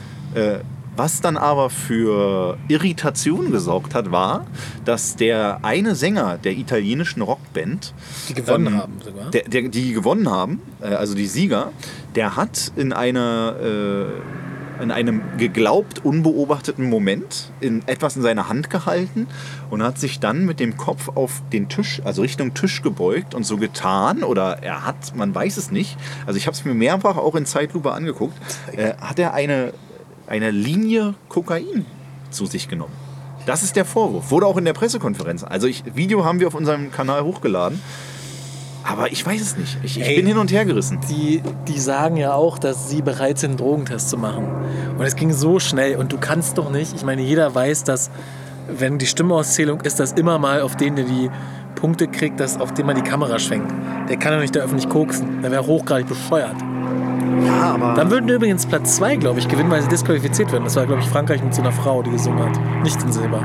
Was 0.97 1.21
dann 1.21 1.37
aber 1.37 1.71
für 1.71 2.57
Irritation 2.69 3.53
gesorgt 3.53 3.95
hat, 3.95 4.11
war, 4.11 4.47
dass 4.85 5.17
der 5.17 5.61
eine 5.63 5.95
Sänger 5.95 6.39
der 6.39 6.53
italienischen 6.53 7.23
Rockband, 7.23 7.93
die 8.29 8.35
gewonnen 8.35 8.69
ähm, 8.69 8.79
haben 8.79 8.93
sogar, 9.05 9.31
der, 9.31 9.43
der, 9.43 9.69
die 9.69 9.93
gewonnen 9.93 10.31
haben, 10.31 10.63
äh, 10.81 10.87
also 10.87 11.15
die 11.15 11.27
Sieger, 11.27 11.73
der 12.15 12.37
hat 12.37 12.73
in 12.77 12.93
einer 12.93 13.57
äh, 13.63 14.83
in 14.83 14.91
einem 14.91 15.23
geglaubt 15.39 16.05
unbeobachteten 16.05 16.89
Moment 16.89 17.51
in 17.61 17.87
etwas 17.87 18.17
in 18.17 18.23
seiner 18.23 18.49
Hand 18.49 18.71
gehalten 18.71 19.27
und 19.71 19.83
hat 19.83 19.99
sich 19.99 20.21
dann 20.21 20.45
mit 20.45 20.61
dem 20.61 20.77
Kopf 20.77 21.09
auf 21.15 21.43
den 21.53 21.69
Tisch, 21.69 22.01
also 22.05 22.23
Richtung 22.23 22.55
Tisch 22.55 22.83
gebeugt 22.83 23.35
und 23.35 23.45
so 23.45 23.57
getan 23.57 24.23
oder 24.23 24.63
er 24.63 24.87
hat, 24.87 25.15
man 25.17 25.35
weiß 25.35 25.57
es 25.57 25.71
nicht, 25.71 25.97
also 26.27 26.37
ich 26.37 26.47
habe 26.47 26.55
es 26.55 26.65
mir 26.65 26.75
mehrfach 26.75 27.17
auch 27.17 27.35
in 27.35 27.47
Zeitlupe 27.47 27.93
angeguckt, 27.93 28.37
äh, 28.77 28.95
hat 29.01 29.19
er 29.19 29.35
eine, 29.35 29.73
eine 30.27 30.51
Linie 30.51 31.15
Kokain 31.29 31.87
zu 32.31 32.47
sich 32.47 32.69
genommen. 32.69 32.93
Das 33.47 33.63
ist 33.63 33.77
der 33.77 33.85
Vorwurf. 33.85 34.31
Wurde 34.31 34.47
auch 34.47 34.57
in 34.57 34.65
der 34.65 34.73
Pressekonferenz. 34.73 35.45
Also 35.45 35.69
ich, 35.69 35.85
Video 35.95 36.25
haben 36.25 36.41
wir 36.41 36.49
auf 36.49 36.55
unserem 36.55 36.91
Kanal 36.91 37.23
hochgeladen. 37.23 37.81
Aber 38.83 39.11
ich 39.11 39.25
weiß 39.25 39.41
es 39.41 39.57
nicht. 39.57 39.79
Ich, 39.83 39.99
ich 39.99 40.07
Ey. 40.07 40.17
bin 40.17 40.27
hin 40.27 40.39
und 40.39 40.53
her 40.53 40.65
gerissen. 40.65 40.99
Die, 41.09 41.43
die 41.67 41.79
sagen 41.79 42.17
ja 42.17 42.35
auch, 42.35 42.59
dass 42.59 42.89
sie 42.89 43.03
bereit 43.03 43.39
sind, 43.39 43.51
einen 43.51 43.59
Drogentest 43.59 44.11
zu 44.11 44.17
machen. 44.17 44.47
Und 44.97 45.05
es 45.05 45.17
ging 45.17 45.33
so 45.33 45.59
schnell. 45.59 45.97
Und 45.97 46.13
du 46.13 46.19
kannst 46.19 46.59
doch 46.59 46.71
nicht, 46.71 46.95
ich 46.95 47.05
meine, 47.05 47.23
jeder 47.23 47.55
weiß, 47.55 47.85
dass, 47.85 48.11
wenn 48.69 48.99
die 48.99 49.07
Stimmenauszählung 49.07 49.81
ist, 49.81 49.99
dass 50.01 50.13
immer 50.13 50.39
mal 50.39 50.61
auf 50.63 50.77
den, 50.77 50.97
der 50.97 51.05
die 51.05 51.31
Punkte 51.77 52.09
kriegt, 52.09 52.41
dass 52.41 52.61
auf 52.61 52.75
den 52.75 52.87
man 52.87 52.97
die 52.97 53.03
Kamera 53.03 53.39
schwenkt. 53.39 53.73
Der 54.09 54.17
kann 54.17 54.33
doch 54.33 54.41
nicht 54.41 54.55
da 54.57 54.61
öffentlich 54.61 54.89
koksen. 54.89 55.43
Der 55.43 55.51
wäre 55.51 55.67
hochgradig 55.67 56.09
bescheuert. 56.09 56.57
Ja, 57.45 57.75
aber. 57.75 57.95
Dann 57.95 58.11
würden 58.11 58.29
übrigens 58.29 58.67
Platz 58.67 58.97
2, 58.97 59.17
glaube 59.17 59.39
ich, 59.41 59.49
gewinnen, 59.49 59.71
weil 59.71 59.83
sie 59.83 59.89
disqualifiziert 59.89 60.53
werden. 60.53 60.65
Das 60.65 60.77
war, 60.77 60.87
glaube 60.87 61.03
ich, 61.03 61.09
Frankreich 61.09 61.43
mit 61.43 61.55
so 61.55 61.63
einer 61.63 61.73
Frau, 61.73 62.03
die 62.03 62.11
gesungen 62.11 62.39
hat. 62.39 62.59
Nicht 62.83 63.03
in 63.03 63.13
Silber. 63.13 63.45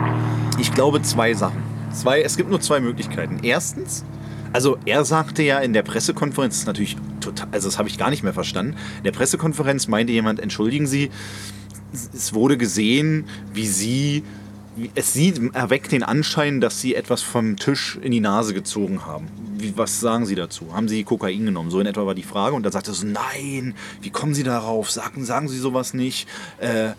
Ich 0.60 0.74
glaube 0.74 1.02
zwei 1.02 1.34
Sachen. 1.34 1.62
Zwei, 1.92 2.22
es 2.22 2.38
gibt 2.38 2.50
nur 2.50 2.62
zwei 2.62 2.80
Möglichkeiten. 2.80 3.40
Erstens, 3.44 4.06
also 4.54 4.78
er 4.86 5.06
sagte 5.06 5.44
ja 5.44 5.60
in 5.60 5.74
der 5.74 5.84
Pressekonferenz, 5.84 6.54
das 6.54 6.60
ist 6.62 6.68
natürlich 6.68 6.98
total, 7.20 7.48
also 7.52 7.68
das 7.68 7.78
habe 7.78 7.90
ich 7.90 7.98
gar 7.98 8.10
nicht 8.10 8.24
mehr 8.24 8.34
verstanden. 8.34 8.76
In 8.98 9.04
der 9.04 9.12
Pressekonferenz 9.12 9.88
meinte 9.88 10.14
jemand, 10.14 10.40
entschuldigen 10.40 10.88
Sie, 10.88 11.10
es 12.14 12.34
wurde 12.34 12.58
gesehen, 12.58 13.26
wie 13.54 13.68
Sie, 13.68 14.24
es 14.96 15.14
sieht, 15.14 15.54
erweckt 15.54 15.92
den 15.92 16.04
Anschein, 16.04 16.62
dass 16.62 16.80
Sie 16.80 16.96
etwas 16.96 17.22
vom 17.22 17.58
Tisch 17.58 17.98
in 18.02 18.12
die 18.12 18.20
Nase 18.20 18.54
gezogen 18.54 19.06
haben. 19.06 19.28
Wie, 19.58 19.78
was 19.78 20.00
sagen 20.00 20.26
Sie 20.26 20.36
dazu? 20.36 20.74
Haben 20.74 20.88
Sie 20.88 21.04
Kokain 21.04 21.46
genommen? 21.46 21.70
So 21.70 21.80
in 21.80 21.88
etwa 21.88 22.06
war 22.06 22.16
die 22.16 22.24
Frage. 22.24 22.56
Und 22.56 22.64
dann 22.64 22.72
sagte 22.72 22.92
er 22.92 22.94
so, 22.94 23.06
nein, 23.06 23.76
wie 24.02 24.10
kommen 24.10 24.34
Sie 24.34 24.44
darauf? 24.44 24.90
Sagen, 24.90 25.26
sagen 25.26 25.50
Sie 25.50 25.58
sowas 25.58 25.94
nicht. 25.94 26.28
Äh, 26.60 26.92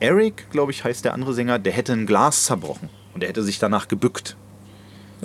Eric, 0.00 0.50
glaube 0.50 0.72
ich, 0.72 0.84
heißt 0.84 1.04
der 1.04 1.14
andere 1.14 1.34
Sänger, 1.34 1.58
der 1.58 1.72
hätte 1.72 1.92
ein 1.92 2.06
Glas 2.06 2.44
zerbrochen. 2.44 2.88
Und 3.14 3.22
er 3.22 3.28
hätte 3.28 3.42
sich 3.42 3.58
danach 3.58 3.88
gebückt. 3.88 4.36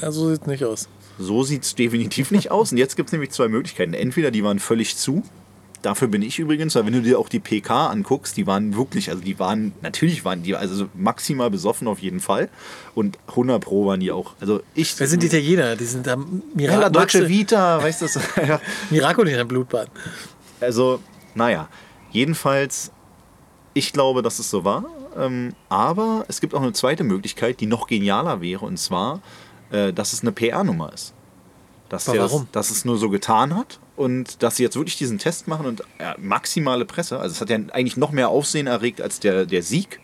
Ja, 0.02 0.12
so 0.12 0.30
sieht 0.30 0.42
es 0.42 0.48
nicht 0.48 0.64
aus. 0.64 0.90
So 1.20 1.44
sieht 1.44 1.64
es 1.64 1.76
definitiv 1.76 2.32
nicht 2.32 2.52
aus. 2.52 2.72
Und 2.72 2.78
jetzt 2.78 2.96
gibt 2.96 3.10
es 3.10 3.14
nämlich 3.14 3.32
zwei 3.32 3.48
Möglichkeiten. 3.48 3.94
Entweder 3.94 4.30
die 4.32 4.44
waren 4.44 4.60
völlig 4.60 4.98
zu. 4.98 5.24
Dafür 5.84 6.08
bin 6.08 6.22
ich 6.24 6.40
übrigens, 6.40 6.74
weil 6.76 6.86
wenn 6.88 6.94
du 6.94 7.02
dir 7.02 7.20
auch 7.20 7.30
die 7.30 7.40
PK 7.40 7.88
anguckst, 7.88 8.36
die 8.36 8.48
waren 8.48 8.76
wirklich, 8.76 9.10
also 9.12 9.22
die 9.22 9.38
waren, 9.38 9.74
natürlich 9.82 10.26
waren 10.26 10.42
die 10.42 10.56
also 10.56 10.88
maximal 10.96 11.52
besoffen 11.52 11.88
auf 11.88 12.00
jeden 12.00 12.20
Fall. 12.20 12.50
Und 12.96 13.18
100 13.30 13.64
Pro 13.64 13.86
waren 13.86 14.00
die 14.00 14.12
auch. 14.12 14.34
Also 14.40 14.62
ich. 14.74 15.00
Wer 15.00 15.08
sind 15.08 15.22
die 15.22 15.28
Italiener? 15.28 15.76
Die 15.76 15.86
sind 15.86 16.08
da 16.08 16.12
Ja, 16.16 16.18
Mira 16.56 16.76
La 16.76 16.90
Dolce 16.90 17.20
Maxe- 17.20 17.28
Vita, 17.30 17.82
weißt 17.84 18.02
du? 18.02 18.08
ja. 18.48 18.60
Miraco 18.90 19.24
nicht 19.24 19.38
ein 19.38 19.48
Blutbad. 19.48 19.90
Also, 20.60 21.00
naja, 21.36 21.70
jedenfalls, 22.12 22.92
ich 23.76 23.94
glaube, 23.94 24.24
dass 24.24 24.40
es 24.40 24.50
so 24.50 24.64
war. 24.64 24.86
Ähm, 25.16 25.54
aber 25.70 26.26
es 26.28 26.42
gibt 26.42 26.54
auch 26.56 26.62
eine 26.62 26.74
zweite 26.74 27.04
Möglichkeit, 27.04 27.60
die 27.60 27.68
noch 27.68 27.88
genialer 27.88 28.42
wäre, 28.42 28.66
und 28.66 28.78
zwar, 28.78 29.22
äh, 29.72 29.94
dass 29.94 30.14
es 30.14 30.22
eine 30.22 30.32
PR-Nummer 30.32 30.92
ist. 30.94 31.14
Dass, 31.90 32.10
Aber 32.10 32.20
warum? 32.20 32.48
Das, 32.52 32.68
dass 32.70 32.78
es 32.78 32.86
nur 32.86 32.98
so 32.98 33.10
getan 33.10 33.56
hat 33.56 33.80
und 33.98 34.44
dass 34.44 34.56
sie 34.56 34.64
jetzt 34.64 34.76
wirklich 34.76 34.98
diesen 34.98 35.18
Test 35.18 35.48
machen 35.48 35.66
und 35.66 35.84
maximale 36.20 36.86
Presse. 36.86 37.20
Also 37.20 37.34
es 37.34 37.42
hat 37.42 37.50
ja 37.50 37.58
eigentlich 37.74 37.98
noch 37.98 38.12
mehr 38.12 38.30
Aufsehen 38.30 38.68
erregt 38.68 39.02
als 39.02 39.20
der, 39.20 39.46
der 39.46 39.64
Sieg. 39.64 40.00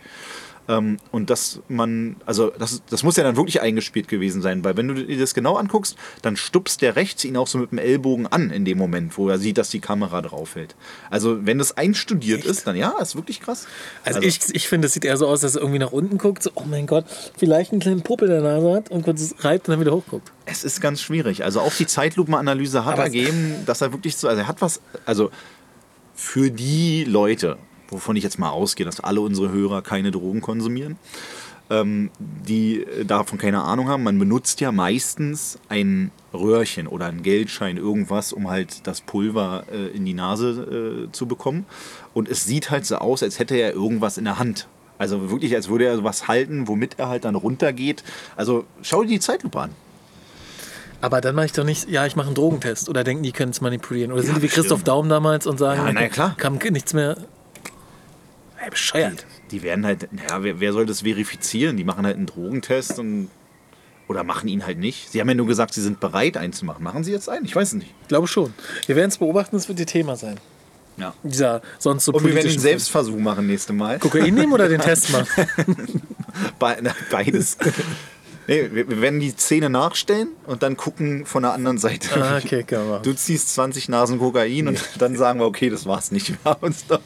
Ähm, 0.67 0.97
und 1.11 1.29
dass 1.29 1.59
man, 1.67 2.15
also 2.25 2.51
das, 2.57 2.81
das 2.89 3.03
muss 3.03 3.17
ja 3.17 3.23
dann 3.23 3.35
wirklich 3.35 3.61
eingespielt 3.61 4.07
gewesen 4.07 4.41
sein, 4.41 4.63
weil 4.63 4.77
wenn 4.77 4.87
du 4.87 4.93
dir 4.93 5.17
das 5.17 5.33
genau 5.33 5.57
anguckst, 5.57 5.97
dann 6.21 6.37
stupst 6.37 6.81
der 6.81 6.95
rechts 6.95 7.25
ihn 7.25 7.35
auch 7.35 7.47
so 7.47 7.57
mit 7.57 7.71
dem 7.71 7.79
Ellbogen 7.79 8.27
an 8.27 8.49
in 8.49 8.63
dem 8.63 8.77
Moment, 8.77 9.17
wo 9.17 9.27
er 9.27 9.39
sieht, 9.39 9.57
dass 9.57 9.69
die 9.69 9.81
Kamera 9.81 10.21
drauf 10.21 10.55
hält. 10.55 10.75
Also 11.09 11.45
wenn 11.45 11.57
das 11.57 11.75
einstudiert 11.75 12.45
ist, 12.45 12.65
dann 12.65 12.75
ja, 12.77 12.93
ist 13.01 13.15
wirklich 13.15 13.41
krass. 13.41 13.67
Also, 14.05 14.21
ich, 14.21 14.39
ich 14.53 14.67
finde, 14.67 14.87
es 14.87 14.93
sieht 14.93 15.03
eher 15.03 15.17
so 15.17 15.27
aus, 15.27 15.41
dass 15.41 15.55
er 15.55 15.61
irgendwie 15.61 15.79
nach 15.79 15.91
unten 15.91 16.17
guckt, 16.17 16.43
so, 16.43 16.51
oh 16.55 16.63
mein 16.65 16.87
Gott, 16.87 17.05
vielleicht 17.37 17.71
einen 17.71 17.81
kleinen 17.81 18.01
Puppel 18.01 18.29
in 18.29 18.41
der 18.41 18.43
Nase 18.43 18.73
hat 18.73 18.89
und 18.89 19.03
kurz 19.03 19.35
reibt 19.39 19.67
und 19.67 19.73
dann 19.73 19.81
wieder 19.81 19.93
hochguckt. 19.93 20.31
Es 20.45 20.63
ist 20.63 20.79
ganz 20.81 21.01
schwierig. 21.01 21.43
Also 21.43 21.59
auch 21.59 21.73
die 21.73 21.87
Zeitlupenanalyse 21.87 22.85
hat 22.85 22.93
Aber- 22.93 23.03
ergeben, 23.03 23.55
dass 23.65 23.81
er 23.81 23.91
wirklich 23.91 24.15
so, 24.15 24.27
also 24.27 24.41
er 24.41 24.47
hat 24.47 24.61
was, 24.61 24.81
also 25.05 25.29
für 26.15 26.51
die 26.51 27.03
Leute, 27.03 27.57
wovon 27.89 28.15
ich 28.15 28.23
jetzt 28.23 28.39
mal 28.39 28.49
ausgehe, 28.49 28.85
dass 28.85 28.99
alle 28.99 29.21
unsere 29.21 29.51
Hörer 29.51 29.81
keine 29.81 30.11
Drogen 30.11 30.41
konsumieren, 30.41 30.97
ähm, 31.69 32.09
die 32.19 32.83
äh, 32.83 33.05
davon 33.05 33.37
keine 33.37 33.61
Ahnung 33.63 33.87
haben, 33.87 34.03
man 34.03 34.19
benutzt 34.19 34.59
ja 34.61 34.71
meistens 34.71 35.57
ein 35.69 36.11
Röhrchen 36.33 36.87
oder 36.87 37.05
einen 37.05 37.23
Geldschein, 37.23 37.77
irgendwas, 37.77 38.33
um 38.33 38.49
halt 38.49 38.85
das 38.87 39.01
Pulver 39.01 39.63
äh, 39.71 39.87
in 39.95 40.05
die 40.05 40.13
Nase 40.13 41.07
äh, 41.07 41.11
zu 41.11 41.25
bekommen. 41.25 41.65
Und 42.13 42.27
es 42.29 42.45
sieht 42.45 42.69
halt 42.69 42.85
so 42.85 42.97
aus, 42.97 43.23
als 43.23 43.39
hätte 43.39 43.55
er 43.55 43.73
irgendwas 43.73 44.17
in 44.17 44.25
der 44.25 44.39
Hand. 44.39 44.67
Also 44.97 45.31
wirklich, 45.31 45.55
als 45.55 45.69
würde 45.69 45.85
er 45.85 46.03
was 46.03 46.27
halten, 46.27 46.67
womit 46.67 46.99
er 46.99 47.09
halt 47.09 47.25
dann 47.25 47.35
runtergeht. 47.35 48.03
Also 48.35 48.65
schau 48.81 49.03
dir 49.03 49.09
die 49.09 49.19
Zeitlupe 49.19 49.59
an. 49.59 49.71
Aber 51.01 51.19
dann 51.19 51.35
mache 51.35 51.47
ich 51.47 51.51
doch 51.51 51.65
nicht, 51.65 51.89
ja, 51.89 52.05
ich 52.05 52.15
mache 52.15 52.27
einen 52.27 52.35
Drogentest 52.35 52.87
oder 52.87 53.03
denken, 53.03 53.23
die 53.23 53.33
können 53.33 53.51
es 53.51 53.59
manipulieren. 53.59 54.11
Oder 54.13 54.21
sind 54.21 54.33
Ja, 54.35 54.39
die 54.39 54.43
wie 54.43 54.47
Christoph. 54.47 54.83
Daum 54.83 55.09
damals 55.09 55.45
und 55.47 55.57
sagen, 55.57 55.85
Ja, 55.85 55.91
na 55.91 56.07
klar. 56.07 56.35
kam 56.37 56.57
nichts 56.71 56.93
mehr. 56.93 57.17
Ey, 58.63 58.69
bescheuert. 58.69 59.25
Die 59.51 59.61
werden 59.61 59.85
halt, 59.85 60.07
naja, 60.13 60.41
wer, 60.41 60.59
wer 60.61 60.71
soll 60.71 60.85
das 60.85 61.01
verifizieren? 61.01 61.75
Die 61.75 61.83
machen 61.83 62.05
halt 62.05 62.15
einen 62.15 62.27
Drogentest 62.27 62.97
und. 62.97 63.29
Oder 64.07 64.23
machen 64.23 64.49
ihn 64.49 64.65
halt 64.65 64.79
nicht. 64.79 65.11
Sie 65.11 65.21
haben 65.21 65.29
ja 65.29 65.33
nur 65.33 65.47
gesagt, 65.47 65.73
sie 65.73 65.81
sind 65.81 65.99
bereit, 65.99 66.35
einen 66.35 66.51
zu 66.51 66.65
machen. 66.65 66.83
Machen 66.83 67.03
sie 67.03 67.11
jetzt 67.11 67.29
einen? 67.29 67.45
Ich 67.45 67.55
weiß 67.55 67.69
es 67.69 67.73
nicht. 67.73 67.93
Ich 68.01 68.07
glaube 68.09 68.27
schon. 68.27 68.53
Wir 68.85 68.95
werden 68.95 69.09
es 69.09 69.17
beobachten, 69.17 69.55
das 69.55 69.69
wird 69.69 69.79
ihr 69.79 69.85
Thema 69.85 70.15
sein. 70.17 70.39
Ja. 70.97 71.13
Dieser 71.23 71.61
sonst 71.79 72.05
so 72.05 72.11
Und 72.11 72.25
wir 72.25 72.35
werden 72.35 72.49
einen 72.49 72.59
Selbstversuch 72.59 73.17
machen 73.17 73.47
nächste 73.47 73.73
Mal. 73.73 73.99
Kokain 73.99 74.33
nehmen 74.33 74.51
oder 74.51 74.69
den 74.69 74.81
Test 74.81 75.11
machen? 75.11 75.27
Be 76.59 76.77
na, 76.81 76.95
beides. 77.09 77.57
nee, 78.47 78.69
wir, 78.71 79.01
werden 79.01 79.19
die 79.19 79.31
Szene 79.31 79.69
nachstellen 79.69 80.29
und 80.45 80.63
dann 80.63 80.77
gucken 80.77 81.25
von 81.25 81.43
der 81.43 81.53
anderen 81.53 81.77
Seite. 81.77 82.21
Ah, 82.21 82.37
okay, 82.37 82.65
wir 82.67 82.79
machen. 82.79 83.03
Du 83.03 83.13
ziehst 83.13 83.53
20 83.55 83.89
Nasen 83.89 84.19
Kokain 84.19 84.67
und 84.67 84.79
dann 84.99 85.15
sagen 85.15 85.39
wir, 85.39 85.45
okay, 85.45 85.69
das 85.69 85.85
war's 85.85 86.11
nicht. 86.11 86.29
Wir 86.29 86.37
haben 86.43 86.65
uns 86.65 86.85
doch. 86.85 87.01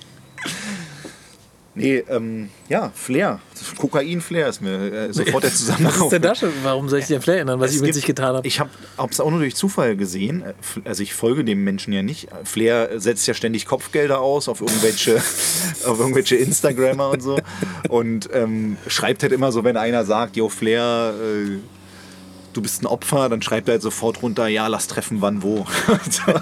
Nee, 1.78 2.04
ähm, 2.10 2.50
ja, 2.70 2.92
Flair. 2.96 3.40
Kokain-Flair 3.78 4.48
ist 4.50 4.62
mir 4.62 4.92
äh, 4.92 5.14
sofort 5.14 5.44
der 5.44 5.52
Zusammenhang. 5.54 5.94
Was 5.98 6.04
ist 6.04 6.12
denn 6.12 6.22
da 6.22 6.36
schon? 6.36 6.52
Warum 6.64 6.90
soll 6.90 7.00
ich 7.00 7.06
dir 7.06 7.22
Flair 7.22 7.38
erinnern, 7.38 7.60
was 7.60 7.70
ich 7.72 7.76
Es 7.76 7.80
übrigens 7.82 7.96
gibt- 7.98 8.08
nicht 8.08 8.16
getan 8.18 8.36
habe? 8.36 8.48
Ich 8.48 8.60
habe 8.60 8.70
es 9.10 9.20
auch 9.20 9.30
nur 9.30 9.40
durch 9.40 9.56
Zufall 9.56 9.96
gesehen. 9.96 10.42
Äh, 10.44 10.54
Also 10.84 11.04
ich 11.04 11.14
folge 11.14 11.44
dem 11.44 11.64
Menschen 11.64 11.94
ja 11.94 12.04
nicht. 12.04 12.28
Flair 12.44 13.00
setzt 13.00 13.28
ja 13.28 13.34
ständig 13.34 13.66
Kopfgelder 13.66 14.20
aus 14.20 14.48
auf 14.50 14.62
irgendwelche, 14.62 15.18
auf 15.86 16.00
irgendwelche 16.00 16.36
Instagrammer 16.36 17.10
und 17.10 17.22
so. 17.24 17.40
Und 17.90 18.30
ähm, 18.34 18.78
schreibt 18.88 19.24
halt 19.24 19.32
immer 19.32 19.52
so, 19.52 19.64
wenn 19.64 19.78
einer 19.78 20.06
sagt, 20.06 20.36
yo 20.36 20.50
Flair, 20.50 21.14
äh, 21.22 21.58
du 22.58 22.62
bist 22.62 22.82
ein 22.82 22.88
Opfer, 22.88 23.30
dann 23.30 23.42
schreibt 23.42 23.70
er 23.70 23.74
halt 23.74 23.82
sofort 23.84 24.22
runter, 24.24 24.48
ja, 24.48 24.68
lass 24.68 24.88
treffen, 24.88 25.22
wann, 25.22 25.44
wo. 25.44 25.66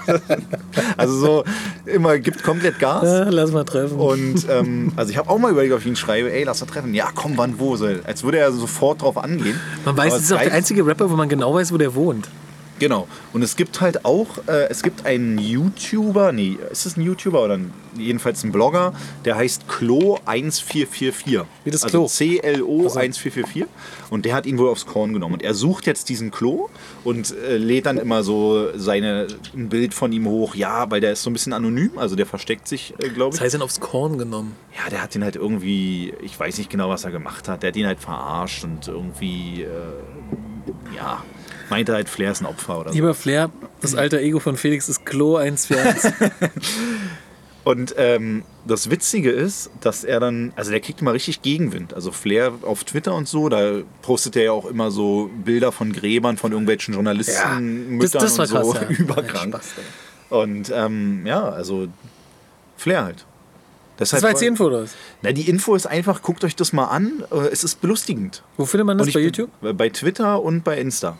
also 0.97 1.19
so 1.19 1.43
immer 1.85 2.17
gibt 2.19 2.41
komplett 2.41 2.79
Gas. 2.79 3.03
Ja, 3.03 3.29
lass 3.29 3.51
mal 3.51 3.65
treffen. 3.65 3.97
Und 3.97 4.47
ähm, 4.49 4.93
also 4.95 5.11
ich 5.11 5.17
habe 5.17 5.29
auch 5.29 5.37
mal 5.37 5.51
überlegt, 5.51 5.73
ob 5.73 5.81
ich 5.81 5.85
ihn 5.85 5.95
schreibe, 5.95 6.31
ey, 6.31 6.43
lass 6.43 6.61
mal 6.61 6.67
treffen. 6.67 6.93
Ja, 6.93 7.09
komm, 7.13 7.33
wann, 7.35 7.59
wo? 7.59 7.75
So, 7.75 7.87
als 8.05 8.23
würde 8.23 8.39
er 8.39 8.51
sofort 8.53 9.01
drauf 9.01 9.17
angehen. 9.17 9.59
man 9.83 9.97
weiß, 9.97 10.13
es 10.15 10.23
ist 10.23 10.33
auch 10.33 10.41
der 10.41 10.53
einzige 10.53 10.85
Rapper, 10.85 11.11
wo 11.11 11.15
man 11.15 11.27
genau 11.27 11.53
weiß, 11.53 11.73
wo 11.73 11.77
der 11.77 11.93
wohnt. 11.93 12.29
Genau. 12.79 13.07
Und 13.31 13.41
es 13.41 13.55
gibt 13.55 13.79
halt 13.79 14.03
auch, 14.03 14.37
äh, 14.47 14.67
es 14.69 14.83
gibt 14.83 15.05
einen 15.05 15.37
YouTuber, 15.37 16.31
nee, 16.33 16.57
ist 16.71 16.85
es 16.85 16.97
ein 16.97 17.01
YouTuber 17.01 17.43
oder 17.43 17.53
ein, 17.57 17.73
jedenfalls 17.97 18.43
ein 18.43 18.51
Blogger, 18.51 18.93
der 19.23 19.37
heißt 19.37 19.63
Klo1444. 19.69 21.45
Wie 21.63 21.71
das 21.71 21.83
also 21.83 21.99
Klo. 21.99 22.07
C-L-O-1444. 22.07 23.65
Und 24.09 24.25
der 24.25 24.35
hat 24.35 24.45
ihn 24.45 24.57
wohl 24.57 24.69
aufs 24.69 24.85
Korn 24.85 25.13
genommen. 25.13 25.35
Und 25.35 25.43
er 25.43 25.53
sucht 25.53 25.87
jetzt 25.87 26.09
diesen 26.09 26.31
Klo 26.31 26.69
und 27.03 27.33
äh, 27.37 27.57
lädt 27.57 27.85
dann 27.85 27.97
immer 27.97 28.23
so 28.23 28.69
seine, 28.77 29.27
ein 29.53 29.69
Bild 29.69 29.93
von 29.93 30.11
ihm 30.11 30.27
hoch. 30.27 30.55
Ja, 30.55 30.89
weil 30.91 31.01
der 31.01 31.13
ist 31.13 31.23
so 31.23 31.29
ein 31.29 31.33
bisschen 31.33 31.53
anonym, 31.53 31.97
also 31.97 32.15
der 32.15 32.25
versteckt 32.25 32.67
sich, 32.67 32.93
äh, 32.99 33.09
glaube 33.09 33.31
Das 33.31 33.35
ich. 33.37 33.41
heißt, 33.43 33.53
dann 33.55 33.61
aufs 33.61 33.79
Korn 33.79 34.17
genommen. 34.17 34.55
Ja, 34.77 34.89
der 34.89 35.01
hat 35.01 35.15
ihn 35.15 35.23
halt 35.23 35.35
irgendwie, 35.37 36.13
ich 36.21 36.37
weiß 36.39 36.57
nicht 36.57 36.69
genau, 36.69 36.89
was 36.89 37.05
er 37.05 37.11
gemacht 37.11 37.47
hat. 37.47 37.63
Der 37.63 37.69
hat 37.69 37.75
ihn 37.77 37.87
halt 37.87 37.99
verarscht 37.99 38.63
und 38.63 38.87
irgendwie, 38.87 39.63
äh, 39.63 40.95
ja, 40.95 41.23
meinte 41.69 41.93
halt, 41.93 42.09
Flair 42.09 42.31
ist 42.31 42.41
ein 42.41 42.45
Opfer 42.45 42.79
oder 42.79 42.89
so. 42.89 42.95
Lieber 42.95 43.13
Flair, 43.13 43.49
das 43.81 43.95
alter 43.95 44.19
Ego 44.19 44.39
von 44.39 44.57
Felix 44.57 44.89
ist 44.89 45.05
Klo 45.05 45.37
141. 45.37 46.11
Und 47.63 47.95
ähm, 47.97 48.43
das 48.67 48.91
Witzige 48.91 49.31
ist, 49.31 49.71
dass 49.81 50.03
er 50.03 50.19
dann, 50.19 50.53
also 50.55 50.69
der 50.69 50.79
kriegt 50.81 51.01
immer 51.01 51.13
richtig 51.13 51.41
Gegenwind. 51.41 51.95
Also 51.95 52.11
Flair 52.11 52.53
auf 52.61 52.83
Twitter 52.83 53.15
und 53.15 53.27
so, 53.27 53.49
da 53.49 53.79
postet 54.03 54.35
er 54.35 54.43
ja 54.43 54.51
auch 54.51 54.65
immer 54.65 54.91
so 54.91 55.31
Bilder 55.43 55.71
von 55.71 55.91
Gräbern 55.91 56.37
von 56.37 56.51
irgendwelchen 56.51 56.93
Journalisten, 56.93 57.97
das, 57.99 58.13
Müttern 58.13 58.21
das 58.21 58.37
war 58.37 58.63
und 58.63 58.65
so, 58.67 58.71
krass. 58.73 58.85
Ja. 58.89 58.95
überkrank. 59.03 59.55
Spaß. 59.55 59.71
Und 60.29 60.71
ähm, 60.71 61.25
ja, 61.25 61.49
also 61.49 61.87
Flair 62.77 63.03
halt. 63.03 63.25
Das 63.97 64.21
war 64.21 64.29
jetzt 64.29 64.41
die 64.41 64.45
Info, 64.45 64.65
oder 64.65 64.83
was? 64.83 64.93
Na, 65.23 65.31
die 65.31 65.49
Info 65.49 65.73
ist 65.73 65.87
einfach, 65.87 66.21
guckt 66.21 66.43
euch 66.43 66.55
das 66.55 66.71
mal 66.71 66.85
an. 66.85 67.23
äh, 67.31 67.47
Es 67.47 67.63
ist 67.63 67.81
belustigend. 67.81 68.43
Wo 68.57 68.65
findet 68.65 68.85
man 68.85 68.97
das? 68.99 69.11
Bei 69.11 69.19
YouTube? 69.21 69.49
Bei 69.61 69.89
Twitter 69.89 70.41
und 70.41 70.63
bei 70.63 70.77
Insta. 70.77 71.17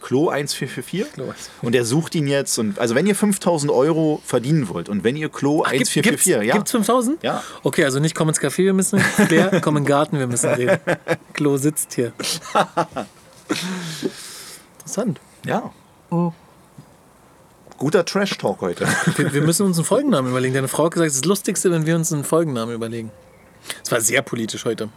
Klo 0.00 0.28
1444. 0.28 1.12
Klo 1.12 1.24
1444. 1.24 1.62
Und 1.62 1.74
er 1.74 1.84
sucht 1.84 2.14
ihn 2.14 2.26
jetzt. 2.26 2.58
Und, 2.58 2.78
also 2.78 2.94
wenn 2.94 3.06
ihr 3.06 3.14
5000 3.14 3.72
Euro 3.72 4.20
verdienen 4.24 4.68
wollt 4.68 4.88
und 4.88 5.04
wenn 5.04 5.16
ihr 5.16 5.28
Klo 5.28 5.62
1444, 5.62 6.02
gibt's, 6.02 6.26
ja. 6.26 6.54
Gibt's 6.54 6.70
5000? 6.70 7.22
Ja. 7.22 7.42
Okay, 7.62 7.84
also 7.84 8.00
nicht 8.00 8.14
komm 8.14 8.28
ins 8.28 8.40
Café, 8.40 8.64
wir 8.64 8.74
müssen. 8.74 9.00
Claire, 9.26 9.60
komm 9.60 9.76
in 9.78 9.84
den 9.84 9.88
Garten, 9.88 10.18
wir 10.18 10.26
müssen 10.26 10.50
reden. 10.50 10.78
Klo 11.32 11.56
sitzt 11.56 11.94
hier. 11.94 12.12
Interessant. 14.78 15.20
ja. 15.44 15.70
Oh. 16.10 16.32
Guter 17.76 18.04
Trash-Talk 18.04 18.60
heute. 18.60 18.88
Wir, 19.16 19.32
wir 19.32 19.42
müssen 19.42 19.64
uns 19.64 19.78
einen 19.78 19.84
Folgennamen 19.84 20.30
überlegen. 20.30 20.54
Deine 20.54 20.66
Frau 20.68 20.86
hat 20.86 20.94
gesagt, 20.94 21.10
es 21.10 21.14
ist 21.14 21.24
das 21.24 21.28
Lustigste, 21.28 21.70
wenn 21.70 21.86
wir 21.86 21.94
uns 21.94 22.12
einen 22.12 22.24
Folgennamen 22.24 22.74
überlegen. 22.74 23.12
Es 23.84 23.92
war 23.92 24.00
sehr 24.00 24.22
politisch 24.22 24.64
heute. 24.64 24.88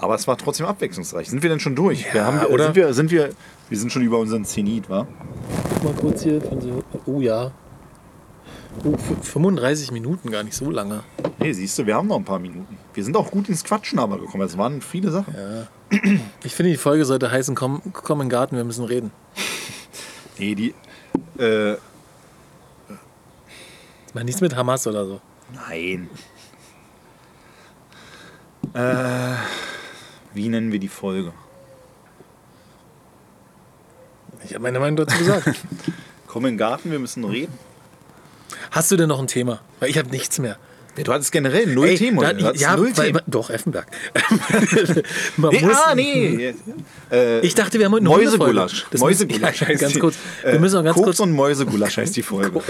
Aber 0.00 0.14
es 0.14 0.26
war 0.28 0.36
trotzdem 0.38 0.66
abwechslungsreich. 0.66 1.28
Sind 1.28 1.42
wir 1.42 1.50
denn 1.50 1.58
schon 1.60 1.74
durch? 1.74 2.06
Ja, 2.06 2.14
wir 2.14 2.24
haben, 2.24 2.38
oder? 2.46 2.64
Sind 2.66 2.76
wir, 2.76 2.94
sind 2.94 3.10
wir, 3.10 3.30
wir 3.68 3.78
sind 3.78 3.92
schon 3.92 4.02
über 4.02 4.18
unseren 4.18 4.44
Zenit, 4.44 4.88
wa? 4.88 5.06
Guck 5.74 5.84
mal 5.84 5.92
kurz 5.94 6.22
hier. 6.22 6.40
von 6.40 6.60
so- 6.60 6.84
Oh 7.06 7.20
ja. 7.20 7.50
Oh, 8.84 8.92
f- 8.94 9.26
35 9.28 9.90
Minuten, 9.90 10.30
gar 10.30 10.44
nicht 10.44 10.54
so 10.54 10.70
lange. 10.70 11.02
Nee, 11.40 11.52
siehst 11.52 11.76
du, 11.78 11.86
wir 11.86 11.96
haben 11.96 12.06
noch 12.06 12.16
ein 12.16 12.24
paar 12.24 12.38
Minuten. 12.38 12.78
Wir 12.94 13.02
sind 13.02 13.16
auch 13.16 13.30
gut 13.32 13.48
ins 13.48 13.64
Quatschen 13.64 13.98
aber 13.98 14.18
gekommen. 14.18 14.44
Es 14.44 14.56
waren 14.56 14.80
viele 14.80 15.10
Sachen. 15.10 15.34
Ich 16.44 16.54
finde, 16.54 16.70
die 16.70 16.76
Folge 16.78 17.04
sollte 17.04 17.30
heißen, 17.32 17.56
komm, 17.56 17.82
komm 17.92 18.20
in 18.20 18.26
den 18.26 18.30
Garten, 18.30 18.56
wir 18.56 18.64
müssen 18.64 18.84
reden. 18.84 19.10
Nee, 20.40 20.54
die. 20.54 20.72
Äh, 21.42 21.76
Mal 24.14 24.22
nichts 24.22 24.40
mit 24.40 24.54
Hamas 24.54 24.86
oder 24.86 25.04
so. 25.06 25.20
nein. 25.68 26.08
Äh, 28.74 29.34
wie 30.34 30.48
nennen 30.48 30.72
wir 30.72 30.78
die 30.78 30.88
Folge? 30.88 31.32
Ich 34.44 34.54
habe 34.54 34.62
meine 34.62 34.78
Meinung 34.78 34.96
dazu 34.96 35.18
gesagt. 35.18 35.48
Komm 36.26 36.44
in 36.46 36.52
den 36.52 36.58
Garten, 36.58 36.90
wir 36.90 36.98
müssen 36.98 37.24
reden. 37.24 37.52
Hast 38.70 38.90
du 38.90 38.96
denn 38.96 39.08
noch 39.08 39.18
ein 39.18 39.26
Thema? 39.26 39.60
Weil 39.80 39.90
ich 39.90 39.98
habe 39.98 40.10
nichts 40.10 40.38
mehr. 40.38 40.58
Du 41.04 41.12
hattest 41.12 41.32
generell 41.32 41.66
null 41.66 41.88
Ey, 41.88 41.96
Themen. 41.98 42.18
da- 42.20 42.52
ja, 42.52 42.76
null 42.76 42.90
weil, 42.96 43.06
Themen. 43.06 43.22
doch, 43.26 43.50
Effenberg. 43.50 43.86
Man 45.36 45.50
Nee, 45.52 45.60
muss- 45.62 45.76
ah, 45.76 45.94
nee. 45.94 46.54
Äh, 47.10 47.40
Ich 47.40 47.54
dachte, 47.54 47.78
wir 47.78 47.86
haben 47.86 47.92
heute 47.92 48.06
eine 48.06 48.10
Mäusegulasch. 48.24 48.86
Das 48.90 49.00
Mäusegulasch 49.00 49.60
Ja, 49.62 49.68
heißt 49.68 49.80
ganz 49.80 49.92
die. 49.94 49.98
kurz. 50.00 50.16
Wir 50.42 50.54
Äh, 50.54 50.58
müssen 50.58 50.78
auch 50.78 50.84
ganz 50.84 50.94
Koks 50.94 51.04
kurz. 51.06 51.20
und 51.20 51.32
Mäusegulasch 51.32 51.96
heißt 51.96 52.16
die 52.16 52.22
Folge. 52.22 52.60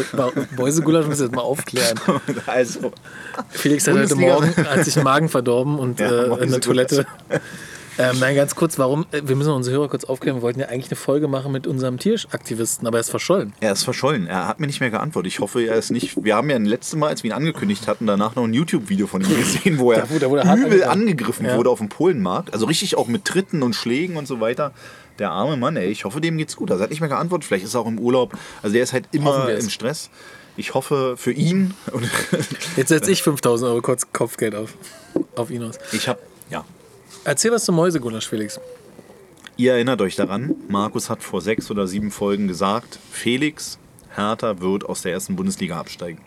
Mäusegulasch 0.56 1.06
müssen 1.06 1.20
wir 1.20 1.26
jetzt 1.26 1.34
mal 1.34 1.42
aufklären. 1.42 1.98
also, 2.46 2.92
Felix 3.50 3.86
hat 3.86 3.94
heute. 3.96 4.14
Morgen 4.16 4.54
hat 4.56 4.84
sich 4.84 4.94
den 4.94 5.04
Magen 5.04 5.28
verdorben 5.28 5.78
und 5.78 6.00
Ja, 6.00 6.08
äh, 6.36 6.42
in 6.44 6.50
der. 6.50 6.60
Toilette. 6.60 7.06
Ähm, 7.98 8.16
nein, 8.20 8.36
ganz 8.36 8.54
kurz, 8.54 8.78
warum? 8.78 9.06
äh, 9.12 9.22
Wir 9.24 9.34
müssen 9.34 9.50
unsere 9.50 9.76
Hörer 9.76 9.88
kurz 9.88 10.04
aufklären. 10.04 10.36
Wir 10.38 10.42
wollten 10.42 10.60
ja 10.60 10.66
eigentlich 10.68 10.86
eine 10.90 10.96
Folge 10.96 11.26
machen 11.26 11.50
mit 11.50 11.66
unserem 11.66 11.98
Tieraktivisten, 11.98 12.86
aber 12.86 12.98
er 12.98 13.00
ist 13.00 13.10
verschollen. 13.10 13.52
er 13.60 13.72
ist 13.72 13.82
verschollen. 13.82 14.26
Er 14.28 14.46
hat 14.46 14.60
mir 14.60 14.66
nicht 14.68 14.80
mehr 14.80 14.90
geantwortet. 14.90 15.32
Ich 15.32 15.40
hoffe, 15.40 15.62
er 15.66 15.74
ist 15.76 15.90
nicht. 15.90 16.22
Wir 16.22 16.36
haben 16.36 16.48
ja 16.48 16.56
ein 16.56 16.64
letztes 16.64 16.94
Mal, 16.96 17.08
als 17.08 17.22
wir 17.24 17.30
ihn 17.30 17.34
angekündigt 17.34 17.86
hatten, 17.88 18.06
danach 18.06 18.36
noch 18.36 18.44
ein 18.44 18.54
YouTube-Video 18.54 19.06
von 19.08 19.22
ihm 19.22 19.36
gesehen, 19.36 19.78
wo 19.78 19.90
er 19.92 20.06
Da 20.06 20.28
da 20.28 20.54
übel 20.56 20.84
angegriffen. 20.84 21.44
Ja. 21.46 21.56
wurde 21.56 21.70
auf 21.70 21.78
dem 21.78 21.88
Polenmarkt. 21.88 22.52
Also 22.52 22.66
richtig 22.66 22.96
auch 22.96 23.08
mit 23.08 23.24
Tritten 23.24 23.62
und 23.62 23.74
Schlägen 23.74 24.16
und 24.16 24.28
so 24.28 24.40
weiter. 24.40 24.72
Der 25.18 25.30
arme 25.32 25.56
Mann, 25.56 25.76
ey. 25.76 25.88
Ich 25.88 26.04
hoffe, 26.04 26.20
dem 26.20 26.38
geht's 26.38 26.54
gut. 26.54 26.70
Also 26.70 26.82
er 26.82 26.84
hat 26.84 26.90
nicht 26.90 27.00
mehr 27.00 27.08
geantwortet. 27.08 27.46
Vielleicht 27.48 27.64
ist 27.64 27.74
er 27.74 27.80
auch 27.80 27.86
im 27.88 27.98
Urlaub. 27.98 28.34
Also 28.62 28.74
der 28.74 28.84
ist 28.84 28.92
halt 28.92 29.06
immer 29.10 29.48
im 29.48 29.68
Stress. 29.70 30.10
Ich 30.56 30.74
hoffe 30.74 31.16
für 31.16 31.32
ihn. 31.32 31.74
Jetzt 32.76 32.88
setze 32.88 33.10
ich 33.10 33.22
5000 33.22 33.68
Euro 33.70 33.80
kurz 33.82 34.06
Kopfgeld 34.12 34.54
auf, 34.54 34.74
auf 35.34 35.50
ihn 35.50 35.62
aus. 35.64 35.76
ich 35.92 36.06
habe, 36.08 36.20
ja. 36.50 36.64
Erzähl 37.28 37.52
was 37.52 37.66
zum 37.66 37.74
Mäusegulasch, 37.74 38.26
Felix. 38.26 38.58
Ihr 39.58 39.74
erinnert 39.74 40.00
euch 40.00 40.16
daran, 40.16 40.54
Markus 40.66 41.10
hat 41.10 41.22
vor 41.22 41.42
sechs 41.42 41.70
oder 41.70 41.86
sieben 41.86 42.10
Folgen 42.10 42.48
gesagt, 42.48 42.98
Felix 43.10 43.78
Hertha 44.14 44.60
wird 44.62 44.86
aus 44.86 45.02
der 45.02 45.12
ersten 45.12 45.36
Bundesliga 45.36 45.78
absteigen. 45.78 46.22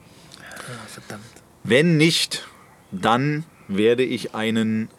verdammt. 0.88 1.24
Wenn 1.64 1.98
nicht, 1.98 2.48
dann 2.92 3.46
werde 3.68 4.04
ich 4.04 4.36
einen 4.36 4.90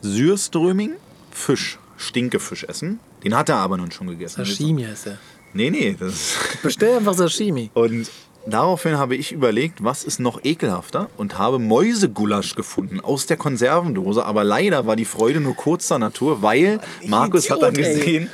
Sürströming 0.00 0.94
Fisch, 1.30 1.78
Stinkefisch 1.98 2.64
essen. 2.64 2.98
Den 3.22 3.36
hat 3.36 3.50
er 3.50 3.56
aber 3.56 3.76
nun 3.76 3.90
schon 3.90 4.06
gegessen. 4.06 4.42
Sashimi 4.42 4.84
heißt 4.84 5.08
er. 5.08 5.18
Nee, 5.52 5.68
nee. 5.68 5.96
Das 6.00 6.34
Bestell 6.62 6.96
einfach 6.96 7.12
Sashimi. 7.12 7.70
und 7.74 8.10
daraufhin 8.46 8.98
habe 8.98 9.16
ich 9.16 9.32
überlegt, 9.32 9.82
was 9.84 10.04
ist 10.04 10.20
noch 10.20 10.44
ekelhafter 10.44 11.08
und 11.16 11.38
habe 11.38 11.58
Mäusegulasch 11.58 12.54
gefunden 12.54 13.00
aus 13.00 13.26
der 13.26 13.36
Konservendose. 13.36 14.24
Aber 14.24 14.44
leider 14.44 14.86
war 14.86 14.96
die 14.96 15.04
Freude 15.04 15.40
nur 15.40 15.54
kurzer 15.54 15.98
Natur, 15.98 16.42
weil 16.42 16.80
Markus 17.06 17.50
hat 17.50 17.62
dann 17.62 17.74
Idiot, 17.74 17.86
ey. 17.86 17.98
gesehen, 17.98 18.30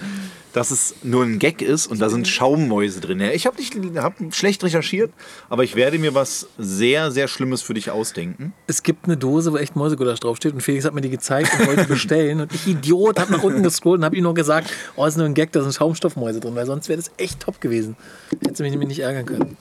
dass 0.53 0.71
es 0.71 0.95
nur 1.03 1.25
ein 1.25 1.39
Gag 1.39 1.63
ist 1.63 1.87
und 1.87 2.01
da 2.01 2.09
sind 2.11 2.29
Schaummäuse 2.29 3.01
drin. 3.01 3.21
Ja, 3.21 3.31
Ich 3.31 3.47
habe 3.47 3.57
nicht 3.57 3.75
hab 3.97 4.15
schlecht 4.35 4.63
recherchiert, 4.63 5.11
aber 5.49 5.65
ich 5.65 5.77
werde 5.77 5.99
mir 5.99 6.15
was 6.15 6.47
sehr, 6.59 7.11
sehr 7.11 7.29
Schlimmes 7.29 7.63
für 7.63 7.75
dich 7.75 7.91
ausdenken. 7.91 8.53
Es 8.67 8.83
gibt 8.83 9.07
eine 9.07 9.17
Dose, 9.17 9.53
wo 9.53 9.57
echt 9.57 9.77
Mäusegulasch 9.77 10.21
draufsteht 10.21 10.53
und 10.53 10.61
Felix 10.61 10.85
hat 10.85 10.95
mir 10.95 11.01
die 11.01 11.11
gezeigt 11.11 11.51
und 11.59 11.67
wollte 11.67 11.85
bestellen 11.89 12.41
und 12.43 12.53
ich 12.53 12.67
Idiot 12.67 13.19
habe 13.19 13.33
nach 13.33 13.43
unten 13.43 13.63
gescrollt 13.63 13.99
und 14.01 14.05
habe 14.05 14.17
ihm 14.17 14.25
nur 14.25 14.35
gesagt, 14.35 14.71
oh, 14.97 15.07
ist 15.07 15.17
nur 15.17 15.27
ein 15.27 15.35
Gag, 15.35 15.53
da 15.53 15.63
sind 15.63 15.75
Schaumstoffmäuse 15.75 16.41
drin, 16.41 16.55
weil 16.55 16.67
sonst 16.67 16.89
wäre 16.89 16.99
das 16.99 17.11
echt 17.17 17.41
top 17.41 17.61
gewesen. 17.61 17.97
Hättest 18.43 18.61
du 18.61 18.65
mich 18.65 18.73
nämlich 18.73 18.89
nicht 18.89 19.01
ärgern 19.01 19.27
können. 19.27 19.57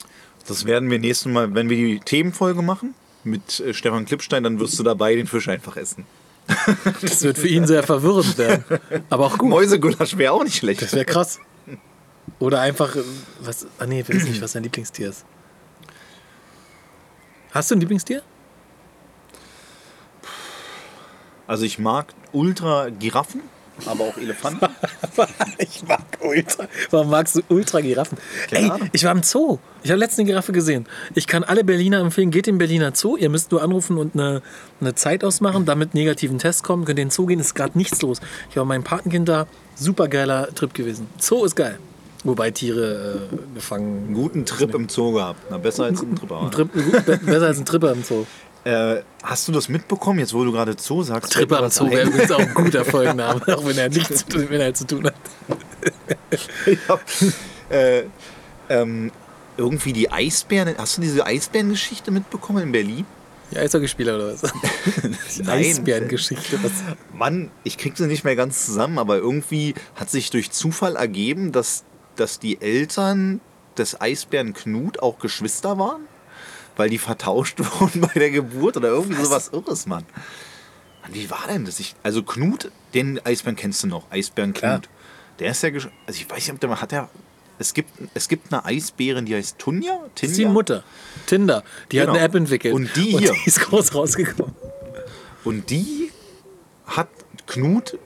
Das 0.46 0.64
werden 0.64 0.90
wir 0.90 0.98
nächstes 0.98 1.32
Mal, 1.32 1.54
wenn 1.54 1.68
wir 1.70 1.76
die 1.76 2.00
Themenfolge 2.00 2.62
machen 2.62 2.94
mit 3.24 3.60
äh, 3.60 3.74
Stefan 3.74 4.04
Klippstein, 4.04 4.42
dann 4.42 4.58
wirst 4.58 4.78
du 4.78 4.82
dabei 4.82 5.14
den 5.14 5.26
Fisch 5.26 5.48
einfach 5.48 5.76
essen. 5.76 6.06
Das 7.00 7.22
wird 7.22 7.38
für 7.38 7.48
ihn 7.48 7.66
sehr 7.66 7.82
verwirrend 7.82 8.36
werden. 8.36 8.64
Aber 9.10 9.26
auch 9.26 9.38
gut. 9.38 9.48
Mäusegulasch 9.48 10.16
wäre 10.16 10.32
auch 10.32 10.42
nicht 10.42 10.56
schlecht. 10.56 10.82
Das 10.82 10.92
wäre 10.92 11.04
krass. 11.04 11.38
Oder 12.38 12.60
einfach, 12.60 12.96
äh, 12.96 13.02
was, 13.40 13.66
ah 13.78 13.86
nee, 13.86 14.00
ich 14.00 14.08
weiß 14.08 14.24
nicht, 14.24 14.42
was 14.42 14.52
dein 14.52 14.64
Lieblingstier 14.64 15.10
ist. 15.10 15.24
Hast 17.52 17.70
du 17.70 17.76
ein 17.76 17.80
Lieblingstier? 17.80 18.22
Also 21.46 21.64
ich 21.64 21.78
mag 21.78 22.14
ultra 22.32 22.88
Giraffen, 22.88 23.42
aber 23.86 24.04
auch 24.04 24.16
Elefanten. 24.16 24.66
Ich 25.58 25.82
mag 25.86 26.00
Ultra. 26.20 26.66
Warum 26.90 27.10
magst 27.10 27.36
du 27.36 27.42
Ultra-Giraffen? 27.48 28.16
Ey, 28.50 28.70
ich 28.92 29.04
war 29.04 29.12
im 29.12 29.22
Zoo. 29.22 29.58
Ich 29.82 29.90
habe 29.90 30.00
letztens 30.00 30.20
eine 30.20 30.26
Giraffe 30.28 30.52
gesehen. 30.52 30.86
Ich 31.14 31.26
kann 31.26 31.44
alle 31.44 31.64
Berliner 31.64 32.00
empfehlen, 32.00 32.30
geht 32.30 32.48
in 32.48 32.54
den 32.54 32.58
Berliner 32.58 32.92
Zoo. 32.94 33.16
Ihr 33.16 33.28
müsst 33.28 33.50
nur 33.52 33.62
anrufen 33.62 33.98
und 33.98 34.14
eine, 34.14 34.42
eine 34.80 34.94
Zeit 34.94 35.22
ausmachen, 35.24 35.66
damit 35.66 35.94
negativen 35.94 36.38
Test 36.38 36.64
kommen. 36.64 36.84
Könnt 36.84 36.98
in 36.98 37.08
den 37.08 37.10
Zoo 37.10 37.26
gehen, 37.26 37.40
ist 37.40 37.54
gerade 37.54 37.76
nichts 37.76 38.00
los. 38.02 38.20
Ich 38.50 38.56
war 38.56 38.64
mit 38.64 38.68
meinem 38.70 38.84
Patenkind 38.84 39.28
da. 39.28 39.46
Super 39.74 40.08
geiler 40.08 40.48
Trip 40.54 40.72
gewesen. 40.72 41.06
Zoo 41.18 41.44
ist 41.44 41.54
geil. 41.56 41.78
Wobei 42.24 42.50
Tiere 42.52 43.28
äh, 43.32 43.36
gefangen. 43.54 44.04
Einen 44.06 44.14
guten 44.14 44.46
Trip 44.46 44.74
im 44.74 44.88
Zoo 44.88 45.12
gehabt. 45.12 45.40
Na, 45.50 45.58
besser 45.58 45.84
als 45.84 46.00
ein 46.02 46.14
Trip. 46.16 46.30
Ein 46.32 46.50
Trip, 46.50 46.72
gut, 46.72 47.04
be- 47.04 47.18
besser 47.18 47.46
als 47.46 47.58
ein 47.58 47.64
Tripper 47.64 47.92
im 47.92 48.02
Zoo. 48.02 48.24
Äh, 48.64 49.02
hast 49.22 49.48
du 49.48 49.52
das 49.52 49.68
mitbekommen, 49.68 50.20
jetzt 50.20 50.32
wo 50.34 50.44
du 50.44 50.52
gerade 50.52 50.76
Zoo 50.78 51.02
sagst? 51.02 51.32
Tripper 51.32 51.56
im 51.58 51.70
fällt 51.70 51.72
Zoo 51.72 51.90
wäre 51.90 52.08
übrigens 52.08 52.30
auch 52.30 52.38
ein 52.38 52.54
guter 52.54 52.84
Folgenname, 52.84 53.40
auch 53.56 53.66
wenn 53.66 53.76
er 53.76 53.88
nichts 53.88 54.20
zu 54.20 54.28
tun, 54.28 54.46
wenn 54.48 54.60
er 54.60 54.74
zu 54.74 54.86
tun 54.86 55.06
hat. 55.06 55.14
Ich 56.66 56.78
hab, 56.88 57.00
äh, 57.68 58.04
ähm, 58.68 59.10
irgendwie 59.56 59.92
die 59.92 60.10
Eisbären. 60.10 60.74
Hast 60.78 60.96
du 60.96 61.02
diese 61.02 61.26
Eisbärengeschichte 61.26 62.10
mitbekommen 62.10 62.62
in 62.62 62.72
Berlin? 62.72 63.06
Die 63.50 63.58
Eishockeyspieler 63.58 64.14
oder 64.14 64.32
was? 64.32 64.40
Die. 65.36 65.46
Eisbärengeschichte. 65.46 66.62
Was? 66.62 66.72
Mann, 67.12 67.50
ich 67.64 67.76
krieg 67.76 67.96
sie 67.96 68.06
nicht 68.06 68.24
mehr 68.24 68.36
ganz 68.36 68.64
zusammen, 68.64 68.98
aber 68.98 69.18
irgendwie 69.18 69.74
hat 69.94 70.08
sich 70.08 70.30
durch 70.30 70.50
Zufall 70.52 70.96
ergeben, 70.96 71.52
dass, 71.52 71.84
dass 72.16 72.38
die 72.38 72.62
Eltern 72.62 73.40
des 73.76 74.00
Eisbären 74.00 74.54
Knut 74.54 75.00
auch 75.00 75.18
Geschwister 75.18 75.78
waren, 75.78 76.06
weil 76.76 76.88
die 76.90 76.98
vertauscht 76.98 77.58
wurden 77.80 78.00
bei 78.00 78.12
der 78.14 78.30
Geburt 78.30 78.76
oder 78.76 78.88
irgendwie 78.88 79.22
sowas 79.22 79.50
Irres, 79.52 79.86
Mann. 79.86 80.04
Mann, 81.02 81.14
wie 81.14 81.30
war 81.30 81.46
denn 81.48 81.64
das? 81.64 81.80
Ich, 81.80 81.94
also 82.02 82.22
Knut, 82.22 82.70
den 82.94 83.24
Eisbären 83.24 83.56
kennst 83.56 83.82
du 83.82 83.86
noch, 83.88 84.10
Eisbären. 84.10 84.52
Knut. 84.52 84.88
Der 85.38 85.50
ist 85.50 85.62
ja, 85.62 85.70
also 85.70 85.90
ich 86.08 86.28
weiß 86.30 86.36
nicht, 86.38 86.52
ob 86.52 86.60
der 86.60 86.68
mal 86.70 86.80
hat 86.80 86.92
er, 86.92 87.08
es 87.58 87.74
gibt, 87.74 87.90
es 88.14 88.28
gibt 88.28 88.52
eine 88.52 88.64
Eisbärin, 88.64 89.24
die 89.26 89.34
heißt 89.34 89.58
Tunja, 89.58 89.98
Das 90.14 90.30
ist 90.30 90.36
Tinja? 90.36 90.48
die 90.48 90.52
Mutter. 90.52 90.84
Tinder. 91.26 91.64
Die 91.90 92.00
hat 92.00 92.06
Genau. 92.06 92.16
eine 92.18 92.24
App 92.26 92.34
entwickelt. 92.34 92.74
Und 92.74 92.90
die 92.96 93.16
hier. 93.18 93.32
die 93.32 93.46
ist 93.48 93.60
groß 93.60 93.94
rausgekommen. 93.94 94.54
Und 95.44 95.70
die 95.70 96.10
hat 96.86 97.08
Knut, 97.46 97.98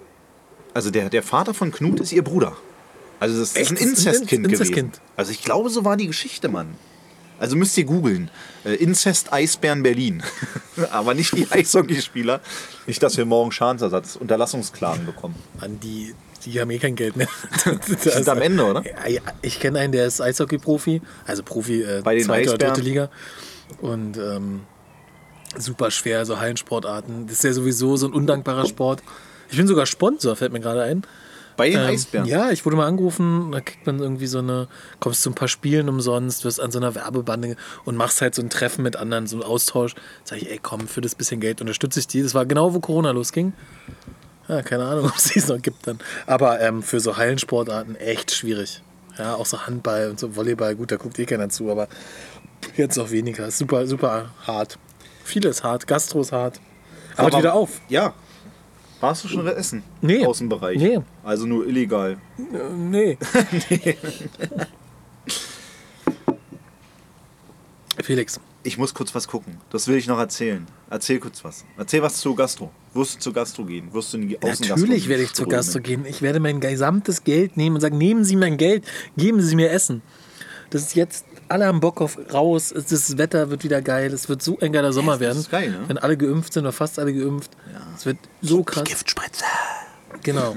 also 0.74 0.90
der, 0.90 1.08
der 1.10 1.22
Vater 1.22 1.54
von 1.54 1.70
Knut 1.72 2.00
ist 2.00 2.12
ihr 2.12 2.22
Bruder. 2.24 2.56
Also 3.20 3.38
das 3.40 3.56
Echt? 3.56 3.72
ist 3.72 3.80
ein 3.80 3.88
Inzestkind 3.88 4.32
In- 4.32 4.42
gewesen. 4.44 4.60
Inzestkind. 4.62 5.00
Also 5.16 5.30
ich 5.32 5.42
glaube, 5.42 5.70
so 5.70 5.84
war 5.84 5.96
die 5.96 6.06
Geschichte, 6.06 6.48
Mann. 6.48 6.74
Also 7.38 7.56
müsst 7.56 7.76
ihr 7.76 7.84
googeln. 7.84 8.30
Äh, 8.64 8.74
Inzest 8.74 9.32
Eisbären 9.32 9.82
Berlin. 9.82 10.22
Aber 10.90 11.14
nicht 11.14 11.36
die 11.36 11.46
Eishockeyspieler. 11.50 12.40
Nicht, 12.86 13.02
dass 13.02 13.16
wir 13.16 13.24
morgen 13.24 13.52
Schadensersatz, 13.52 14.16
Unterlassungsklagen 14.16 15.04
bekommen. 15.06 15.34
Mann, 15.60 15.78
die, 15.80 16.14
die 16.44 16.60
haben 16.60 16.70
eh 16.70 16.78
kein 16.78 16.96
Geld 16.96 17.16
mehr. 17.16 17.28
Die 17.88 18.08
sind 18.10 18.28
am 18.28 18.40
Ende, 18.40 18.64
oder? 18.64 18.82
Ja, 18.84 19.08
ja, 19.08 19.20
ich 19.42 19.60
kenne 19.60 19.78
einen, 19.80 19.92
der 19.92 20.06
ist 20.06 20.20
Eishockey-Profi, 20.20 21.02
also 21.26 21.42
Profi 21.42 21.82
äh, 21.82 22.00
Bei 22.02 22.14
den 22.14 22.24
zweite 22.24 22.50
oder 22.50 22.52
Eisbären? 22.54 22.74
dritte 22.74 22.86
Liga. 22.88 23.10
Und 23.80 24.16
ähm, 24.16 24.62
super 25.58 25.90
schwer, 25.90 26.24
so 26.24 26.38
Hallensportarten. 26.38 27.26
Das 27.26 27.36
ist 27.36 27.44
ja 27.44 27.52
sowieso 27.52 27.96
so 27.96 28.06
ein 28.06 28.12
undankbarer 28.12 28.66
Sport. 28.66 29.02
Ich 29.50 29.56
bin 29.56 29.66
sogar 29.66 29.86
Sponsor, 29.86 30.36
fällt 30.36 30.52
mir 30.52 30.60
gerade 30.60 30.82
ein. 30.82 31.02
Bei 31.56 31.70
den 31.70 31.80
Ähm, 31.80 31.86
Eisbären. 31.86 32.26
Ja, 32.26 32.50
ich 32.50 32.64
wurde 32.64 32.76
mal 32.76 32.86
angerufen, 32.86 33.50
da 33.52 33.60
kriegt 33.60 33.86
man 33.86 33.98
irgendwie 33.98 34.26
so 34.26 34.38
eine, 34.38 34.68
kommst 35.00 35.22
zu 35.22 35.30
ein 35.30 35.34
paar 35.34 35.48
Spielen 35.48 35.88
umsonst, 35.88 36.44
wirst 36.44 36.60
an 36.60 36.70
so 36.70 36.78
einer 36.78 36.94
Werbebande 36.94 37.56
und 37.84 37.96
machst 37.96 38.20
halt 38.20 38.34
so 38.34 38.42
ein 38.42 38.50
Treffen 38.50 38.82
mit 38.82 38.96
anderen, 38.96 39.26
so 39.26 39.36
einen 39.36 39.44
Austausch. 39.44 39.94
Sag 40.24 40.38
ich, 40.42 40.50
ey, 40.50 40.60
komm, 40.62 40.88
für 40.88 41.00
das 41.00 41.14
bisschen 41.14 41.40
Geld 41.40 41.60
unterstütze 41.60 42.00
ich 42.00 42.06
die. 42.06 42.22
Das 42.22 42.34
war 42.34 42.46
genau, 42.46 42.74
wo 42.74 42.80
Corona 42.80 43.10
losging. 43.12 43.52
Ja, 44.48 44.62
keine 44.62 44.84
Ahnung, 44.84 45.06
ob 45.06 45.16
es 45.16 45.24
die 45.24 45.40
noch 45.40 45.60
gibt 45.60 45.86
dann. 45.86 45.98
Aber 46.26 46.60
ähm, 46.60 46.82
für 46.82 47.00
so 47.00 47.16
Hallensportarten 47.16 47.96
echt 47.96 48.32
schwierig. 48.32 48.82
Ja, 49.18 49.34
auch 49.34 49.46
so 49.46 49.66
Handball 49.66 50.10
und 50.10 50.20
so 50.20 50.36
Volleyball, 50.36 50.76
gut, 50.76 50.92
da 50.92 50.96
guckt 50.96 51.18
eh 51.18 51.24
keiner 51.24 51.48
zu, 51.48 51.70
aber 51.70 51.88
jetzt 52.76 52.98
auch 52.98 53.10
weniger. 53.10 53.50
Super, 53.50 53.86
super 53.86 54.30
hart. 54.46 54.78
Vieles 55.24 55.64
hart, 55.64 55.86
Gastro 55.86 56.20
ist 56.20 56.32
hart. 56.32 56.60
Aber, 57.16 57.38
wieder 57.38 57.54
auf. 57.54 57.80
Ja. 57.88 58.14
Warst 59.00 59.24
du 59.24 59.28
schon 59.28 59.46
essen? 59.46 59.82
Nee. 60.00 60.24
Außenbereich. 60.24 60.78
Nee. 60.78 61.00
Also 61.22 61.46
nur 61.46 61.66
illegal. 61.66 62.16
Äh, 62.38 62.42
nee. 62.74 63.18
Felix, 68.02 68.38
Ich 68.62 68.78
muss 68.78 68.92
kurz 68.94 69.14
was 69.14 69.26
gucken. 69.26 69.58
Das 69.70 69.88
will 69.88 69.96
ich 69.96 70.06
noch 70.06 70.18
erzählen. 70.18 70.66
Erzähl 70.90 71.18
kurz 71.18 71.42
was. 71.44 71.64
Erzähl 71.76 72.02
was 72.02 72.18
zu 72.18 72.34
Gastro. 72.34 72.70
Wirst 72.94 73.16
du 73.16 73.20
zu 73.20 73.32
Gastro 73.32 73.64
gehen? 73.64 73.92
Wirst 73.92 74.12
du 74.12 74.18
in 74.18 74.28
die 74.28 74.36
Außengastro 74.40 74.76
natürlich 74.76 75.08
werde 75.08 75.22
ich 75.22 75.30
strömen? 75.30 75.50
Gastro 75.50 75.80
gehen. 75.80 76.04
Ich 76.06 76.22
werde 76.22 76.40
mein 76.40 76.60
gesamtes 76.60 77.24
Geld 77.24 77.56
nehmen 77.56 77.76
und 77.76 77.80
sagen, 77.80 77.96
nehmen 77.98 78.24
Sie 78.24 78.36
mein 78.36 78.56
Geld, 78.56 78.84
geben 79.16 79.40
Sie 79.40 79.56
mir 79.56 79.70
Essen. 79.70 80.02
Das 80.70 80.82
ist 80.82 80.94
jetzt, 80.94 81.24
alle 81.48 81.66
haben 81.66 81.80
Bock 81.80 82.00
auf 82.00 82.18
raus, 82.32 82.72
das 82.74 83.18
Wetter 83.18 83.50
wird 83.50 83.64
wieder 83.64 83.82
geil, 83.82 84.12
es 84.12 84.28
wird 84.28 84.42
so 84.42 84.58
ein 84.60 84.72
geiler 84.72 84.92
Sommer 84.92 85.12
das 85.12 85.20
werden. 85.20 85.46
geil, 85.50 85.70
ne? 85.70 85.84
Wenn 85.86 85.98
alle 85.98 86.16
geimpft 86.16 86.52
sind 86.52 86.64
oder 86.64 86.72
fast 86.72 86.98
alle 86.98 87.12
geimpft. 87.12 87.50
Es 87.96 88.06
wird 88.06 88.18
so 88.42 88.62
krass. 88.62 88.84
Giftspritze. 88.84 89.44
Genau. 90.22 90.56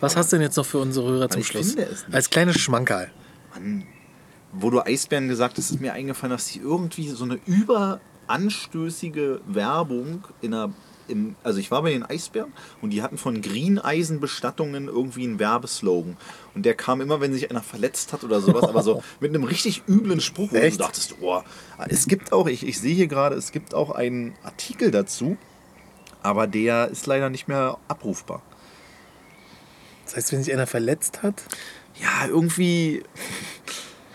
Was 0.00 0.16
hast 0.16 0.32
du 0.32 0.36
denn 0.36 0.42
jetzt 0.42 0.56
noch 0.56 0.66
für 0.66 0.78
unsere 0.78 1.08
Hörer 1.08 1.28
zum 1.28 1.42
Schluss? 1.42 1.76
Als 2.12 2.28
kleines 2.30 2.58
Schmankerl. 2.58 3.10
Wo 4.52 4.70
du 4.70 4.80
Eisbären 4.80 5.28
gesagt 5.28 5.58
hast, 5.58 5.70
ist 5.70 5.80
mir 5.80 5.92
eingefallen, 5.92 6.30
dass 6.30 6.46
die 6.48 6.58
irgendwie 6.60 7.08
so 7.10 7.24
eine 7.24 7.38
überanstößige 7.46 9.40
Werbung 9.46 10.24
in 10.40 10.54
einer. 10.54 10.72
Im, 11.08 11.36
also 11.42 11.58
ich 11.58 11.70
war 11.70 11.82
bei 11.82 11.90
den 11.90 12.02
Eisbären 12.02 12.52
und 12.82 12.90
die 12.90 13.02
hatten 13.02 13.18
von 13.18 13.40
Green 13.42 13.78
Eisen 13.78 14.20
Bestattungen 14.20 14.88
irgendwie 14.88 15.24
einen 15.24 15.38
Werbeslogan. 15.38 16.16
Und 16.54 16.64
der 16.66 16.74
kam 16.74 17.00
immer, 17.00 17.20
wenn 17.20 17.32
sich 17.32 17.50
einer 17.50 17.62
verletzt 17.62 18.12
hat 18.12 18.24
oder 18.24 18.40
sowas, 18.40 18.64
aber 18.64 18.82
so 18.82 19.02
mit 19.20 19.34
einem 19.34 19.44
richtig 19.44 19.82
üblen 19.88 20.20
Spruch, 20.20 20.52
wo 20.52 20.56
Echt? 20.56 20.78
du 20.78 20.84
dachtest, 20.84 21.16
oh, 21.20 21.42
es 21.88 22.06
gibt 22.08 22.32
auch, 22.32 22.46
ich, 22.46 22.66
ich 22.66 22.78
sehe 22.80 22.94
hier 22.94 23.06
gerade, 23.08 23.36
es 23.36 23.52
gibt 23.52 23.74
auch 23.74 23.90
einen 23.90 24.34
Artikel 24.42 24.90
dazu, 24.90 25.36
aber 26.22 26.46
der 26.46 26.88
ist 26.88 27.06
leider 27.06 27.30
nicht 27.30 27.48
mehr 27.48 27.78
abrufbar. 27.88 28.42
Das 30.04 30.16
heißt, 30.16 30.32
wenn 30.32 30.42
sich 30.42 30.52
einer 30.52 30.66
verletzt 30.66 31.22
hat, 31.22 31.42
Ja, 32.00 32.26
irgendwie. 32.26 33.02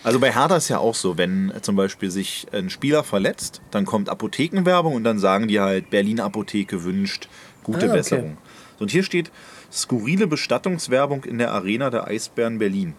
Also 0.04 0.20
bei 0.20 0.34
Hertha 0.34 0.58
ist 0.58 0.70
ja 0.70 0.80
auch 0.80 0.96
so, 0.96 1.18
wenn 1.18 1.54
zum 1.62 1.76
Beispiel 1.76 2.10
sich 2.10 2.48
ein 2.52 2.70
Spieler 2.70 3.04
verletzt, 3.04 3.62
dann 3.70 3.86
kommt 3.86 4.10
Apothekenwerbung 4.10 4.96
und 4.96 5.04
dann 5.04 5.20
sagen 5.20 5.48
die 5.48 5.60
halt, 5.60 5.92
Berlin 5.92 6.20
Apotheke 6.20 6.84
wünscht 6.84 7.28
gute 7.64 7.86
Ah, 7.86 7.90
okay. 7.90 7.98
Besserung. 7.98 8.38
Und 8.80 8.90
hier 8.90 9.04
steht 9.04 9.32
skurrile 9.72 10.26
Bestattungswerbung 10.26 11.24
in 11.24 11.38
der 11.38 11.52
Arena 11.52 11.92
der 11.92 12.08
Eisbären 12.08 12.58
Berlin. 12.58 12.96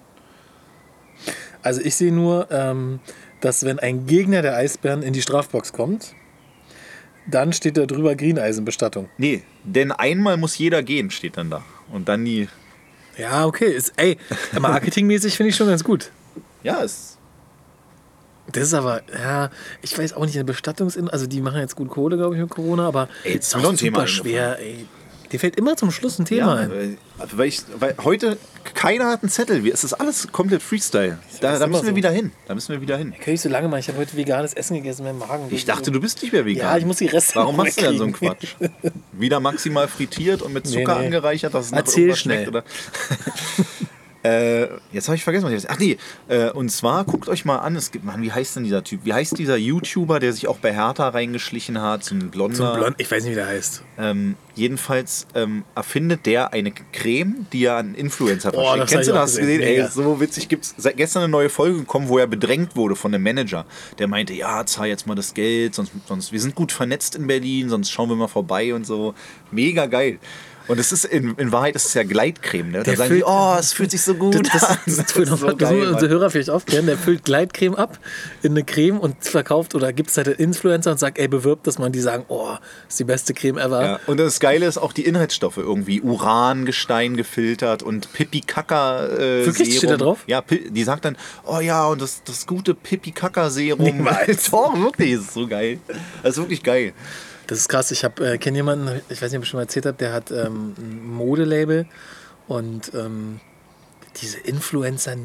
Also 1.62 1.80
ich 1.80 1.96
sehe 1.96 2.12
nur, 2.12 2.48
ähm, 2.50 3.00
dass 3.40 3.64
wenn 3.64 3.78
ein 3.80 4.06
Gegner 4.06 4.42
der 4.42 4.56
Eisbären 4.56 5.02
in 5.02 5.12
die 5.12 5.22
Strafbox 5.22 5.72
kommt, 5.72 6.14
dann 7.26 7.52
steht 7.52 7.76
da 7.76 7.86
drüber 7.86 8.14
Greeneisenbestattung. 8.14 9.08
Nee, 9.18 9.42
denn 9.64 9.92
einmal 9.92 10.36
muss 10.36 10.56
jeder 10.58 10.82
gehen, 10.82 11.10
steht 11.10 11.36
dann 11.36 11.50
da. 11.50 11.62
Und 11.92 12.08
dann 12.08 12.24
die. 12.24 12.48
Ja, 13.16 13.44
okay. 13.44 13.72
Ist, 13.72 13.92
ey, 13.96 14.16
marketingmäßig 14.60 15.36
finde 15.36 15.50
ich 15.50 15.56
schon 15.56 15.68
ganz 15.68 15.84
gut. 15.84 16.10
Ja, 16.62 16.82
es. 16.82 17.18
Das 18.52 18.64
ist 18.64 18.74
aber, 18.74 19.02
ja, 19.12 19.50
ich 19.82 19.96
weiß 19.96 20.14
auch 20.14 20.26
nicht, 20.26 20.34
eine 20.34 20.44
Bestattungs... 20.44 20.98
Also 21.08 21.26
die 21.26 21.40
machen 21.40 21.60
jetzt 21.60 21.76
gut 21.76 21.88
Kohle, 21.88 22.16
glaube 22.16 22.34
ich, 22.34 22.40
mit 22.40 22.50
Corona, 22.50 22.86
aber 22.88 23.08
Ey, 23.24 23.34
jetzt 23.34 23.48
ist 23.48 23.56
ist 23.56 23.64
auch 23.64 23.70
ein 23.70 23.76
Thema 23.76 23.98
super 24.00 24.08
schwer, 24.08 24.58
ey. 24.58 24.86
Dir 25.30 25.40
fällt 25.40 25.56
immer 25.56 25.76
zum 25.78 25.90
Schluss 25.90 26.18
ein 26.18 26.26
Thema 26.26 26.56
Ja, 26.56 26.60
ein. 26.64 26.70
weil, 26.70 26.96
weil, 27.32 27.48
ich, 27.48 27.62
weil 27.78 27.94
heute 28.04 28.36
keiner 28.74 29.06
hat 29.06 29.22
einen 29.22 29.30
Zettel. 29.30 29.66
Es 29.66 29.82
ist 29.82 29.94
alles 29.94 30.28
komplett 30.30 30.60
Freestyle. 30.62 31.18
Da, 31.40 31.54
ist 31.54 31.60
da 31.60 31.66
müssen 31.68 31.84
wir 31.84 31.90
so. 31.90 31.96
wieder 31.96 32.10
hin. 32.10 32.32
Da 32.46 32.54
müssen 32.54 32.70
wir 32.72 32.82
wieder 32.82 32.98
hin. 32.98 33.14
Kann 33.18 33.32
ich 33.32 33.40
so 33.40 33.48
lange 33.48 33.66
machen. 33.68 33.80
Ich 33.80 33.88
habe 33.88 33.96
heute 33.96 34.14
veganes 34.14 34.52
Essen 34.52 34.74
gegessen, 34.74 35.04
mein 35.04 35.16
Magen. 35.16 35.46
Ich 35.50 35.64
dachte, 35.64 35.90
du 35.90 36.00
bist 36.02 36.20
nicht 36.20 36.32
mehr 36.32 36.44
vegan. 36.44 36.66
Ja, 36.66 36.76
ich 36.76 36.84
muss 36.84 36.98
die 36.98 37.06
Reste 37.06 37.36
Warum 37.36 37.56
machst 37.56 37.80
du 37.80 37.84
denn 37.84 37.96
so 37.96 38.04
einen. 38.04 38.12
Quatsch? 38.12 38.56
Wieder 39.12 39.40
maximal 39.40 39.88
frittiert 39.88 40.42
und 40.42 40.52
mit 40.52 40.66
Zucker 40.66 40.96
Nee, 40.96 41.00
nee. 41.00 41.06
angereichert, 41.06 41.54
dass 41.54 41.66
es 41.66 41.72
Erzähl 41.72 42.14
schnell. 42.14 42.48
oder? 42.48 42.64
äh, 44.22 44.68
jetzt 44.92 45.08
habe 45.08 45.16
ich 45.16 45.24
vergessen, 45.24 45.46
was 45.46 45.64
ich 45.64 45.70
Ach 45.70 45.78
nee, 45.78 45.96
äh, 46.28 46.50
und 46.50 46.70
zwar 46.70 47.04
guckt 47.04 47.28
euch 47.28 47.44
mal 47.44 47.58
an, 47.58 47.74
es 47.74 47.90
gibt, 47.90 48.04
Mann, 48.04 48.22
wie 48.22 48.30
heißt 48.30 48.56
denn 48.56 48.64
dieser 48.64 48.84
Typ? 48.84 49.00
Wie 49.04 49.12
heißt 49.12 49.36
dieser 49.38 49.56
YouTuber, 49.56 50.20
der 50.20 50.32
sich 50.32 50.46
auch 50.46 50.58
bei 50.58 50.72
Hertha 50.72 51.08
reingeschlichen 51.08 51.80
hat, 51.80 52.04
so 52.04 52.14
ein 52.14 52.30
blonder. 52.30 52.56
So 52.56 52.64
ein 52.64 52.78
Blond, 52.78 52.96
ich 52.98 53.10
weiß 53.10 53.24
nicht, 53.24 53.32
wie 53.32 53.36
der 53.36 53.46
heißt. 53.46 53.82
Ähm, 53.98 54.36
jedenfalls 54.54 55.26
ähm, 55.34 55.64
erfindet 55.74 56.26
der 56.26 56.52
eine 56.52 56.72
Creme, 56.92 57.46
die 57.52 57.64
er 57.64 57.76
an 57.76 57.94
Influencer 57.94 58.52
Boah, 58.52 58.76
verschickt. 58.76 58.90
Kennst 58.90 59.08
du 59.08 59.12
das? 59.12 59.36
Gesehen? 59.36 59.58
gesehen. 59.58 59.84
Ey, 59.84 59.90
so 59.90 60.20
witzig 60.20 60.48
gibt's 60.48 60.74
seit 60.76 60.96
gestern 60.96 61.24
eine 61.24 61.30
neue 61.30 61.48
Folge 61.48 61.78
gekommen, 61.78 62.08
wo 62.08 62.18
er 62.18 62.26
bedrängt 62.28 62.76
wurde 62.76 62.94
von 62.94 63.12
einem 63.12 63.24
Manager. 63.24 63.66
Der 63.98 64.06
meinte, 64.06 64.34
ja, 64.34 64.64
zahl 64.66 64.86
jetzt 64.86 65.06
mal 65.06 65.14
das 65.14 65.34
Geld, 65.34 65.74
sonst, 65.74 65.92
sonst 66.06 66.32
wir 66.32 66.40
sind 66.40 66.54
gut 66.54 66.70
vernetzt 66.70 67.16
in 67.16 67.26
Berlin, 67.26 67.68
sonst 67.68 67.90
schauen 67.90 68.08
wir 68.08 68.16
mal 68.16 68.28
vorbei 68.28 68.72
und 68.72 68.86
so. 68.86 69.14
Mega 69.50 69.86
geil. 69.86 70.18
Und 70.68 70.78
es 70.78 70.92
ist 70.92 71.04
in, 71.04 71.34
in 71.36 71.52
Wahrheit 71.52 71.74
ist 71.76 71.86
es 71.86 71.94
ja 71.94 72.02
Gleitcreme, 72.02 72.70
ne? 72.70 72.82
Der 72.82 72.96
sagen 72.96 73.14
die, 73.14 73.24
oh, 73.24 73.56
es 73.58 73.72
fühlt 73.72 73.90
sich 73.90 74.02
so 74.02 74.14
gut 74.14 74.34
Das, 74.34 74.52
das, 74.52 74.64
an. 74.64 74.78
das, 74.86 74.96
das, 74.96 75.16
ist 75.16 75.30
das, 75.30 75.40
so 75.40 75.46
das 75.46 75.58
geil, 75.58 75.88
unsere. 75.88 76.12
Hörer 76.12 76.30
vielleicht 76.30 76.50
aufklären. 76.50 76.86
Der 76.86 76.96
füllt 76.96 77.24
Gleitcreme 77.24 77.74
ab 77.74 77.98
in 78.42 78.52
eine 78.52 78.64
Creme 78.64 78.98
und 78.98 79.24
verkauft 79.24 79.74
oder 79.74 79.92
gibt 79.92 80.10
es 80.10 80.16
halt 80.16 80.28
Influencer 80.28 80.92
und 80.92 80.98
sagt, 80.98 81.18
ey, 81.18 81.28
bewirbt 81.28 81.66
das 81.66 81.78
mal. 81.78 81.86
Und 81.86 81.94
die 81.94 82.00
sagen, 82.00 82.24
oh, 82.28 82.54
ist 82.88 82.98
die 82.98 83.04
beste 83.04 83.34
Creme 83.34 83.58
ever. 83.58 83.84
Ja, 83.84 84.00
und 84.06 84.18
das 84.18 84.40
Geile 84.40 84.66
ist 84.66 84.78
auch 84.78 84.92
die 84.92 85.04
Inhaltsstoffe 85.04 85.58
irgendwie. 85.58 86.00
Urangestein 86.00 87.16
gefiltert 87.16 87.82
und 87.82 88.12
Pipi-Kaka 88.12 89.06
äh, 89.06 89.46
Wirklich? 89.46 89.78
Steht 89.78 89.90
da 89.90 89.96
drauf? 89.96 90.24
Ja, 90.26 90.42
die 90.42 90.84
sagt 90.84 91.04
dann, 91.04 91.16
oh 91.44 91.60
ja, 91.60 91.86
und 91.86 92.00
das, 92.00 92.22
das 92.24 92.46
gute 92.46 92.74
Pipi-Kaka-Serum. 92.74 94.04
Doch, 94.52 94.80
wirklich, 94.80 95.12
ist 95.12 95.34
so 95.34 95.46
geil. 95.46 95.78
Das 96.22 96.32
ist 96.32 96.38
wirklich 96.38 96.62
geil. 96.62 96.92
Das 97.52 97.58
ist 97.58 97.68
krass. 97.68 97.90
Ich 97.90 98.02
habe 98.02 98.32
äh, 98.32 98.38
kenne 98.38 98.56
jemanden, 98.56 99.02
ich 99.10 99.20
weiß 99.20 99.30
nicht, 99.30 99.36
ob 99.36 99.44
ich 99.44 99.50
schon 99.50 99.58
mal 99.58 99.64
erzählt 99.64 99.84
habe, 99.84 99.98
der 99.98 100.14
hat 100.14 100.30
ähm, 100.30 100.74
ein 100.78 101.06
Modelabel 101.06 101.86
und 102.48 102.94
ähm, 102.94 103.40
diese 104.22 104.38
Influencer, 104.38 105.16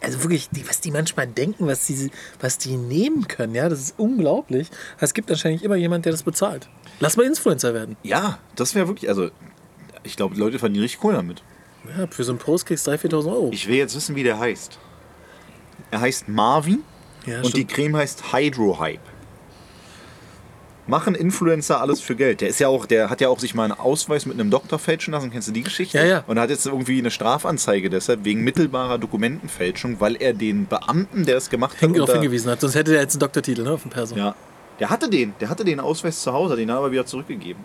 also 0.00 0.22
wirklich, 0.22 0.48
die, 0.48 0.66
was 0.66 0.80
die 0.80 0.90
manchmal 0.90 1.26
denken, 1.26 1.66
was 1.66 1.86
die, 1.86 2.10
was 2.40 2.56
die 2.56 2.78
nehmen 2.78 3.28
können, 3.28 3.54
ja, 3.54 3.68
das 3.68 3.80
ist 3.80 3.98
unglaublich. 3.98 4.70
Es 4.98 5.12
gibt 5.12 5.28
wahrscheinlich 5.28 5.62
immer 5.62 5.76
jemand, 5.76 6.06
der 6.06 6.12
das 6.12 6.22
bezahlt. 6.22 6.70
Lass 7.00 7.18
mal 7.18 7.26
Influencer 7.26 7.74
werden. 7.74 7.98
Ja, 8.02 8.38
das 8.56 8.74
wäre 8.74 8.88
wirklich, 8.88 9.10
also 9.10 9.28
ich 10.04 10.16
glaube, 10.16 10.36
die 10.36 10.40
Leute 10.40 10.58
verdienen 10.58 10.84
richtig 10.84 11.04
cool 11.04 11.12
damit. 11.12 11.42
Ja, 11.98 12.06
für 12.06 12.24
so 12.24 12.32
einen 12.32 12.38
Post 12.38 12.64
kriegst 12.64 12.86
du 12.86 12.92
3.000, 12.92 13.10
4.000 13.10 13.26
Euro. 13.30 13.50
Ich 13.52 13.68
will 13.68 13.76
jetzt 13.76 13.94
wissen, 13.94 14.16
wie 14.16 14.22
der 14.22 14.38
heißt. 14.38 14.78
Er 15.90 16.00
heißt 16.00 16.28
Marvin 16.28 16.82
ja, 17.26 17.42
und 17.42 17.54
die 17.54 17.66
Creme 17.66 17.98
heißt 17.98 18.32
Hydro 18.32 18.80
Hype. 18.80 19.13
Machen 20.86 21.14
Influencer 21.14 21.80
alles 21.80 22.00
für 22.00 22.14
Geld. 22.14 22.42
Der 22.42 22.48
ist 22.48 22.60
ja 22.60 22.68
auch, 22.68 22.84
der 22.84 23.08
hat 23.08 23.20
ja 23.22 23.28
auch 23.30 23.38
sich 23.38 23.54
mal 23.54 23.64
einen 23.64 23.72
Ausweis 23.72 24.26
mit 24.26 24.38
einem 24.38 24.50
Doktor 24.50 24.78
fälschen 24.78 25.12
lassen. 25.12 25.30
Kennst 25.30 25.48
du 25.48 25.52
die 25.52 25.62
Geschichte? 25.62 25.96
Ja, 25.96 26.04
ja. 26.04 26.24
Und 26.26 26.38
hat 26.38 26.50
jetzt 26.50 26.66
irgendwie 26.66 26.98
eine 26.98 27.10
Strafanzeige 27.10 27.88
deshalb 27.88 28.24
wegen 28.24 28.42
mittelbarer 28.44 28.98
Dokumentenfälschung, 28.98 29.98
weil 30.00 30.16
er 30.16 30.34
den 30.34 30.66
Beamten, 30.66 31.24
der 31.24 31.38
es 31.38 31.48
gemacht 31.48 31.80
hat, 31.80 31.96
darauf 31.96 32.12
hingewiesen 32.12 32.50
hat. 32.50 32.60
Sonst 32.60 32.74
hätte 32.74 32.92
der 32.92 33.00
jetzt 33.00 33.14
einen 33.14 33.20
Doktortitel 33.20 33.62
ne, 33.62 33.70
auf 33.72 33.82
dem 33.82 33.90
Perso. 33.90 34.14
ja, 34.14 34.34
der 34.78 34.90
hatte 34.90 35.08
den, 35.08 35.32
der 35.40 35.48
hatte 35.48 35.64
den 35.64 35.80
Ausweis 35.80 36.20
zu 36.20 36.32
Hause, 36.32 36.56
den 36.56 36.68
hat 36.70 36.76
er 36.76 36.78
aber 36.80 36.92
wieder 36.92 37.06
zurückgegeben. 37.06 37.62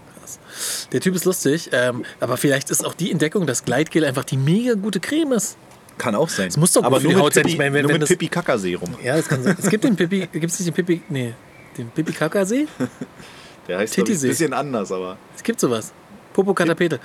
Der 0.91 1.01
Typ 1.01 1.15
ist 1.15 1.25
lustig, 1.25 1.69
ähm, 1.73 2.05
aber 2.19 2.37
vielleicht 2.37 2.69
ist 2.69 2.85
auch 2.85 2.93
die 2.93 3.11
Entdeckung, 3.11 3.47
dass 3.47 3.65
Gleitgel 3.65 4.05
einfach 4.05 4.23
die 4.23 4.37
mega 4.37 4.75
gute 4.75 4.99
Creme 4.99 5.33
ist. 5.33 5.57
Kann 5.97 6.15
auch 6.15 6.29
sein. 6.29 6.47
Es 6.47 6.55
muss 6.55 6.71
doch 6.71 6.81
gut 6.81 6.85
aber 6.87 6.99
nur 7.01 7.11
mit 7.13 7.21
Haut 7.21 7.33
sein. 7.33 7.43
Pipi, 7.43 7.53
Ich 7.53 7.57
meine, 7.57 7.73
wenn- 7.73 7.81
nur 7.81 7.89
wenn 7.89 7.95
mit 7.95 8.03
das- 8.03 8.09
Pipi-Kaka-Serum. 8.09 8.95
Ja, 9.03 9.17
das 9.17 9.27
kann 9.27 9.43
sein. 9.43 9.57
Es 9.61 9.69
gibt 9.69 9.83
den 9.83 9.95
Pipi, 9.97 10.27
gibt 10.31 10.45
es 10.45 10.59
nicht 10.59 10.67
den 10.67 10.73
Pipi, 10.85 11.01
nee, 11.09 11.33
den 11.79 11.89
Pipi-Kaka-See? 11.91 12.67
Der 13.67 13.77
heißt 13.77 13.97
ich, 13.97 14.03
ein 14.03 14.21
bisschen 14.21 14.53
anders, 14.53 14.91
aber 14.91 15.17
Es 15.35 15.43
gibt 15.43 15.59
sowas. 15.59 15.93
Popokatapete. 16.33 16.99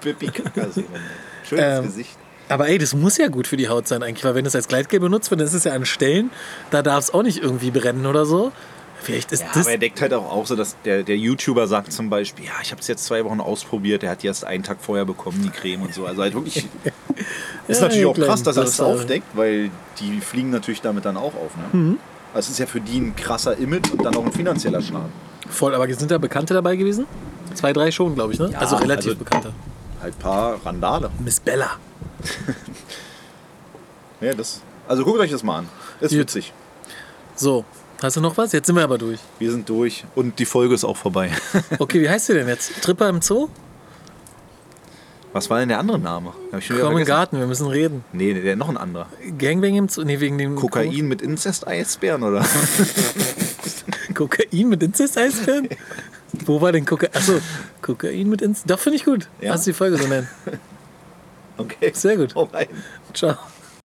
Pipi-Kaka-Serum. 0.00 0.88
Schönes 1.48 1.78
Ähm, 1.78 1.84
Gesicht. 1.84 2.16
Aber 2.48 2.68
ey, 2.68 2.78
das 2.78 2.94
muss 2.94 3.16
ja 3.18 3.28
gut 3.28 3.46
für 3.46 3.56
die 3.56 3.68
Haut 3.68 3.88
sein 3.88 4.02
eigentlich, 4.02 4.24
weil 4.24 4.34
wenn 4.34 4.44
du 4.44 4.48
es 4.48 4.56
als 4.56 4.68
Gleitgel 4.68 5.00
benutzt 5.00 5.30
wird, 5.30 5.40
dann 5.40 5.46
ist 5.46 5.54
es 5.54 5.64
ja 5.64 5.72
an 5.72 5.86
Stellen, 5.86 6.30
da 6.70 6.82
darf 6.82 7.04
es 7.04 7.14
auch 7.14 7.22
nicht 7.22 7.42
irgendwie 7.42 7.70
brennen 7.70 8.04
oder 8.06 8.26
so. 8.26 8.52
Vielleicht 9.00 9.32
ist 9.32 9.40
Ja, 9.42 9.48
das... 9.54 9.62
aber 9.66 9.72
er 9.72 9.78
deckt 9.78 10.00
halt 10.00 10.12
auch 10.14 10.30
auf, 10.30 10.46
so 10.46 10.54
dass 10.54 10.76
der, 10.84 11.02
der 11.02 11.16
YouTuber 11.16 11.66
sagt 11.66 11.92
zum 11.92 12.08
Beispiel, 12.08 12.44
ja, 12.46 12.52
ich 12.62 12.70
habe 12.70 12.80
es 12.80 12.86
jetzt 12.88 13.04
zwei 13.04 13.24
Wochen 13.24 13.40
ausprobiert, 13.40 14.02
der 14.02 14.10
hat 14.10 14.22
die 14.22 14.28
erst 14.28 14.44
einen 14.44 14.62
Tag 14.62 14.78
vorher 14.80 15.04
bekommen, 15.04 15.40
die 15.42 15.50
Creme 15.50 15.82
und 15.82 15.94
so. 15.94 16.06
Also 16.06 16.22
halt 16.22 16.34
wirklich. 16.34 16.56
ist 17.68 17.80
Ja, 17.80 17.88
natürlich 17.88 18.06
auch 18.06 18.14
krass, 18.16 18.42
dass 18.42 18.56
er 18.56 18.64
das 18.64 18.80
aufdeckt, 18.80 19.26
weil 19.34 19.70
die 19.98 20.20
fliegen 20.20 20.50
natürlich 20.50 20.82
damit 20.82 21.04
dann 21.04 21.16
auch 21.16 21.34
auf. 21.34 21.56
Ne? 21.56 21.64
Mhm. 21.78 21.98
Also 22.34 22.46
es 22.46 22.50
ist 22.50 22.58
ja 22.58 22.66
für 22.66 22.80
die 22.80 22.98
ein 22.98 23.14
krasser 23.16 23.56
Image 23.58 23.90
und 23.92 24.04
dann 24.04 24.14
auch 24.16 24.24
ein 24.24 24.32
finanzieller 24.32 24.80
Schaden. 24.80 25.12
Voll, 25.48 25.74
aber 25.74 25.92
sind 25.92 26.10
da 26.10 26.18
Bekannte 26.18 26.54
dabei 26.54 26.76
gewesen? 26.76 27.06
Zwei, 27.54 27.72
drei 27.72 27.90
schon, 27.90 28.14
glaube 28.14 28.32
ich, 28.32 28.38
ne? 28.38 28.50
Ja, 28.50 28.58
also 28.58 28.76
relativ 28.76 29.10
also- 29.12 29.18
Bekannte. 29.18 29.52
Halt 30.00 30.14
ein 30.14 30.18
paar 30.18 30.58
Randale. 30.64 31.10
Miss 31.24 31.38
Bella. 31.40 31.70
Ja, 34.20 34.32
das, 34.34 34.60
also 34.86 35.02
guckt 35.04 35.18
euch 35.18 35.32
das 35.32 35.42
mal 35.42 35.58
an. 35.58 35.68
Ist 36.00 36.10
Gut. 36.10 36.20
witzig. 36.20 36.52
So, 37.34 37.64
hast 38.00 38.16
du 38.16 38.20
noch 38.20 38.36
was? 38.36 38.52
Jetzt 38.52 38.66
sind 38.66 38.76
wir 38.76 38.84
aber 38.84 38.96
durch. 38.98 39.18
Wir 39.40 39.50
sind 39.50 39.68
durch 39.68 40.04
und 40.14 40.38
die 40.38 40.44
Folge 40.44 40.74
ist 40.74 40.84
auch 40.84 40.96
vorbei. 40.96 41.30
Okay, 41.80 42.00
wie 42.00 42.08
heißt 42.08 42.26
sie 42.26 42.34
denn 42.34 42.46
jetzt? 42.46 42.80
Tripper 42.82 43.08
im 43.08 43.20
Zoo? 43.20 43.48
Was 45.32 45.48
war 45.48 45.58
denn 45.60 45.68
der 45.68 45.78
andere 45.78 45.98
Name? 45.98 46.32
Komm 46.50 46.60
in 46.60 46.60
den 46.60 46.78
vergessen. 46.78 47.06
Garten, 47.06 47.38
wir 47.38 47.46
müssen 47.46 47.66
reden. 47.66 48.04
Nee, 48.12 48.34
der 48.34 48.56
noch 48.56 48.68
ein 48.68 48.76
anderer. 48.76 49.06
Gangbang 49.38 49.74
im 49.76 49.88
Zoo? 49.88 50.04
Nee, 50.04 50.20
wegen 50.20 50.36
dem 50.36 50.56
Kokain 50.56 51.08
mit 51.08 51.22
Inzest-Eisbären, 51.22 52.22
oder? 52.22 52.44
Kokain 54.14 54.68
mit 54.68 54.82
Inzest-Eisbären? 54.82 55.68
Wo 56.44 56.60
war 56.60 56.72
denn 56.72 56.84
Kokain? 56.84 57.10
Achso, 57.14 57.40
Kokain 57.80 58.28
mit 58.28 58.42
Inzest. 58.42 58.70
Doch, 58.70 58.78
finde 58.78 58.96
ich 58.96 59.04
gut. 59.04 59.28
Ja? 59.40 59.52
Lass 59.52 59.64
die 59.64 59.72
Folge 59.72 59.96
so 59.96 60.06
nennen. 60.06 60.28
Okay. 61.58 61.92
Sehr 61.94 62.16
gut. 62.16 62.34
Oh 62.34 62.48
nein. 62.50 62.66
Ciao. 63.12 63.36